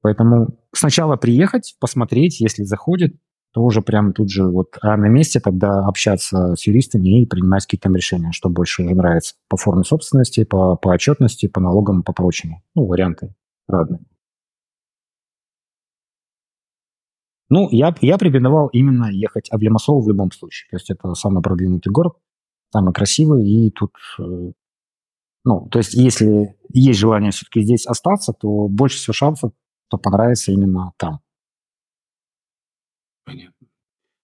Поэтому 0.00 0.58
сначала 0.72 1.14
приехать, 1.14 1.76
посмотреть, 1.78 2.40
если 2.40 2.64
заходит, 2.64 3.14
то 3.58 3.64
уже 3.64 3.82
прямо 3.82 4.12
тут 4.12 4.30
же 4.30 4.44
вот 4.44 4.76
на 4.80 5.08
месте 5.08 5.40
тогда 5.40 5.84
общаться 5.84 6.54
с 6.54 6.64
юристами 6.64 7.22
и 7.22 7.26
принимать 7.26 7.64
какие-то 7.64 7.88
там 7.88 7.96
решения, 7.96 8.30
что 8.30 8.48
больше 8.48 8.84
уже 8.84 8.94
нравится 8.94 9.34
по 9.48 9.56
форме 9.56 9.82
собственности, 9.82 10.44
по, 10.44 10.76
по 10.76 10.90
отчетности, 10.90 11.48
по 11.48 11.60
налогам, 11.60 12.04
по 12.04 12.12
прочему. 12.12 12.62
Ну, 12.76 12.86
варианты 12.86 13.34
разные. 13.66 13.98
Ну, 17.50 17.68
я, 17.72 17.92
я 18.00 18.16
рекомендовал 18.16 18.68
именно 18.68 19.06
ехать 19.10 19.48
в 19.50 19.58
Лимассол 19.58 20.04
в 20.04 20.08
любом 20.08 20.30
случае. 20.30 20.68
То 20.70 20.76
есть 20.76 20.90
это 20.90 21.14
самый 21.14 21.42
продвинутый 21.42 21.92
город, 21.92 22.12
самый 22.72 22.94
красивый, 22.94 23.44
и 23.44 23.72
тут, 23.72 23.90
э, 24.20 24.52
ну, 25.44 25.68
то 25.68 25.78
есть 25.80 25.94
если 25.94 26.54
есть 26.72 27.00
желание 27.00 27.32
все-таки 27.32 27.62
здесь 27.62 27.86
остаться, 27.86 28.32
то 28.32 28.68
больше 28.68 28.98
всего 28.98 29.14
шансов, 29.14 29.50
то 29.88 29.98
понравится 29.98 30.52
именно 30.52 30.92
там. 30.96 31.22
Понятно. 33.28 33.66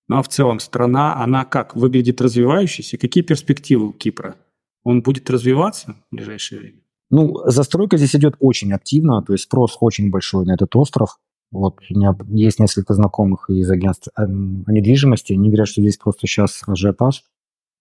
Ну 0.08 0.16
а 0.16 0.22
в 0.22 0.28
целом 0.28 0.60
страна, 0.60 1.22
она 1.22 1.44
как, 1.44 1.76
выглядит 1.76 2.22
развивающейся? 2.22 2.96
Какие 2.96 3.22
перспективы 3.22 3.88
у 3.88 3.92
Кипра? 3.92 4.36
Он 4.82 5.02
будет 5.02 5.28
развиваться 5.28 5.96
в 6.10 6.16
ближайшее 6.16 6.60
время? 6.60 6.80
Ну, 7.10 7.36
застройка 7.44 7.98
здесь 7.98 8.16
идет 8.16 8.36
очень 8.40 8.72
активно, 8.72 9.22
то 9.22 9.34
есть 9.34 9.44
спрос 9.44 9.76
очень 9.80 10.10
большой 10.10 10.46
на 10.46 10.54
этот 10.54 10.74
остров. 10.74 11.18
Вот 11.52 11.80
у 11.90 11.94
меня 11.94 12.16
есть 12.30 12.58
несколько 12.58 12.94
знакомых 12.94 13.50
из 13.50 13.70
агентств 13.70 14.08
э, 14.16 14.24
недвижимости, 14.26 15.34
они 15.34 15.48
говорят, 15.48 15.68
что 15.68 15.82
здесь 15.82 15.98
просто 15.98 16.26
сейчас 16.26 16.62
ажиотаж. 16.66 17.22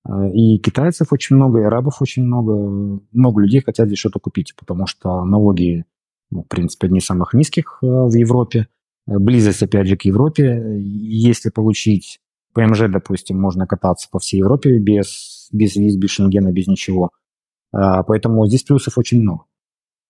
Э, 0.06 0.30
и 0.34 0.60
китайцев 0.60 1.14
очень 1.14 1.38
много, 1.38 1.62
и 1.62 1.64
арабов 1.64 2.02
очень 2.02 2.24
много. 2.24 3.00
Много 3.14 3.42
людей 3.42 3.62
хотят 3.62 3.88
здесь 3.88 4.00
что-то 4.00 4.20
купить, 4.20 4.56
потому 4.58 4.88
что 4.88 5.24
налоги, 5.24 5.86
ну, 6.32 6.44
в 6.44 6.48
принципе, 6.48 6.88
одни 6.88 7.00
из 7.00 7.06
самых 7.06 7.34
низких 7.34 7.80
э, 7.82 7.86
в 7.86 8.14
Европе. 8.14 8.68
Э, 9.08 9.18
близость, 9.18 9.64
опять 9.64 9.88
же, 9.88 9.98
к 9.98 10.04
Европе. 10.04 10.80
Если 10.80 11.50
получить 11.50 12.20
ПМЖ, 12.54 12.84
допустим, 12.90 13.40
можно 13.40 13.68
кататься 13.68 14.08
по 14.10 14.20
всей 14.20 14.38
Европе 14.38 14.78
без, 14.78 15.50
без 15.52 15.76
виз, 15.76 15.96
без 15.96 16.10
шенгена, 16.12 16.52
без 16.52 16.68
ничего. 16.68 17.10
А, 17.72 18.04
поэтому 18.04 18.46
здесь 18.48 18.64
плюсов 18.64 18.98
очень 18.98 19.22
много. 19.22 19.46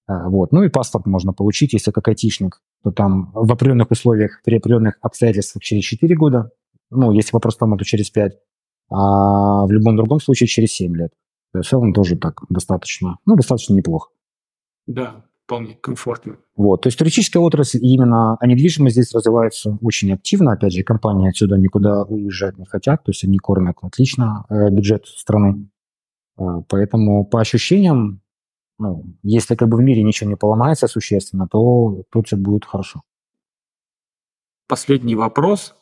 А, 0.08 0.30
вот. 0.30 0.52
Ну 0.52 0.64
и 0.64 0.70
паспорт 0.70 1.06
можно 1.06 1.34
получить, 1.34 1.74
если 1.74 1.92
как 1.92 2.08
айтишник, 2.08 2.62
то 2.84 2.92
там 2.92 3.32
в 3.34 3.52
определенных 3.52 3.92
условиях, 3.92 4.42
при 4.44 4.58
определенных 4.58 4.98
обстоятельствах 5.02 5.64
через 5.64 5.84
4 5.86 6.16
года, 6.16 6.52
ну, 6.92 7.12
если 7.12 7.32
по 7.32 7.40
простому, 7.40 7.78
то 7.78 7.86
через 7.86 8.10
5, 8.10 8.38
а 8.92 9.66
в 9.66 9.72
любом 9.72 9.96
другом 9.96 10.20
случае 10.20 10.48
через 10.48 10.74
7 10.74 10.96
лет. 10.96 11.14
То 11.54 11.60
есть 11.60 11.68
в 11.68 11.70
целом 11.70 11.94
тоже 11.94 12.18
так 12.18 12.42
достаточно, 12.50 13.18
ну, 13.26 13.36
достаточно 13.36 13.74
неплохо. 13.74 14.10
Да, 14.86 15.24
вполне 15.54 15.76
комфортно. 15.76 16.38
Вот, 16.56 16.82
то 16.82 16.88
есть 16.88 16.98
туристическая 16.98 17.42
отрасль 17.42 17.80
именно, 17.82 18.38
а 18.40 18.48
недвижимость 18.48 18.96
здесь 18.96 19.14
развивается 19.14 19.78
очень 19.82 20.12
активно. 20.12 20.54
Опять 20.54 20.74
же, 20.74 20.84
компании 20.84 21.30
отсюда 21.30 21.58
никуда 21.58 22.04
уезжать 22.04 22.58
не 22.58 22.66
хотят, 22.66 23.04
то 23.04 23.12
есть 23.12 23.24
они 23.24 23.38
кормят 23.38 23.78
отлично 23.82 24.46
э, 24.50 24.70
бюджет 24.72 25.06
страны. 25.06 25.70
Э, 26.40 26.62
поэтому 26.68 27.26
по 27.26 27.40
ощущениям, 27.40 28.22
ну, 28.80 29.06
если 29.22 29.56
как 29.56 29.70
бы 29.70 29.78
в 29.78 29.82
мире 29.82 30.02
ничего 30.04 30.30
не 30.30 30.36
поломается 30.36 30.88
существенно, 30.88 31.48
то 31.48 32.04
тут 32.12 32.28
все 32.28 32.36
будет 32.36 32.66
хорошо. 32.66 33.02
Последний 34.68 35.16
вопрос. 35.16 35.76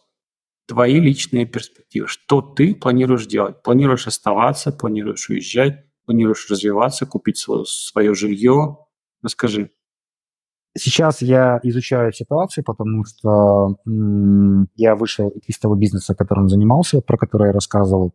Твои 0.67 0.99
личные 0.99 1.45
перспективы. 1.45 2.07
Что 2.07 2.41
ты 2.41 2.75
планируешь 2.75 3.25
делать? 3.25 3.61
Планируешь 3.63 4.07
оставаться, 4.07 4.71
планируешь 4.71 5.29
уезжать, 5.29 5.85
планируешь 6.05 6.49
развиваться, 6.49 7.05
купить 7.05 7.37
свое, 7.37 7.63
свое 7.65 8.13
жилье? 8.13 8.77
Расскажи. 9.23 9.71
Сейчас 10.77 11.21
я 11.21 11.59
изучаю 11.63 12.13
ситуацию, 12.13 12.63
потому 12.63 13.03
что 13.03 13.75
м- 13.85 14.69
я 14.75 14.95
вышел 14.95 15.29
из 15.45 15.59
того 15.59 15.75
бизнеса, 15.75 16.15
которым 16.15 16.47
занимался, 16.47 17.01
про 17.01 17.17
который 17.17 17.47
я 17.47 17.53
рассказывал. 17.53 18.13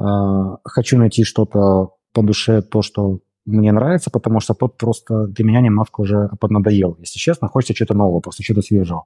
Э- 0.00 0.56
хочу 0.64 0.96
найти 0.96 1.24
что-то 1.24 1.90
по 2.14 2.22
душе, 2.22 2.62
то, 2.62 2.80
что 2.82 3.20
мне 3.44 3.72
нравится, 3.72 4.10
потому 4.10 4.40
что 4.40 4.54
тот 4.54 4.78
просто 4.78 5.26
для 5.26 5.44
меня 5.44 5.60
немножко 5.60 6.00
уже 6.00 6.30
поднадоел. 6.40 6.96
Если 7.00 7.18
честно, 7.18 7.48
хочется 7.48 7.74
что-то 7.74 7.94
нового, 7.94 8.20
просто 8.20 8.42
что-то 8.42 8.62
свежего. 8.62 9.04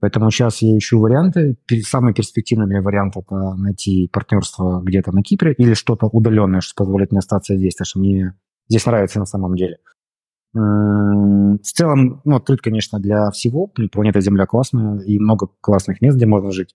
Поэтому 0.00 0.30
сейчас 0.30 0.60
я 0.60 0.76
ищу 0.76 1.00
варианты. 1.00 1.56
Самый 1.84 2.12
перспективный 2.12 2.66
для 2.66 2.82
вариант– 2.82 3.16
это 3.16 3.54
найти 3.54 4.08
партнерство 4.12 4.82
где-то 4.82 5.10
на 5.10 5.22
Кипре 5.22 5.54
или 5.54 5.72
что-то 5.72 6.06
удаленное, 6.06 6.60
что 6.60 6.84
позволит 6.84 7.12
мне 7.12 7.20
остаться 7.20 7.56
здесь, 7.56 7.74
потому 7.74 7.86
что 7.86 7.98
мне 8.00 8.34
здесь 8.68 8.84
нравится 8.84 9.18
на 9.18 9.26
самом 9.26 9.56
деле. 9.56 9.78
В 10.52 11.58
целом, 11.62 12.22
ну, 12.24 12.36
открыт, 12.36 12.60
конечно, 12.60 12.98
для 12.98 13.30
всего. 13.30 13.66
Планета 13.92 14.20
Земля 14.20 14.46
классная, 14.46 15.00
и 15.00 15.18
много 15.18 15.48
классных 15.60 16.00
мест, 16.00 16.16
где 16.16 16.26
можно 16.26 16.50
жить. 16.50 16.74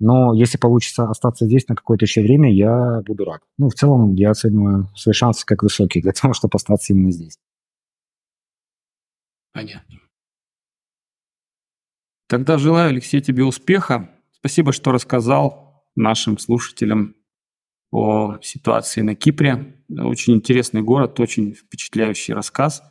Но 0.00 0.32
если 0.32 0.58
получится 0.58 1.04
остаться 1.10 1.46
здесь 1.46 1.66
на 1.68 1.74
какое-то 1.74 2.04
еще 2.04 2.22
время, 2.22 2.52
я 2.52 3.02
буду 3.04 3.24
рад. 3.24 3.42
Ну, 3.58 3.68
в 3.68 3.74
целом, 3.74 4.14
я 4.14 4.30
оцениваю 4.30 4.88
свои 4.94 5.12
шансы 5.12 5.44
как 5.44 5.62
высокие 5.62 6.02
для 6.02 6.12
того, 6.20 6.34
чтобы 6.34 6.56
остаться 6.56 6.92
именно 6.92 7.10
здесь. 7.10 7.38
Понятно. 9.52 9.96
Тогда 12.28 12.58
желаю, 12.58 12.90
Алексей, 12.90 13.20
тебе 13.20 13.44
успеха. 13.44 14.10
Спасибо, 14.32 14.72
что 14.72 14.92
рассказал 14.92 15.82
нашим 15.96 16.38
слушателям 16.38 17.16
о 17.90 18.38
ситуации 18.42 19.00
на 19.00 19.14
Кипре. 19.14 19.82
Очень 19.88 20.34
интересный 20.34 20.82
город, 20.82 21.18
очень 21.18 21.54
впечатляющий 21.54 22.34
рассказ. 22.34 22.82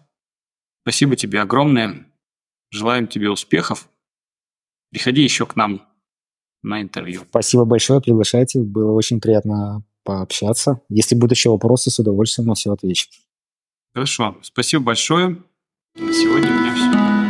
Спасибо 0.88 1.18
тебе 1.18 1.42
огромное. 1.42 2.06
Желаем 2.72 3.08
тебе 3.08 3.30
успехов. 3.30 3.90
Приходи 4.90 5.22
еще 5.22 5.46
к 5.46 5.58
нам 5.58 5.86
на 6.64 6.82
интервью. 6.82 7.24
Спасибо 7.30 7.66
большое, 7.66 8.00
приглашайте. 8.00 8.62
Было 8.62 8.94
очень 8.94 9.20
приятно 9.20 9.84
пообщаться. 10.06 10.80
Если 10.88 11.14
будут 11.14 11.34
еще 11.34 11.50
вопросы, 11.50 11.92
с 11.92 12.00
удовольствием 12.00 12.48
на 12.48 12.56
все 12.56 12.72
отвечу. 12.72 13.10
Хорошо. 13.94 14.38
Спасибо 14.42 14.86
большое. 14.86 15.44
На 15.98 16.14
сегодня 16.14 16.50
у 16.50 16.54
меня 16.54 16.74
все. 16.74 17.27